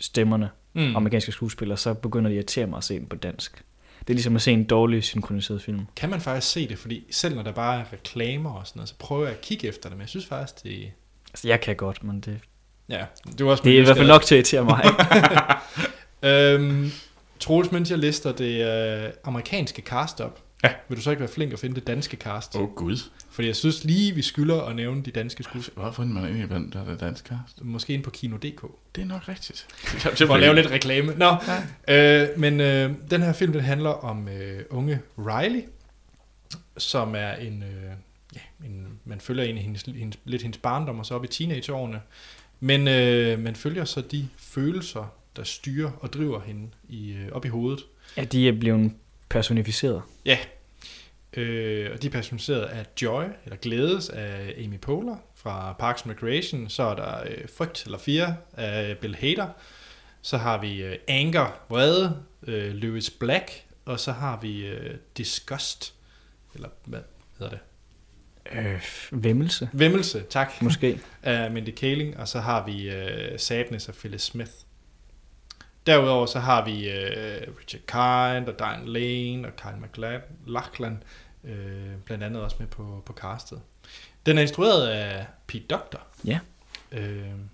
[0.00, 0.82] stemmerne, Mm.
[0.82, 0.96] mm.
[0.96, 3.64] amerikanske skuespillere, så begynder de at irritere mig at se den på dansk.
[4.00, 5.86] Det er ligesom at se en dårlig synkroniseret film.
[5.96, 8.88] Kan man faktisk se det, fordi selv når der bare er reklamer og sådan noget,
[8.88, 10.92] så prøver jeg at kigge efter det, men jeg synes faktisk, det...
[11.30, 12.40] Altså, jeg kan godt, men det,
[12.88, 13.04] Ja,
[13.38, 14.84] det var også det er i hvert fald nok til at irritere mig.
[16.22, 16.90] Øhm,
[17.40, 18.64] Troels, mens jeg lister det
[19.04, 20.70] øh, amerikanske cast op, Ja.
[20.88, 22.56] vil du så ikke være flink at finde det danske cast?
[22.56, 22.98] Åh, oh, gud.
[23.30, 25.84] Fordi jeg synes lige, vi skylder at nævne de danske skuespillere.
[25.84, 27.64] Hvorfor er man egentlig vandt, der er det dansk cast?
[27.64, 28.62] Måske ind på Kino.dk.
[28.94, 29.66] Det er nok rigtigt.
[30.26, 31.14] For at lave lidt reklame.
[31.16, 31.34] Nå,
[31.88, 32.22] ja.
[32.22, 35.62] øh, men øh, den her film, den handler om øh, unge Riley,
[36.78, 37.92] som er en, øh,
[38.34, 42.00] ja, en man følger egentlig hendes, hendes, lidt hendes barndom og så op i teenageårene.
[42.60, 47.44] Men øh, man følger så de følelser, der styrer og driver hende i, øh, op
[47.44, 47.84] i hovedet.
[48.16, 48.92] ja, de er blevet
[49.28, 50.02] personificeret.
[50.24, 50.38] Ja,
[51.32, 56.10] øh, og de er personificeret af Joy, eller Glædes af Amy Poehler fra Parks and
[56.10, 56.68] Recreation.
[56.68, 59.48] Så er der øh, Frygt eller Fear af Bill Hader.
[60.22, 63.50] Så har vi øh, Anger, Vrede, øh, Lewis Black.
[63.84, 65.94] Og så har vi øh, Disgust,
[66.54, 67.00] eller hvad,
[67.38, 67.58] hedder det.
[68.52, 70.62] Øh, Vemmelse, Vemmelse, tak.
[70.62, 71.00] måske.
[71.22, 74.50] af Mindy Kaling, og så har vi uh, Sadness af Phyllis Smith.
[75.86, 81.02] Derudover så har vi uh, Richard Kind og Diane Lane og Kyle MacLachlan,
[81.42, 81.50] uh,
[82.04, 83.60] blandt andet også med på, på castet.
[84.26, 86.38] Den er instrueret af Pete Doctor, Ja.
[86.92, 87.00] uh,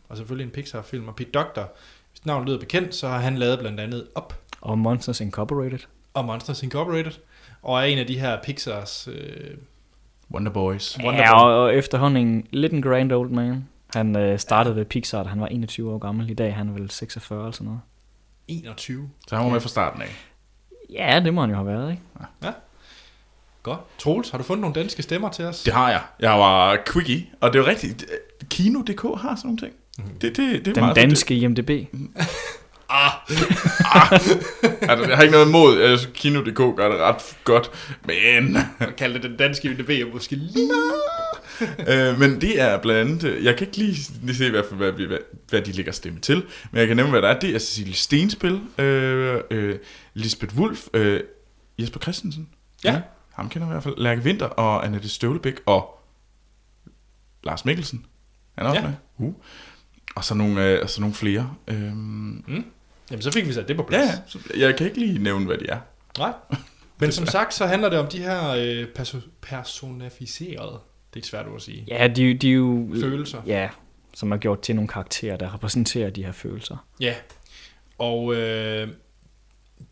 [0.09, 1.09] og selvfølgelig en Pixar-film.
[1.09, 1.73] Og Pete Doctor,
[2.13, 5.79] hvis navnet lyder bekendt, så har han lavet blandt andet Up Og Monsters Incorporated.
[6.15, 7.13] og Monsters Incorporated,
[7.63, 9.09] og er en af de her Pixars...
[9.09, 9.15] Uh,
[10.35, 10.99] Wonder Boys.
[10.99, 11.25] Wonderful.
[11.25, 13.69] Ja, og, og efterhånden en, lidt en grand old man.
[13.95, 14.79] Han øh, startede ja.
[14.79, 16.31] ved Pixar, da han var 21 år gammel.
[16.31, 17.81] I dag er han vel 46 eller sådan noget.
[18.49, 19.11] 21.
[19.29, 20.09] Så han var med fra starten af.
[20.91, 22.03] Ja, det må han jo have været, ikke?
[23.63, 23.81] Godt.
[23.99, 25.63] Troels, har du fundet nogle danske stemmer til os?
[25.63, 26.01] Det har jeg.
[26.21, 28.05] Jeg var quickie, og det er jo rigtigt.
[28.51, 29.73] Kino.dk har sådan nogle ting.
[30.21, 31.71] Det, det, det er Den meget, danske IMDB.
[34.89, 37.71] Altså, jeg har ikke noget imod, at Kino.dk gør det ret godt,
[38.05, 38.53] men...
[38.53, 40.71] Man kalder det den danske UDB, og måske lige...
[41.89, 43.45] øh, men det er blandt andet...
[43.45, 45.19] Jeg kan ikke lige, se, i hvert fald, hvad, hvad,
[45.49, 47.39] hvad de lægger stemme til, men jeg kan nævne, hvad der er.
[47.41, 49.79] Det er Cecilie Stenspil, øh, øh,
[50.15, 51.21] Lisbeth Wulf, øh,
[51.79, 52.49] Jesper Christensen.
[52.85, 53.01] Ja.
[53.35, 53.95] Ham kender jeg i hvert fald.
[53.99, 55.99] Lærke Vinter og Annette Støvlebæk og
[57.45, 58.07] Lars Mikkelsen.
[58.59, 58.87] Han er også Ja.
[58.87, 59.27] med.
[59.29, 59.35] Uh.
[60.17, 61.55] Og så nogle, øh, så nogle flere.
[61.69, 62.65] Øhm,
[63.13, 64.09] Jamen, så fik vi sat det på plads.
[64.11, 64.17] ja.
[64.27, 65.79] Så jeg kan ikke lige nævne, hvad de er.
[66.19, 66.33] Nej.
[66.99, 70.79] Men som sagt, så handler det om de her øh, perso- personificerede,
[71.15, 72.89] det er et svært ord at sige, Ja, de, de er jo...
[73.01, 73.43] følelser.
[73.47, 73.69] Ja,
[74.15, 76.87] som er gjort til nogle karakterer, der repræsenterer de her følelser.
[77.01, 77.15] Ja.
[77.99, 78.89] Og øh,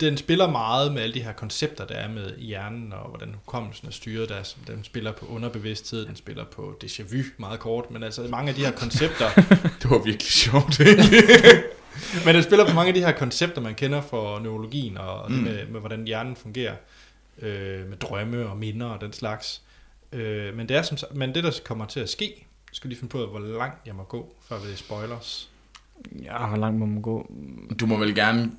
[0.00, 3.34] den spiller meget med alle de her koncepter, der er med i hjernen, og hvordan
[3.44, 4.28] hukommelsen er styret.
[4.28, 8.22] Der, er- den spiller på underbevidsthed, den spiller på déjà vu meget kort, men altså
[8.22, 9.28] mange af de her koncepter,
[9.82, 10.80] Det var virkelig sjovt.
[12.24, 15.36] men den spiller på mange af de her koncepter, man kender fra neurologien, og mm.
[15.36, 16.74] det med, med, hvordan hjernen fungerer,
[17.42, 19.62] øh, med drømme og minder og den slags.
[20.12, 22.98] Øh, men, det er som, men det, der kommer til at ske, jeg skal lige
[22.98, 25.50] finde på, hvor langt jeg må gå, før vi spoilers.
[26.22, 27.32] Ja, hvor langt må man gå?
[27.80, 28.50] Du må vel gerne...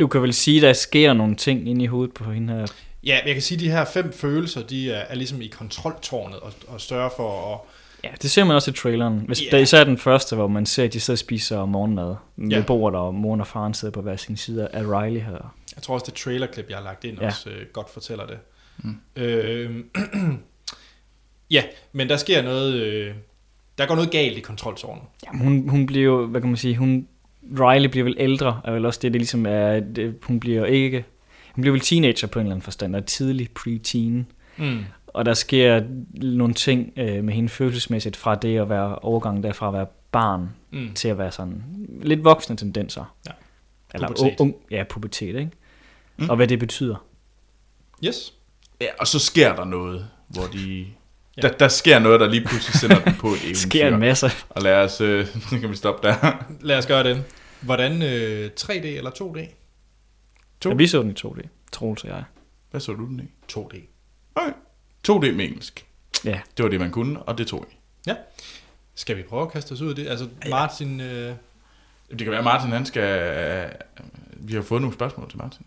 [0.00, 2.66] Du kan vel sige, der sker nogle ting inde i hovedet på hende her.
[3.04, 6.40] Ja, jeg kan sige, at de her fem følelser, de er, er ligesom i kontroltårnet
[6.40, 7.60] og, og større for at...
[8.04, 9.22] Ja, det ser man også i traileren.
[9.26, 9.50] Hvis yeah.
[9.52, 12.62] der især den første, hvor man ser, at de sidder og spiser morgenmad med Ja.
[12.66, 15.54] bordet, og moren og faren sidder på hver sin side af Riley her.
[15.76, 17.18] Jeg tror også, det trailerklip, jeg har lagt ind.
[17.20, 17.26] Ja.
[17.26, 18.38] også øh, godt fortæller det.
[18.78, 18.96] Mm.
[19.16, 19.84] Øh,
[21.50, 22.74] ja, men der sker noget...
[22.74, 23.14] Øh,
[23.78, 25.02] der går noget galt i kontroltårnet.
[25.26, 27.08] Jamen, hun, hun bliver jo, hvad kan man sige, hun,
[27.60, 31.04] Riley bliver vel ældre, er vel også det, det ligesom er, det, hun bliver ikke,
[31.54, 34.24] hun bliver vel teenager på en eller anden forstand, og tidlig pre-teen.
[34.56, 34.84] Mm.
[35.14, 35.82] Og der sker
[36.14, 40.50] nogle ting øh, med hende følelsesmæssigt fra det at være overgangen derfra at være barn
[40.70, 40.92] Mm.
[40.94, 41.62] til at være sådan
[42.02, 43.16] lidt voksne tendenser.
[43.26, 43.30] Ja.
[43.94, 44.40] Eller Pubertet.
[44.40, 45.50] ung, ja, pubertet, ikke?
[46.16, 46.30] Mm.
[46.30, 47.04] Og hvad det betyder.
[48.06, 48.34] Yes.
[48.80, 50.86] Ja, og så sker der noget, hvor de...
[51.36, 51.42] Ja.
[51.42, 53.54] Der, der sker noget, der lige pludselig sender den på et eventyr.
[53.68, 54.26] Sker en masse.
[54.50, 55.00] Og lad os...
[55.00, 56.44] Øh, så kan vi stoppe der.
[56.60, 57.24] Lad os gøre det.
[57.60, 59.54] Hvordan øh, 3D eller 2D?
[60.60, 60.68] To.
[60.68, 61.40] Ja, vi så den i 2D,
[61.72, 62.24] Troels og jeg.
[62.70, 63.52] Hvad så du den i?
[63.52, 63.58] 2D.
[64.34, 64.52] Okay.
[65.08, 65.86] 2D med engelsk.
[66.24, 67.74] Ja, Det var det, man kunne, og det tog I.
[68.06, 68.16] Ja.
[68.94, 70.08] Skal vi prøve at kaste os ud i det?
[70.08, 71.00] Altså, Martin...
[71.00, 71.34] Øh,
[72.10, 73.02] Det kan være, Martin han skal...
[73.02, 73.70] øh,
[74.48, 75.66] Vi har fået nogle spørgsmål til Martin.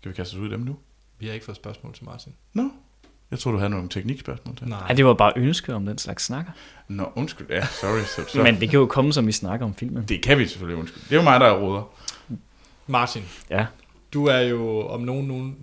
[0.00, 0.76] Skal vi kaste os ud i dem nu?
[1.18, 2.32] vi har ikke fået spørgsmål til Martin.
[2.54, 2.70] Nå.
[3.30, 4.68] Jeg tror du havde nogle teknikspørgsmål til.
[4.68, 4.78] Nej.
[4.80, 6.52] Ej, det var bare ønske om den slags snakker.
[6.88, 7.46] Nå, undskyld.
[7.50, 8.00] Ja, sorry.
[8.00, 8.42] Så, så.
[8.42, 10.04] Men det kan jo komme, som vi snakker om filmen.
[10.04, 11.04] det kan vi selvfølgelig undskylde.
[11.04, 11.82] Det er jo mig, der er råder.
[12.86, 13.66] Martin, Ja.
[14.14, 15.56] du er jo om nogen, nogen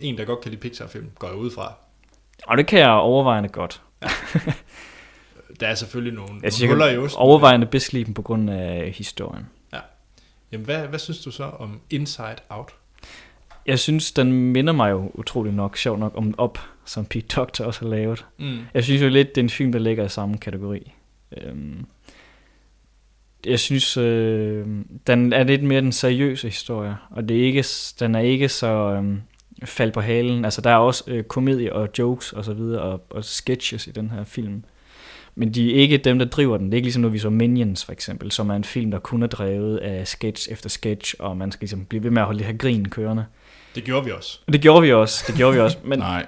[0.00, 1.72] en, der godt kan lide Pixar-film, går jeg ud fra.
[2.46, 3.82] Og det kan jeg overvejende godt.
[5.60, 7.20] Der er selvfølgelig nogle, Jeg nogle huller i osten.
[7.20, 7.66] overvejende
[8.04, 9.46] dem på grund af historien.
[10.52, 12.74] Jamen, hvad, hvad synes du så om Inside Out?
[13.66, 17.64] Jeg synes, den minder mig jo utrolig nok, sjov nok, om Op, som Pete Doctor
[17.64, 18.26] også har lavet.
[18.38, 18.58] Mm.
[18.74, 20.92] Jeg synes jo lidt, det er en film, der ligger i samme kategori.
[21.36, 21.86] Øhm,
[23.46, 24.66] jeg synes, øh,
[25.06, 27.64] den er lidt mere den seriøse historie, og det er ikke,
[28.00, 29.14] den er ikke så øh,
[29.64, 30.44] fald på halen.
[30.44, 33.90] Altså, der er også øh, komedie og jokes og så videre, og, og sketches i
[33.90, 34.64] den her film.
[35.34, 36.66] Men de er ikke dem, der driver den.
[36.66, 38.98] Det er ikke ligesom, når vi så Minions, for eksempel, som er en film, der
[38.98, 42.26] kun er drevet af sketch efter sketch, og man skal ligesom blive ved med at
[42.26, 43.24] holde det her grin kørende.
[43.74, 44.40] Det gjorde vi også.
[44.46, 45.76] Og det gjorde vi også, det gjorde vi også.
[45.84, 46.26] Men Nej.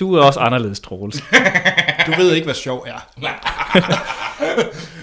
[0.00, 1.24] du er også anderledes, Troels.
[2.06, 3.08] Du ved ikke, hvad sjov er.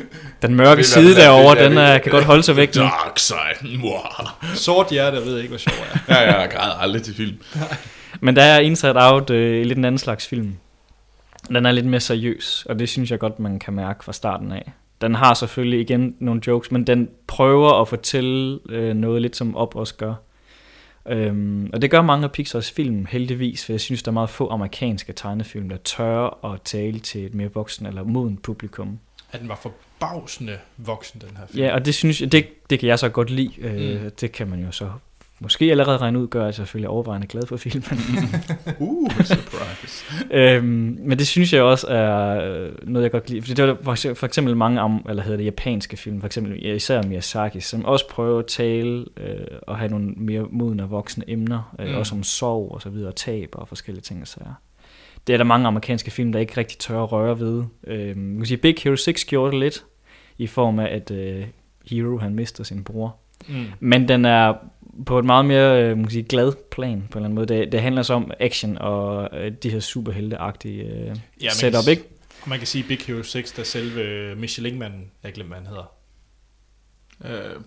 [0.41, 2.73] Den mørke side derovre, er den er, kan godt holde sig væk.
[2.73, 3.77] Dark side.
[3.77, 4.27] Mwah.
[4.55, 5.99] Sort hjerte ved ikke, hvad sjov er.
[6.13, 7.37] Ja, jeg græder aldrig til film.
[8.21, 10.55] Men der er Inside Out øh, lidt en anden slags film.
[11.47, 14.51] Den er lidt mere seriøs, og det synes jeg godt, man kan mærke fra starten
[14.51, 14.71] af.
[15.01, 19.55] Den har selvfølgelig igen nogle jokes, men den prøver at fortælle øh, noget lidt som
[19.55, 20.13] Op også gør.
[21.07, 24.29] Øhm, og det gør mange af Pixars film heldigvis, for jeg synes, der er meget
[24.29, 28.99] få amerikanske tegnefilm, der tør at tale til et mere voksen eller moden publikum.
[29.31, 29.55] At den var
[30.01, 31.63] forbavsende voksen, den her film.
[31.63, 33.51] Ja, og det synes jeg, det, det kan jeg så godt lide.
[33.61, 34.11] Øh, Mm.
[34.21, 34.89] Det kan man jo så
[35.39, 37.83] måske allerede regne ud, gør jeg selvfølgelig overvejende glad for filmen.
[38.79, 40.05] Uh, surprise.
[40.31, 43.41] øhm, men det synes jeg også er øh, noget, jeg godt kan lide.
[43.41, 47.03] Fordi det var for eksempel, mange am, eller hedder det, japanske film, for eksempel især
[47.03, 51.89] Miyazaki, som også prøver at tale øh, og have nogle mere modne voksne emner, øh,
[51.89, 51.95] Mm.
[51.95, 54.53] også om sorg og så videre, tab og forskellige ting og sager.
[55.27, 57.63] Det er der mange amerikanske film, der ikke rigtig tør at røre ved.
[57.87, 59.83] Øh, man kan sige, Big Hero 6 gjorde det lidt,
[60.41, 61.45] i form af, at øh,
[61.85, 63.15] Hero han mister sin bror.
[63.47, 63.65] Mm.
[63.79, 64.53] Men den er
[65.05, 67.47] på et meget mere øh, man kan sige, glad plan på en eller anden måde.
[67.47, 72.03] Det, det handler så om action og øh, de her superhelte-agtige øh, ja, setup, ikke?
[72.41, 75.91] Og man kan sige Big Hero 6, der selve Michelin-manden, jeg glemmer, hvad han hedder.
[77.25, 77.61] Øh,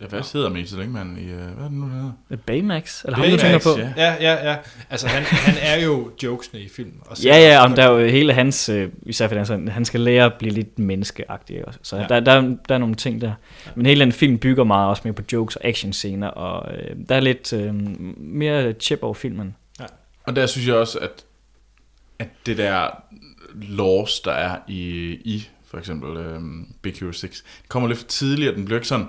[0.00, 1.32] ja, hvad hedder Michelin-manden i...
[1.32, 2.12] Uh, hvad er det nu, der hedder?
[2.30, 3.04] Øh, Baymax?
[3.04, 4.00] Eller ham, du Baymax, tænker på?
[4.00, 4.04] ja.
[4.04, 4.56] Ja, ja, ja.
[4.90, 6.92] Altså, han, han er jo jokesene i film.
[7.00, 9.84] Og Ja, ja, om der er jo hele hans, øh, især fordi han, sådan, han
[9.84, 11.78] skal lære at blive lidt menneskeagtig også.
[11.82, 12.02] Så Ja.
[12.02, 12.08] ja.
[12.08, 13.32] der, der, der er nogle ting der.
[13.74, 17.14] Men hele den film bygger meget også mere på jokes og actionscener, og øh, der
[17.14, 17.74] er lidt øh,
[18.16, 19.56] mere chip over filmen.
[20.24, 21.24] Og der synes jeg også, at,
[22.18, 22.90] at det der
[23.54, 24.80] loss, der er i,
[25.24, 28.78] i for eksempel øhm, Big Hero 6, det kommer lidt for tidligt, og den bliver
[28.78, 29.06] ikke sådan...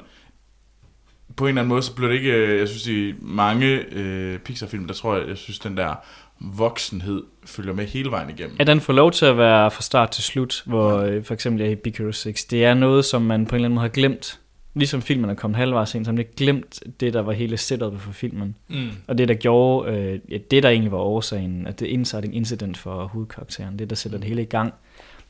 [1.36, 2.32] På en eller anden måde, så bliver det ikke...
[2.32, 5.96] øh, Jeg synes, i mange øh, Pixar-film, der tror jeg, jeg synes, den der
[6.40, 8.56] voksenhed følger med hele vejen igennem.
[8.60, 11.72] At den får lov til at være fra start til slut, hvor øh, for eksempel
[11.72, 13.90] i Big Hero 6, det er noget, som man på en eller anden måde har
[13.90, 14.40] glemt.
[14.74, 17.58] Ligesom filmen er kommet halvvejs ind, så har man ikke glemt det, der var hele
[17.58, 18.56] setupet for filmen.
[18.68, 18.90] Mm.
[19.08, 22.78] Og det, der gjorde, øh, ja, det der egentlig var årsagen, at det inciting incident
[22.78, 24.74] for hovedkarakteren, det der sætter det hele i gang,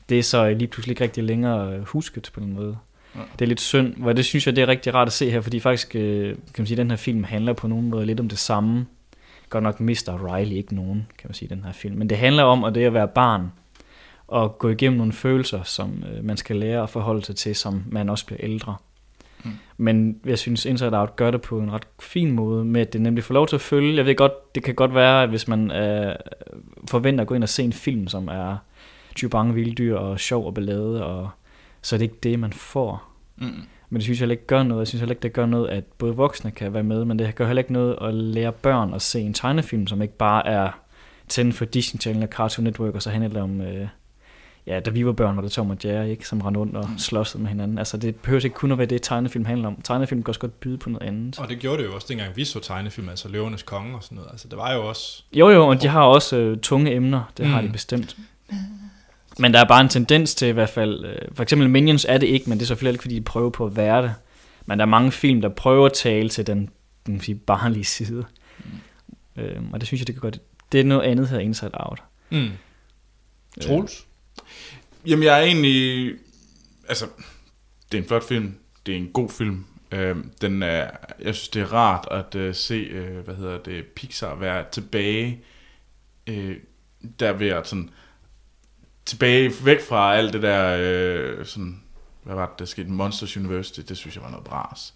[0.08, 2.76] det er så lige pludselig ikke rigtig længere øh, husket på en måde.
[3.14, 3.20] Ja.
[3.38, 5.40] Det er lidt synd, hvor det synes jeg, det er rigtig rart at se her,
[5.40, 8.28] fordi faktisk, øh, kan man sige, den her film handler på nogen måde lidt om
[8.28, 8.86] det samme.
[9.48, 11.96] Godt nok mister Riley ikke nogen, kan man sige, den her film.
[11.96, 13.52] Men det handler om, at det at være barn,
[14.28, 17.84] og gå igennem nogle følelser, som øh, man skal lære at forholde sig til, som
[17.86, 18.76] man også bliver ældre.
[19.44, 19.50] Mm.
[19.76, 23.00] Men jeg synes, Inside Out gør det på en ret fin måde, med at det
[23.00, 23.96] nemlig får lov til at følge.
[23.96, 26.16] Jeg ved godt, det kan godt være, at hvis man øh,
[26.90, 28.56] forventer at gå ind og se en film, som er
[29.14, 31.30] 20 bange vilddyr og sjov og ballade, og
[31.82, 33.10] så er det ikke det, man får.
[33.36, 33.44] Mm.
[33.90, 34.80] Men det synes jeg heller ikke gør noget.
[34.80, 37.34] Jeg synes heller ikke, det gør noget, at både voksne kan være med, men det
[37.34, 40.70] gør heller ikke noget at lære børn at se en tegnefilm, som ikke bare er
[41.28, 43.88] tændt for Disney Channel og Cartoon Network, og så handler det om, øh,
[44.66, 46.88] ja, da vi var børn, var det Tom og Jerry, ikke, som rendte rundt og
[46.98, 47.78] slåsede med hinanden.
[47.78, 49.80] Altså, det behøver ikke kun at være det, tegnefilm handler om.
[49.84, 51.38] Tegnefilm kan også godt byde på noget andet.
[51.38, 54.16] Og det gjorde det jo også, dengang vi så tegnefilm, altså Løvernes Konge og sådan
[54.16, 54.30] noget.
[54.30, 55.22] Altså, det var jo også...
[55.32, 57.52] Jo, jo, og de har også øh, tunge emner, det mm.
[57.52, 57.72] har de Mm.
[57.72, 58.16] bestemt.
[59.38, 62.18] Men der er bare en tendens til i hvert fald, øh, for eksempel Minions er
[62.18, 64.14] det ikke, men det er selvfølgelig ikke, fordi de prøver på at være det.
[64.66, 66.70] Men der er mange film, der prøver at tale til den,
[67.06, 68.24] den sige, barnlige side.
[69.36, 69.42] Mm.
[69.42, 70.38] Øh, og det synes jeg, det kan godt.
[70.72, 72.02] Det er noget andet her, Inside Out.
[72.30, 72.50] Mm.
[73.60, 74.06] Troels?
[75.06, 76.12] Jamen, jeg er egentlig...
[76.88, 77.06] Altså,
[77.92, 78.54] det er en flot film.
[78.86, 79.64] Det er en god film.
[79.92, 80.90] Øh, den er,
[81.20, 85.40] jeg synes, det er rart at øh, se, øh, hvad hedder det, Pixar være tilbage,
[86.26, 86.56] øh,
[87.20, 87.90] der ved at sådan,
[89.06, 91.80] tilbage væk fra alt det der, øh, sådan,
[92.22, 94.94] hvad var det, der skete, Monsters University, det synes jeg var noget bras.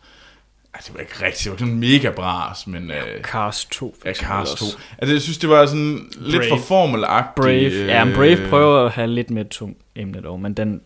[0.74, 2.90] Altså, det var ikke rigtigt, det var sådan mega bras, men...
[2.90, 3.96] Øh, Cars 2.
[4.00, 4.52] for Ja, Cars 2.
[4.52, 4.78] også.
[4.98, 6.48] Altså, jeg synes, det var sådan lidt Brave.
[6.48, 7.34] for formelagtigt.
[7.36, 7.86] Brave.
[7.86, 10.80] Ja, øh, Brave prøver at have lidt mere tung emne dog, men den,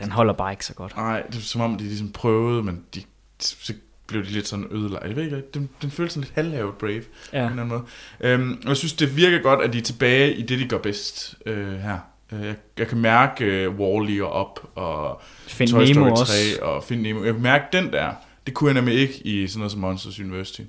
[0.00, 0.96] den holder bare ikke så godt.
[0.96, 3.02] Nej, det er som om, de ligesom prøvede, men de,
[3.38, 3.74] så
[4.06, 5.06] blev de lidt sådan ødelagt.
[5.06, 7.00] Jeg ved ikke, den, den føles sådan lidt halvlavet Brave, ja.
[7.00, 7.38] på Ja.
[7.38, 7.82] en eller anden måde.
[8.20, 10.78] Øhm, og jeg synes, det virker godt, at de er tilbage i det, de gør
[10.78, 11.98] bedst øh, her.
[12.32, 16.32] Øh, Jeg, jeg kan mærke øh, Wall-E og Up og Find Toy Nemo Story også.
[16.58, 17.24] 3 og Find Nemo.
[17.24, 18.14] Jeg kan mærke den der.
[18.46, 20.60] Det kunne jeg nemlig ikke i sådan noget som Monsters University.
[20.60, 20.66] Jeg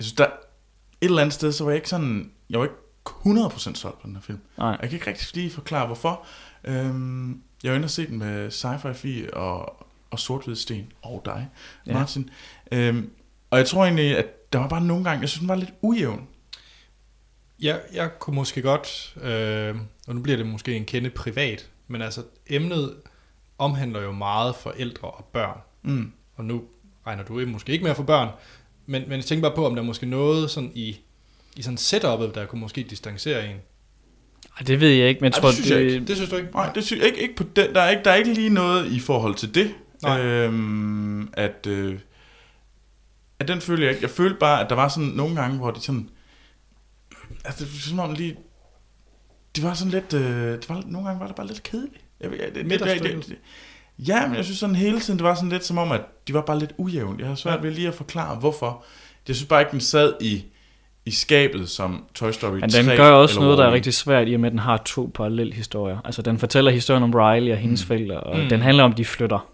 [0.00, 0.30] synes, der et
[1.00, 2.30] eller andet sted, så var jeg ikke sådan...
[2.50, 4.38] Jeg var ikke 100% solgt på den her film.
[4.58, 4.68] Nej.
[4.68, 6.26] Jeg kan ikke rigtig lige forklare, hvorfor.
[6.64, 11.22] Øhm, jeg var inde og se den med Sci-Fi Fi og, og Sort Sten og
[11.24, 11.48] dig,
[11.86, 11.92] Ja.
[11.92, 11.98] ja.
[11.98, 12.30] Martin.
[12.72, 13.10] Øhm,
[13.50, 15.72] og jeg tror egentlig, at der var bare nogle gange, jeg synes, den var lidt
[15.82, 16.28] ujævn.
[17.60, 19.76] Jeg, jeg kunne måske godt, øh,
[20.06, 22.94] og nu bliver det måske en kende privat, men altså emnet
[23.58, 25.58] omhandler jo meget forældre og børn.
[25.82, 26.12] Mm.
[26.34, 26.62] Og nu
[27.06, 28.28] regner du måske ikke mere for børn,
[28.86, 30.96] men, men jeg tænker bare på, om der er måske noget sådan i,
[31.56, 33.56] i sådan setupet, der kunne måske distancere en.
[34.56, 36.06] Ej, det ved jeg ikke, men jeg Ej, tror, det synes jeg ikke.
[36.06, 36.50] Det synes du ikke?
[36.50, 38.50] Nej, det synes jeg ikke, ikke på den, der, er ikke, der er ikke lige
[38.50, 39.74] noget i forhold til det.
[40.02, 40.20] Nej.
[40.20, 41.98] Øhm, at, øh,
[43.38, 44.02] at den følte jeg ikke.
[44.02, 46.10] Jeg følte bare, at der var sådan nogle gange, hvor det sådan...
[47.44, 48.36] Altså, det var som om lige...
[49.56, 50.14] Det var sådan lidt...
[50.14, 50.22] Øh,
[50.52, 52.04] det var, nogle gange var det bare lidt kedeligt.
[52.20, 53.36] Jeg, ved- jeg, det, det, det, det, det,
[54.08, 56.34] ja, men jeg synes sådan hele tiden, det var sådan lidt som om, at de
[56.34, 57.20] var bare lidt ujævnt.
[57.20, 57.60] Jeg har svært Ja.
[57.60, 58.84] ved lige at forklare, hvorfor.
[59.28, 60.44] Jeg synes bare ikke, den sad i,
[61.06, 64.28] i skabet som Toy Story Men 3 den gør også noget, der er rigtig svært,
[64.28, 65.98] i og med, at den har to parallelle historier.
[66.04, 67.86] Altså, den fortæller historien om Riley og hendes mm.
[67.86, 68.48] forældre, og Mm.
[68.48, 69.50] den handler om, de flytter.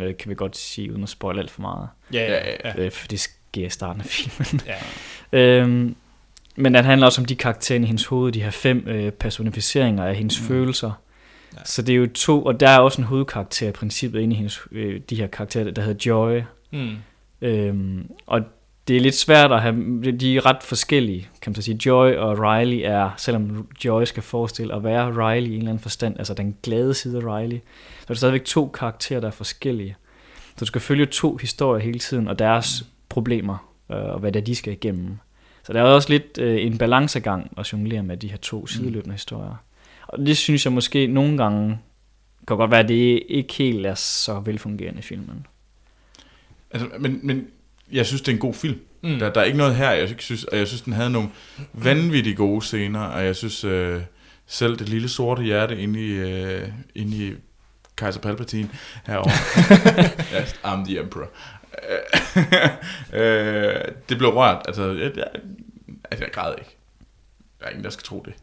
[0.00, 1.88] Øh, kan vi godt sige, uden at spoil alt for meget.
[2.12, 2.72] Ja, Ja, ja, ja.
[2.76, 2.84] ja.
[2.84, 4.60] Øh, for det sker i starten af filmen.
[5.32, 5.38] ja.
[5.60, 5.96] øhm,
[6.56, 10.04] men den handler også om de karakterer i hendes hoved, de her fem øh, personificeringer
[10.04, 10.46] af hendes mm.
[10.46, 10.92] følelser.
[11.54, 11.64] Ja.
[11.64, 14.36] Så det er jo to, og der er også en hovedkarakter i princippet inde i
[14.36, 16.40] hendes, øh, de her karakterer, der hedder Joy.
[16.72, 16.96] Mm.
[17.40, 18.40] Øhm, og
[18.88, 21.78] det er lidt svært at have, de er ret forskellige, kan man så sige.
[21.86, 25.82] Joy og Riley er, selvom Joy skal forestille at være Riley i en eller anden
[25.82, 27.56] forstand, altså den glade side af Riley,
[27.98, 29.96] så er det stadigvæk to karakterer, der er forskellige.
[30.48, 34.40] Så du skal følge to historier hele tiden, og deres problemer, øh, og hvad det
[34.40, 35.18] er, de skal igennem.
[35.66, 39.14] Så der er også lidt øh, en balancegang at jonglere med de her to sideløbende
[39.14, 39.64] historier.
[40.06, 41.78] Og det synes jeg måske nogle gange,
[42.48, 45.46] kan godt være, at det ikke helt er så velfungerende i filmen.
[46.70, 47.46] Altså, men, men
[47.92, 48.80] jeg synes, det er en god film.
[49.02, 49.10] Mm.
[49.10, 49.18] Mm.
[49.18, 51.28] Der, der er ikke noget her, jeg ikke synes, og jeg synes, den havde nogle
[51.72, 54.00] vanvittigt gode scener, og jeg synes øh,
[54.46, 57.32] selv det lille sorte hjerte inde i, øh, inde i
[57.96, 58.68] Kaiser Palpatine
[59.06, 59.30] herovre.
[60.40, 61.28] yes, I'm the Emperor.
[63.20, 63.74] øh,
[64.08, 64.62] det blev rørt.
[64.68, 65.24] Altså, jeg, jeg,
[66.10, 66.76] altså, jeg græd ikke.
[67.60, 68.34] Der er ingen, der skal tro det.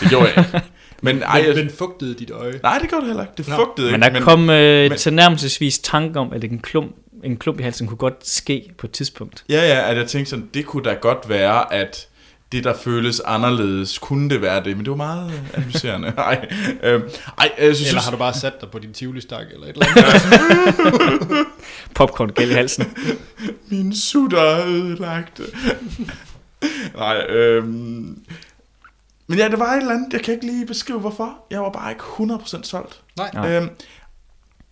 [0.00, 0.62] Det gjorde jeg ikke.
[1.02, 2.60] Men, ej, Men, jeg, men fugtede dit øje.
[2.62, 3.34] nej, det gjorde det heller ikke.
[3.36, 3.54] Det Nå.
[3.56, 4.18] fugtede Men ikke.
[4.18, 7.96] der kom øh, men- tilnærmelsesvis tanke om, at en klump, en klump i halsen kunne
[7.98, 9.44] godt ske på et tidspunkt.
[9.48, 12.08] Ja, ja, at jeg tænkte sådan, det kunne da godt være, at
[12.54, 16.08] det, der føles anderledes, kunne det være det, men det var meget øh, analyserende.
[16.18, 16.48] Ej,
[16.82, 17.02] øh,
[17.38, 19.86] ej, jeg synes, Eller har du bare sat dig på din tivoli-stak eller et eller
[19.86, 21.46] andet?
[21.96, 22.96] Popcorn gæld i halsen.
[23.68, 25.40] min sutter er ødelagt.
[26.94, 28.18] Nej, øhm,
[29.26, 31.46] men ja, det var et eller andet, jeg kan ikke lige beskrive hvorfor.
[31.50, 32.04] Jeg var bare ikke
[32.34, 33.00] 100% solgt.
[33.16, 33.50] Nej.
[33.50, 33.68] Øhm,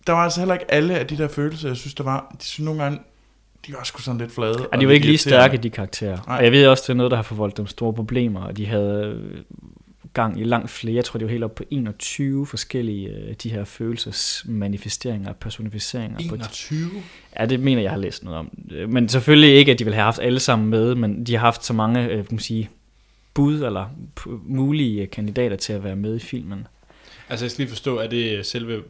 [0.07, 2.35] der var altså heller ikke alle af de der følelser, jeg synes, der var.
[2.39, 2.99] De synes nogle gange,
[3.67, 4.67] de var sgu sådan lidt flade.
[4.67, 6.17] Og de var ikke lige stærke, de karakterer.
[6.27, 6.37] Nej.
[6.37, 8.65] Og jeg ved også, det er noget, der har forvoldt dem store problemer, og de
[8.65, 9.41] havde øh,
[10.13, 13.49] gang i langt flere, jeg tror, det var helt op på 21 forskellige øh, de
[13.49, 16.17] her følelsesmanifesteringer og personificeringer.
[16.29, 16.89] På 21?
[17.39, 18.57] Ja, det mener jeg har læst noget om.
[18.71, 21.39] Øh, Men selvfølgelig ikke, at de ville have haft alle sammen med, men de har
[21.39, 22.69] haft så mange, øh, kan man sige,
[23.33, 23.85] bud eller
[24.19, 26.67] p- mulige kandidater til at være med i filmen.
[27.29, 28.81] Altså jeg skal lige forstå, er det selve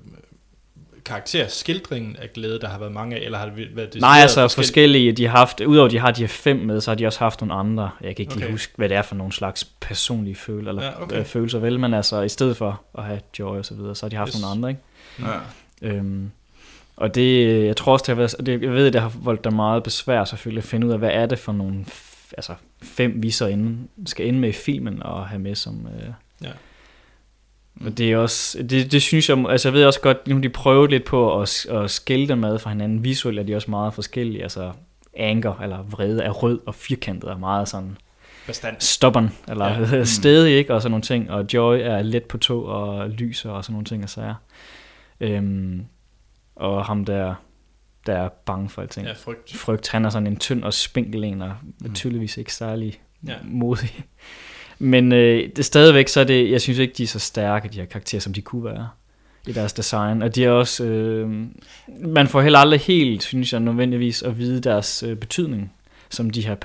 [1.05, 4.47] karakterskildringen af glæde, der har været mange af, eller har det været det Nej, altså
[4.47, 7.19] forskellige, de har haft, udover de har de her fem med, så har de også
[7.19, 7.89] haft nogle andre.
[8.01, 8.51] Jeg kan ikke lige Okay.
[8.53, 11.19] huske, hvad det er for nogle slags personlige følelser, eller Ja, okay.
[11.19, 14.05] øh, følelser vel, men altså i stedet for at have joy og så videre, så
[14.05, 14.41] har de haft Yes.
[14.41, 14.81] nogle andre, ikke?
[15.81, 15.87] Ja.
[15.95, 16.31] Øhm,
[16.97, 19.53] og det, jeg tror også, det har været, det, jeg ved, det har voldt dig
[19.53, 21.85] meget besvær selvfølgelig at finde ud af, hvad er det for nogle
[22.37, 22.53] altså
[22.83, 25.87] fem, vi så inde, skal ende med i filmen og have med som...
[26.01, 26.09] Øh,
[26.43, 26.49] Ja.
[27.81, 30.49] Og det er også, det, det synes jeg, altså jeg ved også godt, nu de
[30.49, 33.03] prøvet lidt på at, at skille dem ad fra hinanden.
[33.03, 34.71] Visuelt er de også meget forskellige, altså
[35.13, 37.97] anger eller vrede er rød og firkantet er meget sådan
[38.47, 38.75] Bestand.
[38.79, 40.03] stubborn eller Ja.
[40.19, 40.73] stedig, ikke?
[40.73, 41.31] Og sådan nogle ting.
[41.31, 44.35] Og Joy er let på tog og lyser og sådan nogle ting og sager.
[45.19, 45.85] Øhm,
[46.55, 47.35] og ham der,
[48.05, 49.07] der er bange for alting.
[49.07, 49.55] Ja, frygt.
[49.55, 51.93] Frygt, han er sådan en tynd og spinkel en, og mm.
[51.93, 53.35] tydeligvis ikke særlig ja.
[53.43, 54.05] modig.
[54.79, 57.77] Men øh, det stadigvæk, så er det, jeg synes ikke, de er så stærke, de
[57.79, 58.89] her karakterer, som de kunne være
[59.47, 60.21] i deres design.
[60.21, 61.45] Og de er også, øh,
[61.99, 65.73] man får heller aldrig helt, synes jeg, nødvendigvis at vide deres øh, betydning,
[66.09, 66.55] som de her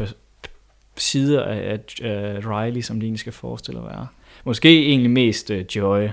[0.96, 1.80] sider af, af,
[2.10, 4.06] af Riley, som de egentlig skal forestille at være.
[4.44, 6.08] Måske egentlig mest øh, Joy,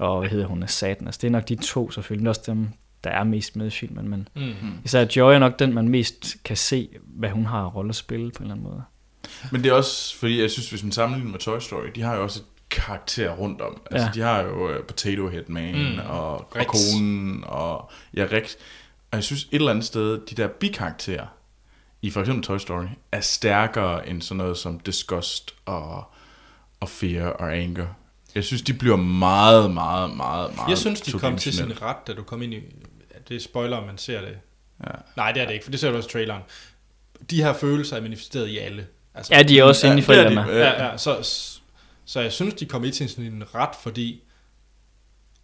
[0.00, 1.18] og hvad hedder hun, Satanas.
[1.18, 2.68] Det er nok de to selvfølgelig, er også dem,
[3.04, 4.42] der er mest med i filmen, men Mm.
[4.84, 8.30] især Joy er nok den, man mest kan se, hvad hun har rolle at spille
[8.30, 8.82] på en eller anden måde.
[9.52, 12.14] Men det er også, fordi jeg synes, hvis man sammenligner med Toy Story, de har
[12.16, 13.82] jo også et karakter rundt om.
[13.90, 14.12] Altså, Ja.
[14.14, 15.98] de har jo uh, Potato Head Man Mm.
[16.08, 16.66] og, og Rex.
[16.66, 18.54] konen og ja, Rex.
[19.10, 21.26] Og jeg synes et eller andet sted, de der bikarakterer
[22.02, 26.04] i for eksempel Toy Story, er stærkere end sådan noget som Disgust og,
[26.80, 27.86] og Fear og Anger.
[28.34, 31.96] Jeg synes, de bliver meget, meget, meget, meget Jeg synes, de kom til sin ret,
[32.06, 32.60] da du kom ind i...
[33.28, 34.38] Det er spoiler, om man ser det.
[34.86, 34.90] Ja.
[35.16, 36.42] Nej, det er det ikke, for det ser du også i traileren.
[37.30, 38.86] De her følelser er manifesteret i alle.
[39.14, 40.06] Altså, Ja, de er også Ja, inde i de.
[40.06, 40.40] forældrene.
[40.40, 41.16] Ja, ja, så,
[42.04, 44.22] så jeg synes, de kom ind til sådan en ret, fordi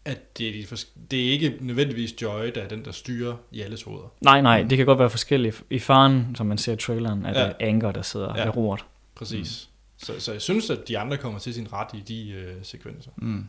[0.04, 3.36] at det er, de, fors- det er ikke nødvendigvis Joy, der er den, der styrer
[3.52, 4.12] i alles hoveder.
[4.20, 5.62] Nej, nej, det kan godt være forskelligt.
[5.70, 7.66] I faren, som man ser i traileren, er det Ja.
[7.68, 8.40] Anger, der sidder Ja.
[8.40, 8.44] ja.
[8.46, 8.84] ved roret.
[9.14, 9.68] Præcis.
[10.00, 10.04] Mm.
[10.06, 13.10] Så, så jeg synes, at de andre kommer til sin ret i de øh, sekvenser.
[13.16, 13.46] Mm.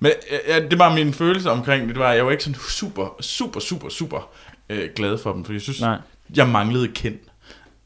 [0.00, 0.12] Men
[0.48, 1.94] ja, det var min følelse omkring det.
[1.94, 4.30] det var, jeg var ikke sådan super, super, super, super
[4.68, 5.98] øh, glad for dem, for jeg synes, Nej.
[6.36, 7.22] jeg manglede kendt.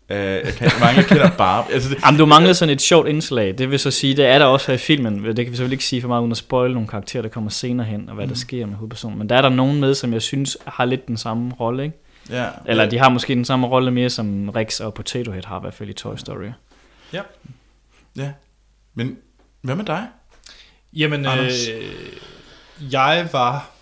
[0.09, 1.64] Øh, jeg kan, manglede kender bare.
[1.72, 3.59] Altså, det, Jamen, du manglede sådan et sjovt indslag.
[3.59, 5.24] Det vil så sige, det er der også her i filmen.
[5.24, 7.51] Det kan vi selvfølgelig ikke sige for meget uden at spoil nogle karakterer, der kommer
[7.51, 8.32] senere hen, og hvad mm.
[8.32, 9.18] der sker med hovedpersonen.
[9.18, 11.97] Men der er der nogen med, som jeg synes har lidt den samme rolle, ikke?
[12.31, 12.47] Ja.
[12.66, 15.60] Eller de har måske den samme rolle mere, som Rex og Potato Head har i
[15.60, 16.51] hvert fald i Toy Story.
[17.12, 17.20] Ja.
[18.16, 18.32] Ja.
[18.94, 19.16] Men
[19.60, 20.06] hvad med dig?
[20.93, 21.68] Jamen, Anders?
[21.68, 23.74] øh, jeg var...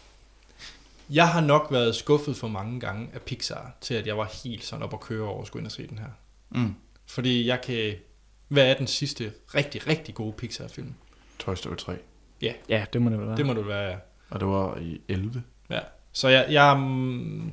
[1.12, 4.64] Jeg har nok været skuffet for mange gange af Pixar, til at jeg var helt
[4.64, 6.09] sådan op og køre over at skulle ind og se den her.
[6.51, 6.74] Mm.
[7.06, 7.94] Fordi jeg kan...
[8.48, 10.94] Hvad er den sidste rigtig, rigtig gode Pixar-film?
[11.39, 11.97] Toy Story 3.
[12.43, 13.36] Ja, Ja, det må det vel være.
[13.36, 13.97] det må det være, ja.
[14.30, 15.43] Og det var i 11.
[15.70, 15.80] ja.
[16.12, 17.52] Så jeg, jeg, mm,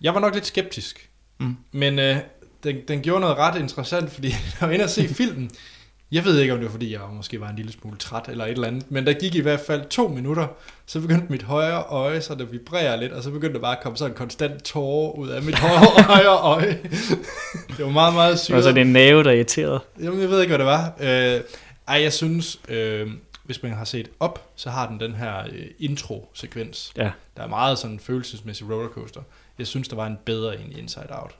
[0.00, 1.10] jeg var nok lidt skeptisk.
[1.38, 1.56] Mm.
[1.72, 2.16] Men øh,
[2.62, 4.28] den, den gjorde noget ret interessant, fordi
[4.60, 5.50] jeg var inde og se filmen.
[6.12, 8.44] Jeg ved ikke, om det var, fordi jeg måske var en lille smule træt eller
[8.44, 10.46] et eller andet, men der gik i hvert fald to minutter,
[10.86, 13.82] så begyndte mit højre øje så at vibrere lidt, og så begyndte der bare at
[13.82, 16.80] komme sådan en konstant tårer ud af mit højre, højre øje.
[17.76, 18.56] det var meget, meget syret.
[18.56, 19.80] Og så er det en næve, der er irriteret.
[20.02, 20.92] Jamen, jeg ved ikke, hvad det var.
[21.00, 21.40] Øh,
[21.88, 23.08] ej, jeg synes, øh,
[23.44, 26.92] hvis man har set op, så har den den her øh, intro-sekvens.
[26.96, 27.10] Ja.
[27.36, 29.20] Der er meget sådan en følelsesmæssig rollercoaster.
[29.58, 31.34] Jeg synes, der var en bedre en i Inside Out.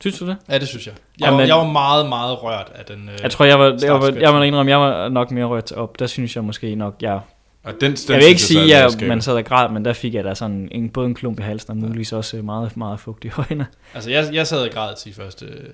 [0.00, 0.36] Synes du det?
[0.48, 0.94] Ja, det synes jeg.
[1.20, 3.78] Jeg, Jamen- var, jeg var meget, meget rørt af den øh, Jeg tror, jeg var,
[3.82, 5.98] jeg var, jeg må indrømme, jeg var nok mere rørt op.
[5.98, 7.20] Der synes jeg måske nok, jeg...
[7.64, 10.14] Og den, den Jeg vil ikke sige, at man sad og græd, men der fik
[10.14, 13.00] jeg da sådan en, både en klump i halsen og muligvis også øh, meget, meget
[13.00, 13.66] fugt i øjnene.
[13.94, 15.68] Altså, jeg, jeg sad og græd til første øh,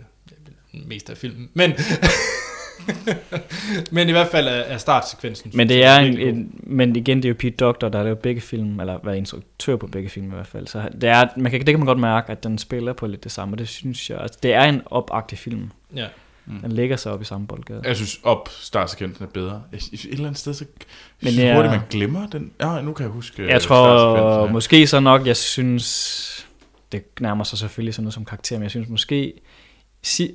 [0.87, 1.49] mest af filmen.
[1.55, 1.73] Men,
[3.93, 5.51] men i hvert fald er, startsekvensen.
[5.55, 8.19] Men det er en, en, men igen, det er jo Pete Doctor, der har lavet
[8.19, 10.67] begge film, eller været instruktør på begge film i hvert fald.
[10.67, 13.25] Så det, er, man kan, det kan man godt mærke, at den spiller på lidt
[13.25, 15.71] det samme, og det synes jeg, altså, det er en opagtig film.
[15.97, 16.07] Ja.
[16.63, 17.81] Den lægger sig op i samme boldgade.
[17.85, 19.63] Jeg synes, op startsekvensen er bedre.
[19.73, 20.65] Et, et eller andet sted, så
[21.21, 22.53] Men synes jeg- hurtigt, man glemmer den.
[22.61, 24.53] Ja, nu kan jeg huske øh, Jeg tror startsekvensen her.
[24.53, 26.47] måske så nok, jeg synes,
[26.93, 29.33] det nærmer sig selvfølgelig sådan noget som karakter, men jeg synes måske,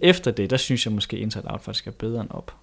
[0.02, 2.54] efter det, der synes jeg måske Inside Out faktisk er bedre end op.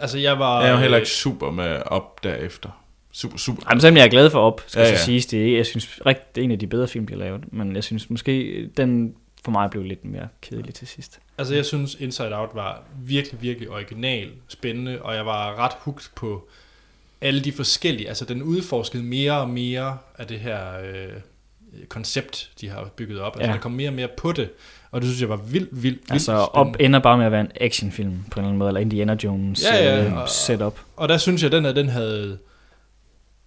[0.00, 0.60] Altså, jeg var...
[0.60, 2.68] Jeg er jo heller øh, ikke super med op derefter.
[3.12, 3.62] Super, super.
[3.70, 4.98] Jamen, selvom jeg er glad for op, skal Ja, ja, ja.
[4.98, 7.12] så siges, det er, jeg synes rigtig, det er en af de bedre film, de
[7.12, 9.14] har lavet, men jeg synes måske, den
[9.44, 11.18] for mig blev lidt mere kedelig til sidst.
[11.38, 16.10] Altså, jeg synes, Inside Out var virkelig, virkelig original, spændende, og jeg var ret hugt
[16.14, 16.48] på
[17.20, 18.08] alle de forskellige.
[18.08, 21.12] Altså, den udforskede mere og mere af det her øh,
[21.88, 23.32] koncept, de har bygget op.
[23.36, 23.54] Altså, Ja.
[23.54, 24.50] der kom mere og mere på det,
[24.90, 26.48] og det synes jeg var vildt, vildt, vildt Altså, spændende.
[26.50, 29.16] op ender bare med at være en actionfilm på en eller anden måde, eller Indiana
[29.24, 30.80] Jones Ja, ja, øh, og- setup.
[30.96, 32.38] Og der synes jeg, den her, den havde...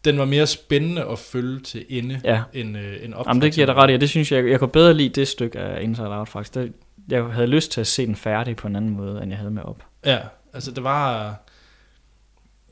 [0.06, 2.42] Den var mere spændende at følge til ende, Ja.
[2.54, 3.28] end, øh, end op.
[3.28, 5.28] Jamen, det giver dig ret i, og det synes jeg, jeg kunne bedre lide det
[5.28, 6.54] stykke af Inside Out faktisk.
[6.54, 6.74] Det,
[7.10, 9.52] jeg havde lyst til at se den færdig på en anden måde, end jeg havde
[9.52, 9.84] med op.
[10.06, 10.20] Ja,
[10.54, 11.36] altså det var...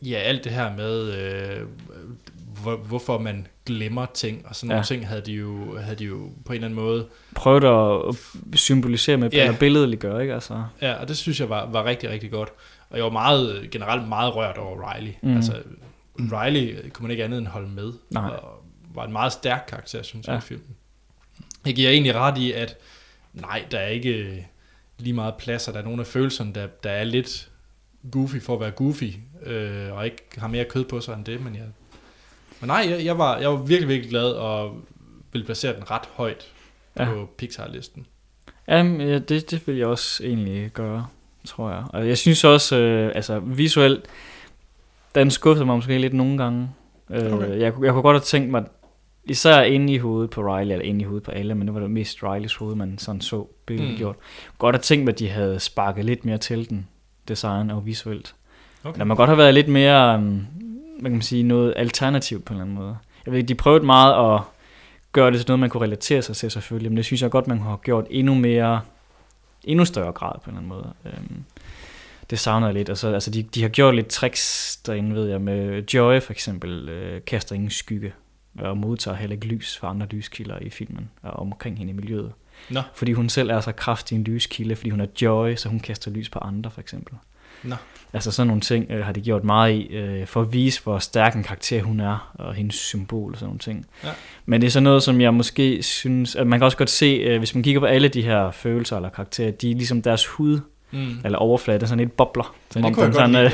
[0.01, 1.59] Ja, alt det her med, øh,
[2.61, 4.73] hvor, hvorfor man glemmer ting, og sådan Ja.
[4.75, 7.07] nogle ting havde de, jo, havde de jo på en eller anden måde.
[7.35, 8.15] Prøvede at
[8.59, 9.43] symbolisere med, Ja.
[9.45, 10.33] eller billedliggøre, ikke?
[10.33, 12.49] Altså, Ja, og det synes jeg var, var rigtig, rigtig godt.
[12.89, 15.11] Og jeg var meget, generelt meget rørt over Riley.
[15.21, 15.35] Mm.
[15.35, 15.53] Altså,
[16.19, 17.93] Riley kunne man ikke andet end holde med.
[18.09, 18.29] Nej.
[18.29, 18.63] Og
[18.95, 20.37] var en meget stærk karakter, synes jeg, Ja.
[20.37, 20.67] i filmen.
[21.65, 22.77] Jeg giver egentlig ret i, at
[23.33, 24.45] nej, der er ikke
[24.97, 27.49] lige meget plads, og der er nogle af følelserne, der, der er lidt
[28.11, 29.11] goofy for at være goofy,
[29.45, 31.63] øh, og ikke har mere kød på sig end det, men jeg...
[32.63, 34.75] Men nej, jeg, jeg, var, jeg var virkelig, virkelig glad, og
[35.31, 36.47] ville placere den ret højt
[36.99, 37.05] Ja.
[37.05, 38.05] på Pixar-listen.
[38.67, 41.05] Jamen, ja, det, det vil jeg også egentlig gøre,
[41.47, 41.83] tror jeg.
[41.89, 44.05] Og jeg synes også, øh, altså visuelt,
[45.15, 46.69] den skuffede mig måske lidt nogle gange.
[47.09, 47.59] Øh, Okay.
[47.59, 48.63] jeg, kunne- jeg kunne godt have tænkt mig,
[49.23, 51.79] især inde i hovedet på Riley, eller inde i hovedet på alle, men det var
[51.81, 53.97] det mest Rileys hoved, man sådan så billedet Mm.
[53.97, 54.15] gjort.
[54.57, 56.87] Godt have tænkt mig, at de havde sparket lidt mere til den,
[57.27, 58.35] design og visuelt.
[58.83, 58.99] Okay.
[58.99, 60.45] Der må godt have været lidt mere, um,
[61.03, 62.97] hvad kan man sige, noget alternativt på en eller anden måde.
[63.25, 64.41] Jeg ved ikke, de prøvede meget at
[65.11, 67.47] gøre det til noget, man kunne relatere sig til selvfølgelig, men det synes jeg godt,
[67.47, 68.81] man have gjort endnu mere,
[69.63, 70.93] endnu større grad på en eller anden måde.
[71.05, 71.43] Øhm,
[72.29, 72.89] det savner jeg lidt.
[72.89, 76.31] Og så, altså, de, de har gjort lidt tricks derinde, ved jeg, med Joy for
[76.31, 78.13] eksempel, øh, kaster ingen skygge,
[78.59, 82.31] og modtager heller ikke lys fra andre lyskilder i filmen, og omkring hende i miljøet.
[82.69, 82.81] Nå.
[82.93, 86.11] Fordi hun selv er så kraftig en lyskilde, fordi hun er Joy, så hun kaster
[86.11, 87.15] lys på andre for eksempel.
[87.63, 87.75] Nå.
[88.13, 90.99] Altså sådan nogle ting øh, har de gjort meget i, øh, for at vise, hvor
[90.99, 93.85] stærk en karakter hun er, og hendes symbol og sådan nogle ting.
[94.03, 94.09] Ja.
[94.45, 97.05] Men det er sådan noget, som jeg måske synes, at man kan også godt se,
[97.05, 100.25] øh, hvis man kigger på alle de her følelser eller karakterer, de er ligesom deres
[100.25, 100.59] hud,
[100.91, 101.17] Mm.
[101.25, 102.55] eller overflade, det er sådan lidt bobler.
[102.71, 103.51] Som Ja, om det kunne den sådan, lide, øh,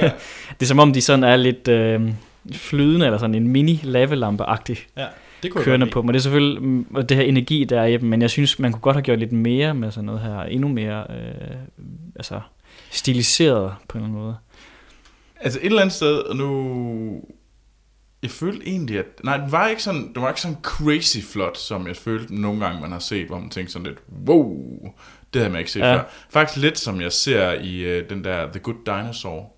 [0.49, 2.01] Det er som om, de sådan er lidt øh,
[2.53, 5.05] flydende, eller sådan en mini lavelampe-agtig Ja,
[5.43, 6.01] det kunne kørende på.
[6.01, 8.59] Men det er selvfølgelig mm, det her energi, der er i dem, men jeg synes,
[8.59, 11.55] man kunne godt have gjort lidt mere med sådan noget her, endnu mere øh,
[12.15, 12.39] altså,
[12.91, 14.35] stiliseret på en eller anden måde.
[15.41, 17.21] Altså et eller andet sted, og nu...
[18.23, 19.05] Jeg følte egentlig, at...
[19.23, 22.65] Nej, det var ikke sådan, det var ikke sådan crazy flot, som jeg følte nogle
[22.65, 23.97] gange, man har set, hvor man tænkte sådan lidt,
[24.27, 24.67] wow,
[25.33, 25.95] det havde man ikke set Ja.
[25.95, 26.03] før.
[26.29, 29.53] Faktisk lidt som jeg ser i uh, den der The Good Dinosaur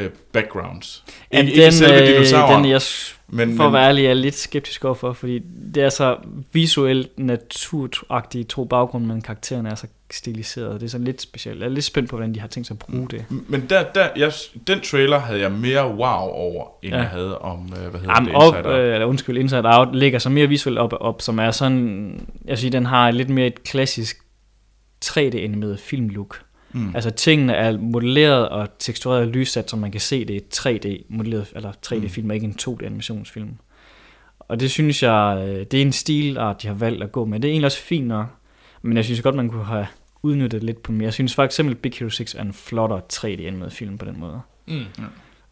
[0.00, 0.02] uh,
[0.32, 1.04] backgrounds.
[1.32, 2.64] Jamen, Ikke, ikke selve øh, dinosauren.
[2.64, 2.80] den, jeg,
[3.28, 5.38] Men, For at være ærlig, er lidt skeptisk overfor, fordi
[5.74, 6.16] det er så
[6.52, 10.80] visuelt naturagtigt tro baggrund, men karaktererne er så stiliseret.
[10.80, 11.60] Det er sådan lidt specielt.
[11.60, 13.24] Jeg er lidt spændt på, hvordan de har tænkt sig at bruge det.
[13.48, 14.32] men der, der, jeg,
[14.66, 16.98] den trailer havde jeg mere wow over, end Ja.
[16.98, 18.80] jeg havde om, øh, hvad hedder Jamen, det, op, Inside Out.
[18.80, 22.58] øh, eller undskyld, Inside Out ligger så mere visuelt op, op, som er sådan, jeg
[22.58, 24.16] siger, den har lidt mere et klassisk
[25.04, 26.42] 3D-animeret filmlook.
[26.72, 26.90] Mm.
[26.94, 30.58] Altså tingene er modelleret og tekstureret og lyssat, så man kan se, det er et
[30.58, 33.48] 3D-modelleret, eller 3D-film, og ikke en 2D-animationsfilm.
[34.38, 37.40] Og det synes jeg, øh, det er en stilart, de har valgt at gå med.
[37.40, 38.26] Det er egentlig også fint nok,
[38.82, 39.86] men jeg synes godt, man kunne have
[40.22, 41.04] udnyttet det lidt på mere.
[41.04, 44.40] Jeg synes for eksempel, Big Hero 6 er en flottere 3D-animeret film på den måde.
[44.66, 44.84] Mm.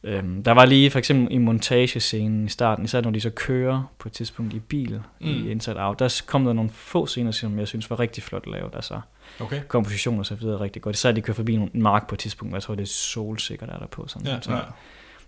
[0.05, 3.92] Øhm, der var lige for eksempel i montagescenen i starten, især når de så kører
[3.98, 5.26] på et tidspunkt i bil mm.
[5.28, 5.47] Mm.
[5.47, 8.47] i Inside Out, der kom der nogle få scener, som jeg synes var rigtig flot
[8.47, 8.70] lavet.
[8.74, 9.01] Altså
[9.40, 9.60] Okay.
[9.68, 10.97] komposition og så videre rigtig godt.
[10.97, 13.66] Især de kører forbi en mark på et tidspunkt, hvor jeg tror, det er solsikker,
[13.66, 14.06] der er der på.
[14.09, 14.59] Sådan, Ja, sådan.
[14.59, 14.64] ja.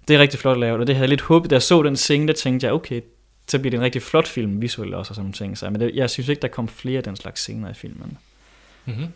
[0.08, 1.96] Det er rigtig flot lavet, og det havde jeg lidt håbet, da jeg så den
[1.96, 3.00] scene, der tænkte jeg, okay,
[3.48, 5.58] så bliver det en rigtig flot film visuelt også og sådan nogle ting.
[5.58, 8.18] Så, men det, jeg synes ikke, der kom flere af den slags scener i filmen.
[8.84, 9.06] Mm-hmm.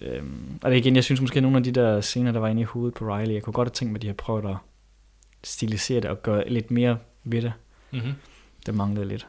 [0.00, 2.48] Øhm, og det igen, jeg synes måske, at nogle af de der scener, der var
[2.48, 4.44] inde i hovedet på Riley, jeg kunne godt have tænkt mig, at de har prøvet
[4.44, 4.56] at
[5.44, 7.52] stilisere det og gøre lidt mere ved det.
[7.90, 8.12] Mm-hmm.
[8.66, 9.26] Det manglede lidt.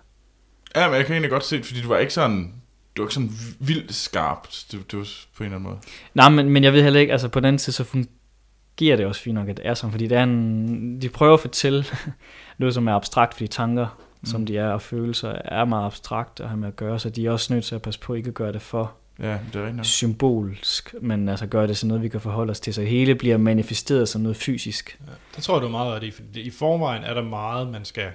[0.75, 2.53] Ja, men jeg kan egentlig godt se, det, fordi du var ikke sådan,
[2.97, 5.79] du var ikke sådan vildt skarpt, det, det var på en eller anden måde.
[6.13, 9.05] Nej, men, men jeg ved heller ikke, altså på den anden side, så fungerer det
[9.05, 11.85] også fint nok, at det er sådan, fordi det er en, de prøver at fortælle
[12.57, 14.25] noget, som er abstrakt, fordi tanker, mm.
[14.25, 17.25] som de er, og følelser er meget abstrakt at have med at gøre, så de
[17.25, 19.65] er også nødt til at passe på ikke at gøre det for Ja, det er
[19.65, 23.15] rigtigt symbolsk, men altså gøre det sådan noget, vi kan forholde os til, så hele
[23.15, 24.99] bliver manifesteret som noget fysisk.
[25.07, 27.67] Ja, det tror jeg, du er meget ret i, fordi i forvejen er der meget,
[27.67, 28.11] man skal,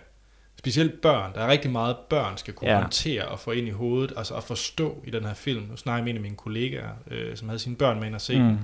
[0.59, 2.81] specielt børn, der er rigtig meget, børn skal kunne Ja.
[2.81, 5.63] håndtere og få ind i hovedet, altså at forstå i den her film.
[5.71, 8.15] Nu snakker jeg med en af mine kollegaer, øh, som havde sine børn med ind
[8.17, 8.57] at se Mm.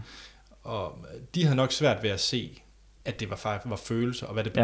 [0.62, 0.98] og
[1.34, 2.62] de havde nok svært ved at se,
[3.04, 4.62] at det var faktisk var følelser, og hvad det Ja.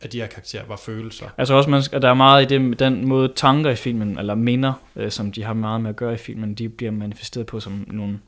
[0.00, 1.26] At de her karakterer var følelser.
[1.38, 4.72] Altså også, man der er meget i det, den måde tanker i filmen, eller minder,
[4.96, 7.84] øh, som de har meget med at gøre i filmen, de bliver manifesteret på som
[7.86, 8.18] nogle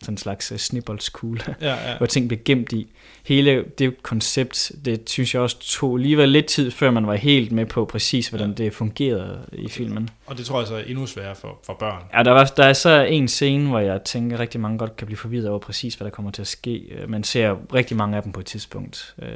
[0.00, 1.96] sådan en slags øh, snibboldskugle, Ja, ja.
[1.96, 2.86] hvor ting blev gemt i.
[3.26, 7.52] Hele det koncept, det synes jeg også tog alligevel lidt tid, før man var helt
[7.52, 10.10] med på præcis, hvordan det fungerede i filmen.
[10.28, 12.02] Og det tror jeg så er endnu sværere for, for børn.
[12.14, 14.96] Ja, der, var, der er så en scene, hvor jeg tænker, at rigtig mange godt
[14.96, 16.76] kan blive forvirret over præcis, hvad der kommer til at ske.
[16.78, 19.14] Øh, Man ser rigtig mange af dem på et tidspunkt.
[19.22, 19.28] Øh,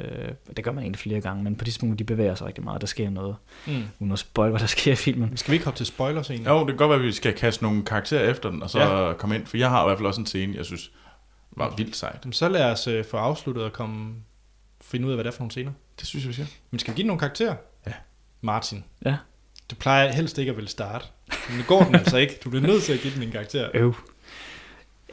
[0.57, 2.81] Det gør man egentlig flere gange, men på et tidspunkt, de bevæger sig rigtig meget.
[2.81, 3.35] Der sker noget,
[3.67, 3.83] Mm.
[3.99, 5.37] uden at spoil, hvad der sker i filmen.
[5.37, 6.49] Skal vi ikke hoppe til spoilers egentlig?
[6.49, 8.79] Jo, det kan godt være, at vi skal kaste nogle karakterer efter den, og så
[8.79, 9.07] Ja.
[9.07, 9.13] ja.
[9.13, 10.91] komme ind, for jeg har i hvert fald også en scene, jeg synes
[11.51, 12.19] var vildt sejt.
[12.23, 14.13] Jamen, Så lad os øh, få afsluttet og komme,
[14.81, 15.71] finde ud af, hvad det er for nogle scener.
[15.99, 16.47] Det synes jeg, vi skal.
[16.71, 17.55] Men skal vi give den nogle karakterer?
[17.87, 17.91] Ja.
[18.41, 19.15] Martin, Ja.
[19.71, 21.05] Du plejer helst ikke at ville starte.
[21.49, 22.39] Men nu går den altså ikke.
[22.43, 23.69] Du bliver nødt til at give den en karakter.
[23.73, 23.95] Øv.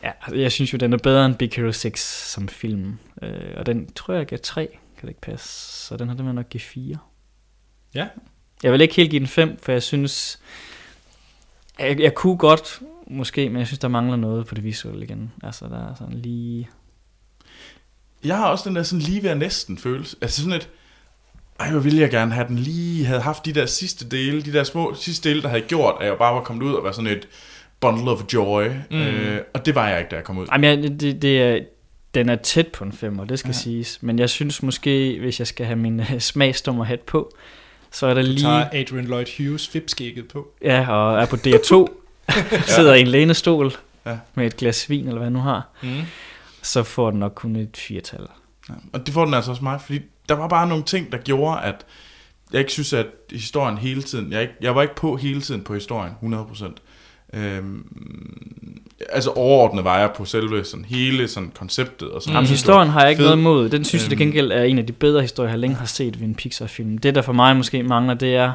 [0.02, 2.98] Ja, altså, jeg synes jo, den er bedre end Big Hero 6 som film.
[3.22, 4.66] Øh, og den tror jeg, jeg gav 3.
[4.66, 5.46] Kan det ikke passe?
[5.86, 6.96] Så den her, den vil nok give 4.
[7.94, 8.08] Ja.
[8.62, 10.40] Jeg vil ikke helt give den 5, for jeg synes...
[11.78, 15.32] Jeg, jeg kunne godt, måske, men jeg synes, der mangler noget på det visuelle igen.
[15.42, 16.68] Altså, der er sådan lige...
[18.24, 20.16] Jeg har også den der sådan lige ved næsten følelse.
[20.20, 20.68] Altså sådan et,
[21.60, 24.52] ej, hvor ville jeg gerne have den lige, havde haft de der sidste dele, de
[24.52, 26.92] der små sidste dele, der havde gjort, at jeg bare var kommet ud og var
[26.92, 27.28] sådan et
[27.80, 28.66] bundle of joy.
[28.90, 28.96] Mm.
[28.96, 30.46] Øh, og det var jeg ikke, da jeg kom ud.
[30.52, 31.58] Jamen, jeg, det, det er,
[32.14, 33.52] den er tæt på en 5, og det skal ja.
[33.52, 33.58] Ja.
[33.58, 33.98] siges.
[34.02, 37.32] Men jeg synes måske, hvis jeg skal have min uh, smagsdommerhat på,
[37.92, 38.40] så er der Du lige...
[38.40, 40.48] tager Adrian Lloyd Hughes fipskægget på.
[40.64, 41.86] Ja, og er på DR2,
[42.76, 43.72] sidder i en lænestol
[44.06, 44.18] Ja.
[44.34, 45.88] med et glas vin, eller hvad nu har, Mm.
[46.62, 48.26] så får den nok kun et firtal.
[48.68, 48.74] Ja.
[48.92, 50.00] Og det får den altså også mig, fordi
[50.30, 51.86] der var bare nogle ting, der gjorde, at
[52.52, 55.62] jeg ikke synes, at historien hele tiden, jeg, ikke, jeg var ikke på hele tiden
[55.62, 56.72] på historien, 100%.
[57.34, 57.86] Øhm,
[59.08, 62.10] altså overordnet var jeg på selve sådan hele sådan konceptet.
[62.10, 63.26] Og sådan, Jamen, historien har jeg ikke fed.
[63.26, 63.68] noget imod.
[63.68, 64.18] Den synes jeg til Øhm.
[64.32, 66.98] gengæld er en af de bedre historier, jeg længe har set ved en Pixar-film.
[66.98, 68.52] Det, der for mig måske mangler, det er...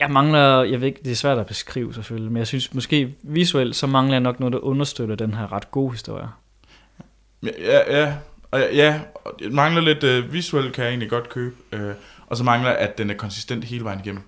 [0.00, 3.14] Jeg mangler, jeg ved ikke, det er svært at beskrive selvfølgelig, men jeg synes måske
[3.22, 6.28] visuelt, så mangler jeg nok noget, der understøtter den her ret gode historie.
[7.42, 8.14] Ja, ja,
[8.54, 9.00] og ja,
[9.50, 11.54] mangler lidt øh, visuelt, kan jeg egentlig godt købe.
[11.72, 11.94] Øh,
[12.26, 14.22] og så mangler, at den er konsistent hele vejen igennem.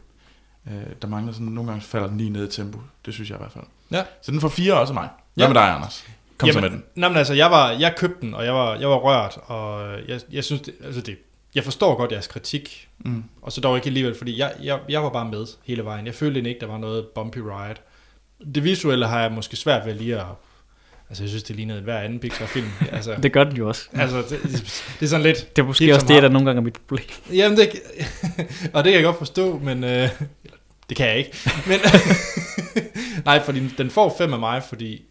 [0.68, 0.72] Øh,
[1.02, 2.78] der mangler sådan, nogle gange falder den lige ned i tempo.
[3.06, 3.64] Det synes jeg i hvert fald.
[3.90, 4.02] Ja.
[4.22, 5.08] Så den får fire også af mig.
[5.34, 5.48] Hvad Ja.
[5.52, 6.04] med dig, Anders?
[6.38, 6.84] Kom så med den.
[6.94, 9.90] Nå, men altså, jeg, var, jeg købte den, og jeg var, jeg var rørt, og
[10.08, 11.18] jeg, jeg synes, det, altså det,
[11.54, 13.24] jeg forstår godt jeres kritik, Mm.
[13.42, 16.06] og så dog ikke alligevel, fordi jeg, jeg, jeg var bare med hele vejen.
[16.06, 17.74] Jeg følte ikke, der var noget bumpy ride.
[18.54, 20.26] Det visuelle har jeg måske svært ved lige at...
[21.08, 22.66] Altså, jeg synes, det lignede hver anden Pixar-film.
[22.92, 23.88] Altså, Det gør den jo også.
[23.92, 24.42] altså det,
[25.00, 25.56] det, er sådan lidt...
[25.56, 27.06] Det er måske også det, der nogle gange er mit problem.
[27.32, 27.70] Jamen, det,
[28.74, 29.84] og det kan jeg godt forstå, men...
[29.84, 30.08] Øh,
[30.88, 31.36] det kan jeg ikke.
[31.66, 31.80] Men,
[33.24, 35.04] nej, fordi den, får fem af mig, fordi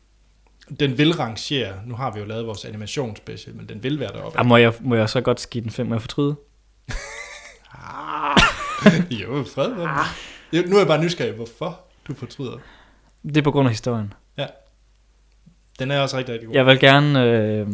[0.80, 1.74] den vil rangere.
[1.86, 4.40] Nu har vi jo lavet vores animationsspecial, men den vil være deroppe.
[4.40, 6.36] Ja, må, jeg, må jeg så godt give den 5, må jeg fortryde?
[9.22, 10.06] jo, fred ah.
[10.70, 12.58] Nu er jeg bare nysgerrig, hvorfor du fortryder.
[13.24, 14.14] Det er på grund af historien.
[15.80, 16.56] Den er også rigtig, rigtig god.
[16.56, 17.24] Jeg vil gerne...
[17.24, 17.68] Øh,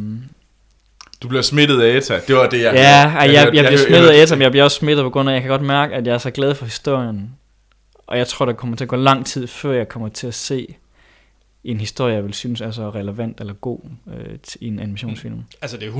[1.23, 2.19] Du bliver smittet af ETA.
[2.28, 4.52] Det var det, jeg ja, jeg, jeg, jeg, jeg bliver smittet af hørte- Etam, jeg
[4.52, 6.32] bliver også smittet på grund af, at jeg kan godt mærke, at jeg er så
[6.32, 7.32] glad for historien.
[8.07, 10.34] Og jeg tror, der kommer til at gå lang tid, før jeg kommer til at
[10.34, 10.68] se
[11.64, 15.44] en historie, jeg vil synes er så relevant eller god øh, til- i en animationsfilm.
[15.61, 15.91] Altså, det er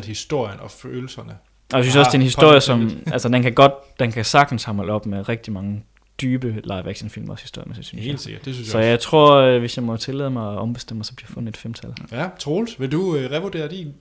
[0.00, 1.32] 100% historien og følelserne.
[1.72, 4.12] Og jeg synes Ah, også, det er en historie, som, altså den kan godt, den
[4.12, 5.84] kan sagtens hamle op med rigtig mange
[6.20, 8.10] dybe live-action film også historiemæssigt, synes jeg.
[8.10, 10.58] Helt sikkert, det synes Så jeg jeg tror, øh, hvis jeg må tillade mig at
[10.58, 11.90] ombestemme mig, så bliver jeg fundet et femtal.
[11.90, 12.16] også.
[12.16, 13.94] Ja, Troels, vil du øh, revurdere din?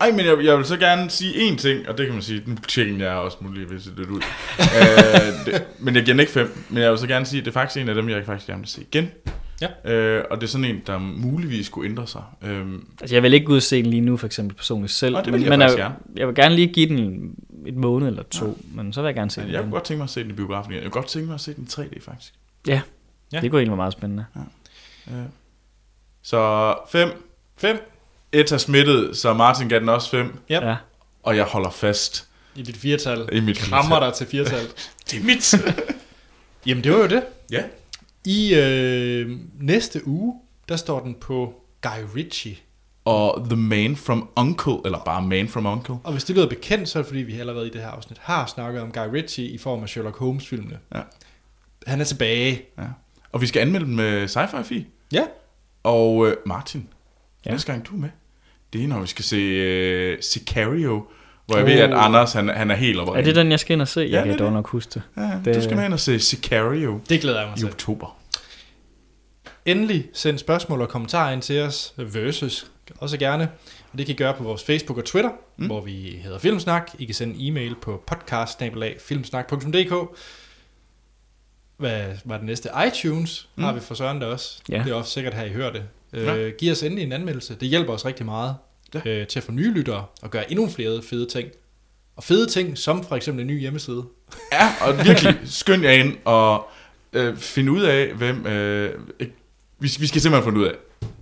[0.00, 2.42] Ej, men jeg, jeg vil så gerne sige én ting, og det kan man sige,
[2.46, 4.20] nu tjekker jeg også muligvis lidt ud.
[4.60, 7.44] øh, det, men jeg giver den ikke fem, men jeg vil så gerne sige, at
[7.44, 9.10] det er faktisk en af dem, jeg faktisk gerne vil se igen.
[9.60, 9.92] Ja.
[9.92, 12.22] Øh, og det er sådan en, der muligvis skulle ændre sig.
[12.42, 14.92] Øhm, Altså, jeg vil ikke gå ud og se den lige nu, for eksempel personligt
[14.92, 15.14] selv.
[15.14, 17.30] Nå, det vil men, jeg men faktisk jeg, jeg vil gerne lige give den
[17.66, 18.52] et måned eller to, ja.
[18.82, 19.70] men så vil jeg gerne se jeg den kunne igen.
[19.72, 20.82] godt tænke mig at se den i biografen igen.
[20.82, 22.32] Jeg kunne godt tænke mig at se den i 3D, faktisk.
[22.66, 22.80] Ja,
[23.32, 23.40] Ja.
[23.40, 24.24] det kunne egentlig være meget spændende.
[25.08, 25.14] Øh.
[26.22, 27.08] Så 5.
[27.56, 27.78] 5
[28.32, 30.26] Etta smittet, så Martin gav den også 5.
[30.26, 30.32] Yep.
[30.50, 30.76] Ja.
[31.22, 33.28] Og jeg holder fast i dit firtal.
[33.32, 34.60] i mit Krammer dig til firtal.
[35.10, 35.54] Det er mit.
[36.66, 37.22] Jamen, det var jo det.
[37.50, 37.62] ja.
[38.26, 40.34] I øh, næste uge,
[40.68, 42.56] der står den på Guy Ritchie.
[43.04, 45.94] Og The Man from Uncle, eller bare Man from Uncle.
[46.04, 48.18] Og hvis det lyder bekendt, så er det fordi, vi allerede i det her afsnit
[48.18, 50.78] har snakket om Guy Ritchie i form af Sherlock Holmes-filmene.
[50.94, 51.00] Ja.
[51.86, 52.62] Han er tilbage.
[52.78, 52.84] Ja.
[53.32, 54.86] Og vi skal anmelde med sci-fi fi.
[55.12, 55.22] Ja,
[55.82, 56.88] Og øh, Martin,
[57.46, 57.50] ja.
[57.50, 58.10] næste gang du er med,
[58.72, 61.06] det er når vi skal se øh, Sicario,
[61.48, 61.70] hvor jeg Oh.
[61.70, 63.18] ved, at Anders han, han er helt oppe.
[63.18, 64.00] Er det den, jeg skal ind og se?
[64.00, 64.52] Jeg Ja, kan det er dog det.
[64.52, 65.02] nok huske det.
[65.16, 67.68] Ja, Det- du skal med ind og se Sicario det glæder jeg mig i til.
[67.68, 68.16] oktober.
[69.66, 72.66] Endelig send spørgsmål og kommentarer ind til os, versus
[72.98, 73.48] også gerne.
[73.92, 75.66] Og det kan I gøre på vores Facebook og Twitter, mm.
[75.66, 76.90] hvor vi hedder Filmsnak.
[76.98, 80.18] I kan sende en e-mail på podcast.filmsnak.dk
[81.76, 82.68] Hvad var det næste?
[82.86, 83.64] iTunes mm.
[83.64, 84.58] har vi for Søren der også.
[84.68, 84.82] Ja.
[84.84, 85.82] Det er også sikkert her, I hører det.
[86.12, 86.36] Ja.
[86.36, 87.54] Øh, giv os endelig en anmeldelse.
[87.54, 88.56] Det hjælper os rigtig meget
[88.94, 89.00] Ja.
[89.04, 91.48] øh, til at få nye lyttere og gøre endnu flere fede ting.
[92.16, 94.04] Og fede ting, som for eksempel en ny hjemmeside.
[94.52, 96.68] Ja, og virkelig skynd jer ind og
[97.12, 98.46] øh, finde ud af, hvem...
[98.46, 98.94] Øh,
[99.80, 100.74] vi, vi skal simpelthen finde ud af,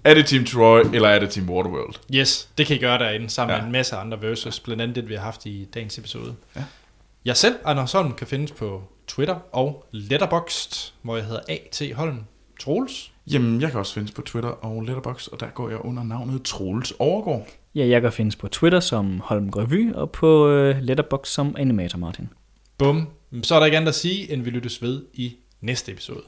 [0.05, 1.95] er det Team Troy, eller er det Team Waterworld?
[2.15, 3.55] Yes, det kan I gøre derinde sammen.
[3.55, 3.61] Ja.
[3.61, 6.35] med en masse andre versus, blandt andet det, vi har haft i dagens episode.
[6.57, 6.65] Ja.
[7.25, 11.83] Jeg selv, Anders Holm, kan findes på Twitter og Letterboxd, hvor jeg hedder A.T.
[11.95, 12.25] Holm.
[12.61, 13.13] Troels?
[13.33, 16.43] Jamen, jeg kan også findes på Twitter og Letterboxd, og der går jeg under navnet
[16.43, 17.47] Troels Overgaard.
[17.75, 21.99] Ja, jeg kan findes på Twitter som Holm Revy, og på øh, Letterboxd som Animator
[21.99, 22.29] Martin.
[22.79, 23.09] Bum.
[23.43, 26.23] Så er der ikke andet at sige, end vi lyttes ved i næste episode.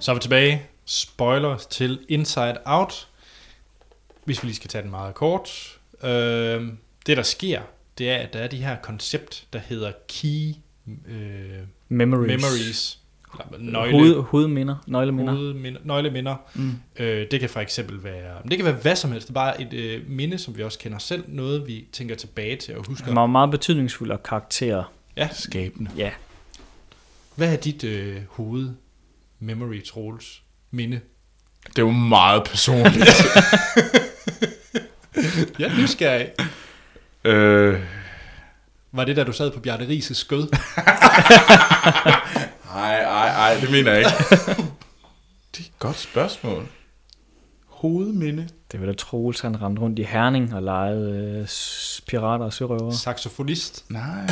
[0.00, 0.77] Så er vi tilbage.
[0.90, 3.08] Spoilers til Inside Out.
[4.24, 5.78] Hvis vi lige skal tage den meget kort.
[6.02, 6.10] Øh,
[7.06, 7.62] det, der sker,
[7.98, 10.54] det er, at der er de her koncept, der hedder key
[11.08, 11.58] øh,
[11.88, 12.42] Memories.
[12.42, 12.98] memories.
[13.58, 15.32] Nøgle, Hoved, hovedminder, nøgleminder.
[15.34, 16.36] hovedminder, nøgleminder.
[16.54, 16.72] Mm.
[16.98, 19.28] Øh, det kan for eksempel være, det kan være hvad som helst.
[19.28, 21.24] Det er bare et øh, minde, som vi også kender selv.
[21.26, 23.12] Noget, vi tænker tilbage til og husker.
[23.12, 24.92] Meget, meget betydningsfuld og karakterer.
[25.16, 25.28] Ja.
[25.32, 25.90] Skabende.
[25.96, 26.10] Ja,
[27.34, 28.70] Hvad er dit øh, hoved
[29.38, 31.00] memory Troels minde?
[31.66, 33.06] Det er jo meget personligt.
[35.58, 36.28] Ja, nysgerrig.
[37.24, 37.80] øh,
[38.92, 40.48] Var det, da du sad på Bjarne Rises skød?
[42.74, 44.10] Ej, ej, ej, det mener jeg ikke.
[45.54, 46.66] det er et godt spørgsmål.
[47.66, 48.48] Hovedminde.
[48.72, 51.48] det var da Troels, han rendte rundt i Herning og legede øh,
[52.08, 52.92] pirater og sørøvere.
[52.92, 53.84] Saxofonist?
[53.90, 54.26] Nej.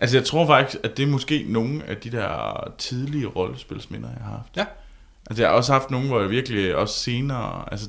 [0.00, 4.18] altså, jeg tror faktisk, at det er måske nogle af de der tidlige rollespilsminder, jeg
[4.24, 4.56] har haft.
[4.56, 4.64] Ja.
[5.30, 7.64] Altså, jeg har også haft nogle, hvor jeg virkelig også senere...
[7.72, 7.88] Altså,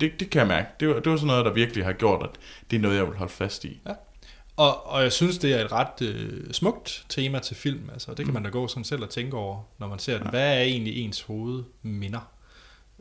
[0.00, 0.68] det, det kan jeg mærke.
[0.80, 2.30] Det var, det var sådan noget, der virkelig har gjort, at
[2.70, 3.80] det er noget, jeg vil holde fast i.
[4.56, 7.80] Og, og jeg synes, det er et ret øh, smukt tema til film.
[7.92, 10.26] Altså, det kan man da gå sådan selv og tænke over, når man ser den.
[10.30, 12.28] Hvad er egentlig ens hovedminder?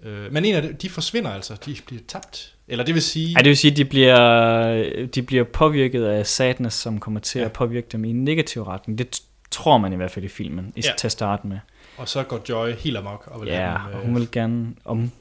[0.03, 1.55] Øh, men en af de, de forsvinder altså.
[1.65, 2.55] De bliver tabt.
[2.67, 3.35] Eller det vil sige...
[3.35, 7.39] Ej, det vil sige, at de bliver, de bliver påvirket af sadness, som kommer til
[7.39, 7.45] Ja.
[7.45, 8.97] at påvirke dem i en negativ retning.
[8.97, 9.21] Det
[9.51, 10.91] tror man i hvert fald i filmen, i, Ja.
[10.97, 11.59] til at starte med.
[11.97, 13.27] Og så går Joy helt amok.
[13.31, 15.11] Og vil Ja, have dem, og øh, hun vil gerne om,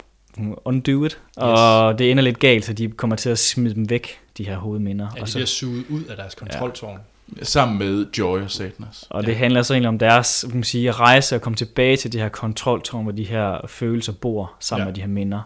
[0.65, 4.19] undo it, og det ender lidt galt, så de kommer til at smide dem væk,
[4.39, 5.09] de her hovedminder.
[5.17, 6.99] Ja, og, de så, bliver suget ud af deres kontroltårn.
[7.43, 9.07] Sammen med Joy og Sadness.
[9.11, 12.13] og det handler så egentlig om deres kan man sige, rejse og komme tilbage til
[12.13, 14.85] det her kontroltårn, hvor de her følelser bor sammen Ja.
[14.85, 14.89] ja.
[14.91, 15.41] med de her minder.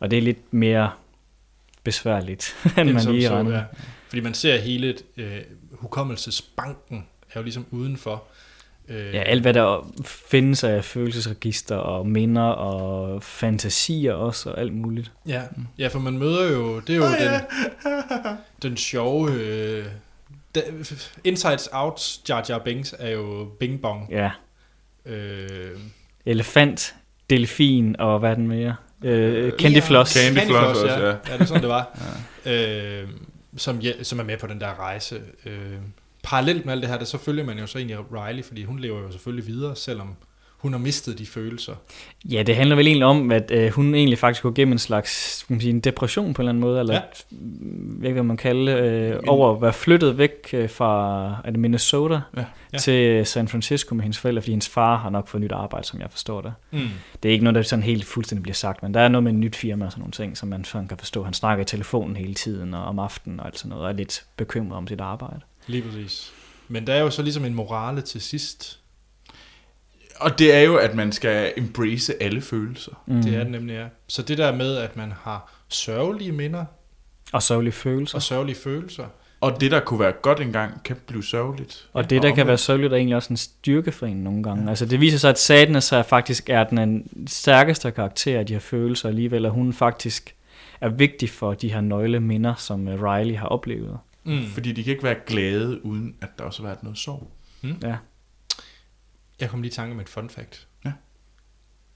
[0.00, 0.90] Og det er lidt mere
[1.84, 3.62] besværligt, end man lige så, ja.
[4.08, 5.36] Fordi man ser hele øh,
[5.72, 8.22] hukommelsesbanken er jo ligesom udenfor.
[8.88, 14.72] Øh, Ja, alt hvad der findes af følelsesregister og minder og fantasier også og alt
[14.74, 15.12] muligt.
[15.26, 15.42] Ja,
[15.78, 17.40] ja, for man møder jo, det er jo den,
[18.62, 19.84] den sjove, øh,
[20.54, 20.60] da,
[21.24, 24.08] Insides Out Jar Jar Binks er jo Bing Bong.
[24.10, 24.30] Ja,
[25.06, 25.70] Øh,
[26.26, 26.94] elefant,
[27.30, 28.76] delfin og hvad er den mere?
[29.04, 30.12] Øh, Candy Floss.
[30.12, 31.06] Candy Candy Floss Floss, også, ja.
[31.08, 31.16] ja.
[31.28, 31.32] ja.
[31.32, 31.98] det er sådan, det var.
[32.46, 33.00] ja.
[33.02, 33.08] øh,
[33.56, 35.20] som, ja, som er med på den der rejse.
[35.46, 35.72] Øh,
[36.24, 38.78] parallelt med alt det her, der så følger man jo så egentlig Riley, fordi hun
[38.78, 40.14] lever jo selvfølgelig videre, selvom
[40.58, 41.74] hun har mistet de følelser.
[42.24, 45.44] Ja, det handler vel egentlig om, at øh, hun egentlig faktisk går gennem en slags
[45.48, 48.12] man sige, en depression på en eller anden måde, eller Ja.
[48.12, 52.20] hvad man kalder det, øh, over at være flyttet væk øh, fra er det Minnesota
[52.36, 52.44] Ja.
[52.72, 52.78] Ja.
[52.78, 56.00] til San Francisco med hendes forældre, fordi hendes far har nok fået nyt arbejde, som
[56.00, 56.52] jeg forstår det.
[56.70, 56.78] Mm.
[57.22, 59.32] Det er ikke noget, der sådan helt fuldstændig bliver sagt, men der er noget med
[59.32, 61.24] et nyt firma og sådan nogle ting, som man sådan kan forstå.
[61.24, 63.94] Han snakker i telefonen hele tiden og om aftenen og alt sådan noget, og er
[63.96, 65.40] lidt bekymret om sit arbejde.
[65.66, 66.32] Lige præcis.
[66.68, 68.80] Men der er jo så ligesom en morale til sidst.
[70.20, 73.02] Og det er jo, at man skal embrace alle følelser.
[73.06, 73.22] Mm.
[73.22, 73.86] Det er det nemlig, ja.
[74.08, 76.64] Så det der med, at man har sørgelige minder
[77.32, 78.16] Og sørgelige følelser.
[78.16, 79.04] og sørgelige følelser.
[79.40, 81.88] Og det, der kunne være godt engang, kan blive sørgeligt.
[81.92, 84.70] Og det, der kan være sørgeligt, er egentlig også en styrke for en nogle gange.
[84.70, 88.52] Altså, det viser sig, at Sadness er faktisk er den en stærkeste karakter af de
[88.52, 90.34] her følelser alligevel, og hun faktisk
[90.80, 93.98] er vigtig for de her nøgle minder, som øh, Riley har oplevet.
[94.24, 94.46] Mm.
[94.46, 97.30] Fordi de kan ikke være glade, uden at der også har været noget sorg.
[97.82, 97.96] Ja.
[99.40, 100.68] Jeg kom lige i tanke om et fun fact.
[100.84, 100.92] Ja.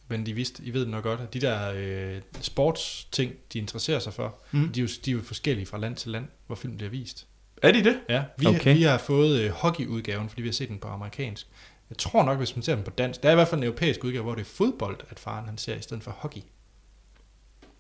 [0.09, 3.99] Men de vidste, I ved det nok godt, at de der øh, sportsting, de interesserer
[3.99, 4.59] sig for, Mm.
[4.61, 4.73] mm.
[4.73, 7.27] de, er jo, de er jo forskellige fra land til land, hvor film bliver vist.
[7.63, 8.01] Er de det?
[8.09, 8.77] Ja, vi, Okay.
[8.77, 11.47] vi har fået øh, hockeyudgaven, fordi vi har set den på amerikansk.
[11.91, 13.65] Jeg tror nok, hvis man ser den på dansk, der er i hvert fald en
[13.65, 16.41] europæisk udgave, hvor det er fodbold, at faren han ser i stedet for hockey.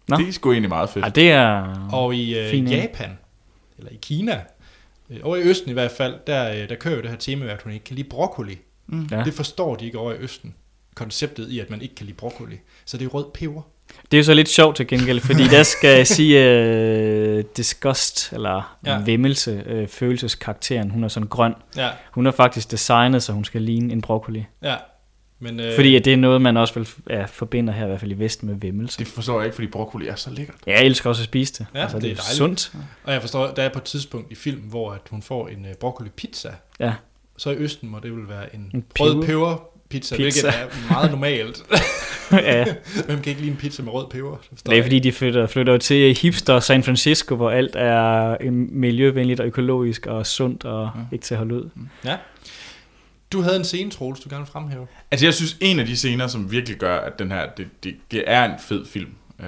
[0.08, 0.16] Nå.
[0.16, 1.02] Det er sgu egentlig meget fedt.
[1.04, 1.50] Ej, det er...
[1.92, 2.76] Og i øh, ja.
[2.76, 3.18] Japan,
[3.78, 4.40] eller i Kina,
[5.10, 7.44] øh, over i Østen i hvert fald, der, øh, der kører jo det her tema,
[7.44, 8.58] med, at hun ikke kan lide broccoli.
[8.92, 8.96] Ja.
[9.18, 9.24] Ja.
[9.24, 10.54] Det forstår de ikke over i Østen.
[10.94, 12.56] Konceptet i, at man ikke kan lide broccoli.
[12.84, 13.62] Så det er rød peber.
[14.10, 16.38] Det er jo så lidt sjovt til gengæld, fordi der skal jeg sige
[17.38, 18.92] uh, disgust, eller ja.
[18.92, 19.00] Ja.
[19.02, 20.90] vimmelse, uh, følelseskarakteren.
[20.90, 21.54] Hun er sådan grøn.
[21.76, 24.46] Ja, Hun er faktisk designet, så hun skal ligne en broccoli.
[24.62, 24.76] ja.
[25.40, 28.00] Men, øh, Fordi at det er noget, man også vil, ja, forbinder her, i hvert
[28.00, 28.98] fald i Vesten, med vimmelse.
[28.98, 30.56] Det forstår jeg ikke, fordi broccoli er så lækkert.
[30.66, 31.66] Ja, jeg elsker også at spise det.
[31.74, 32.36] Ja, altså, det, det er, dejligt.
[32.36, 32.72] sundt.
[33.04, 35.66] Og jeg forstår, der er på et tidspunkt i film, hvor at hun får en
[35.66, 36.50] øh, broccoli pizza.
[36.80, 36.92] Ja.
[37.38, 40.50] Så i Østen må det vil være en, En rød peber pizza, pizza.
[40.50, 41.62] hvilket er meget normalt.
[42.32, 42.64] ja.
[43.06, 44.36] Hvem kan ikke lide en pizza med rød peber?
[44.66, 48.52] Det er fordi, de flytter, flytter jo til hipster San Francisco, hvor alt er øh,
[48.52, 51.00] miljøvenligt og økologisk og sundt og ja.
[51.12, 51.70] ikke til at holde ud.
[52.04, 52.16] Ja.
[53.32, 54.86] Du havde en scene, Troels, du gerne vil fremhæve.
[55.10, 57.96] Altså, jeg synes, en af de scener, som virkelig gør, at den her, det, det,
[58.10, 59.10] det er en fed film,
[59.40, 59.46] øh,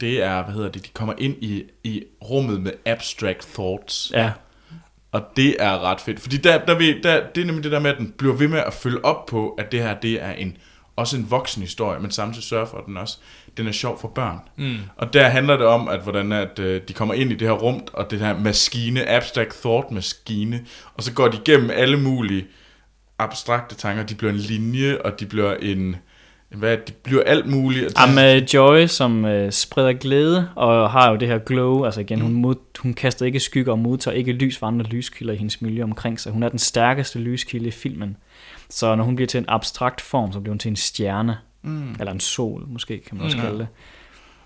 [0.00, 4.10] det er, hvad hedder det, de kommer ind i, i rummet med abstract thoughts.
[4.14, 4.32] Ja,
[5.12, 7.78] Og det er ret fedt, fordi der, der, ved, der, det er nemlig det der
[7.80, 10.32] med, at den bliver ved med at følge op på, at det her, det er
[10.32, 10.56] en,
[11.00, 13.18] også en voksen historie, men samtidig sørger for, at den også
[13.56, 14.38] den er sjov for børn.
[14.56, 14.76] Mm.
[14.96, 17.54] Og der handler det om, at hvordan at, øh, de kommer ind i det her
[17.54, 20.60] rum, og det her maskine, abstract thought maskine,
[20.94, 22.46] og så går de igennem alle mulige
[23.18, 24.02] abstrakte tanker.
[24.06, 25.96] De bliver en linje, og de bliver en...
[26.56, 27.86] Hvad, de bliver alt muligt.
[27.86, 31.84] Og de- Am uh, Joy, som uh, spreder glæde og har jo det her glow,
[31.84, 35.34] altså igen, hun, mod, hun kaster ikke skygger og modtager ikke lys fra andre lyskilder
[35.34, 36.32] i hendes miljø omkring sig.
[36.32, 38.16] Hun er den stærkeste lyskilde i filmen.
[38.70, 41.38] Så når hun bliver til en abstrakt form, så bliver hun til en stjerne.
[41.62, 41.92] Mm.
[42.00, 43.42] Eller en sol, måske kan man også Mm.
[43.42, 43.66] kalde det.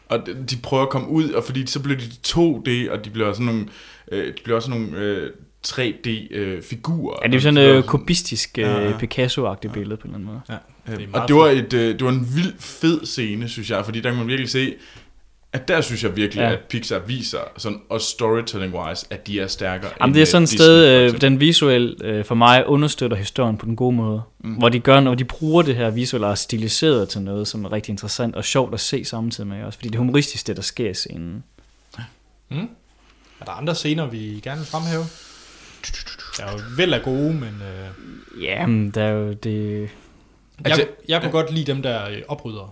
[0.09, 3.33] Og de- prøver at komme ud, og fordi så bliver de 2D, og de bliver
[3.33, 3.67] sådan nogle,
[4.13, 5.31] øh, de bliver også nogle øh,
[5.67, 7.19] 3D-figurer.
[7.23, 8.93] Ja, det er sådan et uh, kubistisk, uh, Ja, ja.
[8.99, 10.41] Picasso-agtigt billede på en eller anden måde.
[10.89, 10.93] Ja.
[10.93, 13.85] Øh, Det og det var, et, øh, det var en vild fed scene, synes jeg,
[13.85, 14.75] fordi der kan man virkelig se,
[15.55, 16.53] at der synes jeg virkelig, Ja.
[16.53, 20.43] at Pixar viser, sådan, og storytelling-wise, at de er stærkere Jamen, det er øh, sådan
[20.43, 24.23] et sted, øh, den visuelle øh, for mig understøtter historien på den gode måde.
[24.45, 24.55] Mm.
[24.55, 27.65] Hvor de gør, når de bruger det her visuelle og er stiliseret til noget, som
[27.65, 29.79] er rigtig interessant og sjovt at se samtidig med også.
[29.79, 31.45] Fordi det er humoristisk, det der sker i scenen.
[32.51, 32.69] Mm.
[33.41, 35.05] Er der andre scener, vi gerne vil fremhæve?
[36.39, 39.89] Der er jo vel af gode, men øh, Jamen, der er jo det...
[40.65, 42.71] Altså, jeg, jeg kunne godt lide dem der øh, oprydere.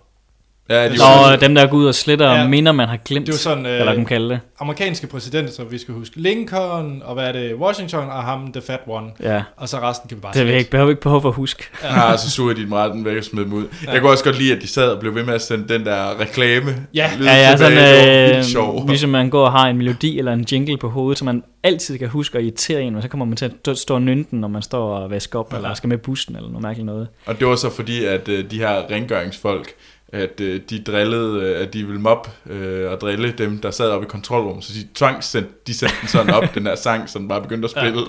[0.71, 2.41] Ja, de Så- var, Og dem, der går ud og sletter ja.
[2.41, 2.49] Ja.
[2.49, 3.27] minder, man har glemt.
[3.27, 4.41] Det er jo sådan, øh, eller kan man kalde det.
[4.61, 6.21] Amerikanske præsidenter, som vi skal huske.
[6.21, 7.55] Lincoln, og hvad er det?
[7.55, 9.07] Washington, og ham, the fat one.
[9.23, 11.29] Ja, Og så resten kan vi bare det vil jeg ikke, behøver ikke behov for
[11.29, 11.65] at huske.
[11.85, 13.65] ja, så så jeg dit meget den væk og smed dem ud.
[13.87, 13.93] Ja.
[13.93, 15.87] Jeg kunne også godt lide, at de sad og blev ved med at sende den
[15.87, 16.71] der reklame.
[16.95, 17.11] Ja.
[17.25, 18.81] Ja, ja, var sådan, vildt sjov.
[18.83, 21.43] øh, ligesom man går og har en melodi eller en jingle på hovedet, som man
[21.63, 24.25] altid kan huske at irritere en, men så kommer man til at stå- og nynde
[24.31, 27.09] den, når man står og vasker op, eller skal med bussen, eller noget mærkeligt noget.
[27.27, 29.69] Og det var så fordi, at øh, de her rengøringsfolk,
[30.13, 33.91] at øh, de drillede, øh, at de ville mobbe øh, og drille dem, der sad
[33.91, 37.29] oppe i kontrolrummet, så de tvangssendte de sendte den sådan op, den der sang, som
[37.29, 38.01] bare begyndte at spille.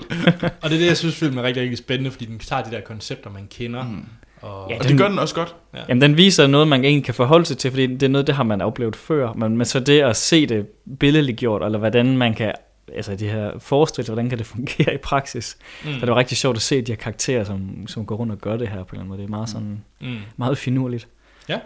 [0.42, 0.48] Ja.
[0.62, 2.70] Og det er det, jeg synes, filmen er rigtig, rigtig spændende, fordi den tager de
[2.70, 3.84] der koncepter, man kender.
[3.84, 4.04] Mm.
[4.40, 5.54] Og, Ja, Og det gør den også godt.
[5.88, 8.34] Jamen, den viser noget, man egentlig kan forholde sig til, fordi det er noget, det
[8.34, 9.32] har man oplevet før.
[9.32, 10.66] Men, men så det at se det
[11.00, 12.52] billedligt gjort, eller hvordan man kan
[12.94, 15.56] altså de her forestille hvordan kan det fungere i praksis.
[15.84, 15.92] Mm.
[15.92, 18.38] Så det var rigtig sjovt at se de her karakterer, som, som går rundt og
[18.38, 19.18] gør det her på en eller anden måde.
[19.18, 20.16] Det er meget sådan, Mm.
[20.36, 21.08] meget finurligt.
[21.48, 21.58] Ja.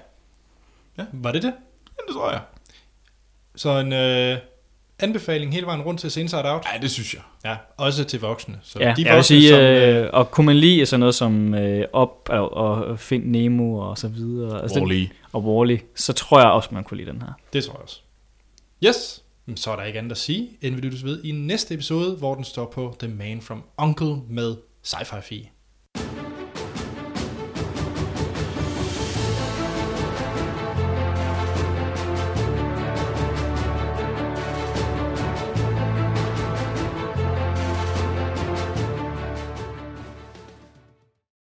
[0.99, 1.05] Ja.
[1.13, 1.53] Var det det?
[1.99, 2.41] Ja, det tror jeg.
[3.57, 4.39] Så en øh,
[4.99, 6.65] anbefaling hele vejen rundt til Inside Out.
[6.75, 7.23] Ja, det synes jeg.
[7.45, 8.59] Ja, også til voksne.
[8.63, 11.15] Så Ja, de jeg vil voksne, sige, som, øh, og kunne man lide sådan noget
[11.15, 14.95] som øh, Op og, og Find Nemo og så videre, altså Wall-E.
[14.95, 17.33] den- og Wall-E, så tror jeg også, man kunne lide den her.
[17.53, 18.01] Det tror jeg også.
[18.87, 21.75] Yes, Men så er der ikke andet at sige, end vi lyttes ved i næste
[21.75, 24.57] episode, hvor den står på The Man from Uncle med
[24.87, 25.45] Sci-Fi Fee.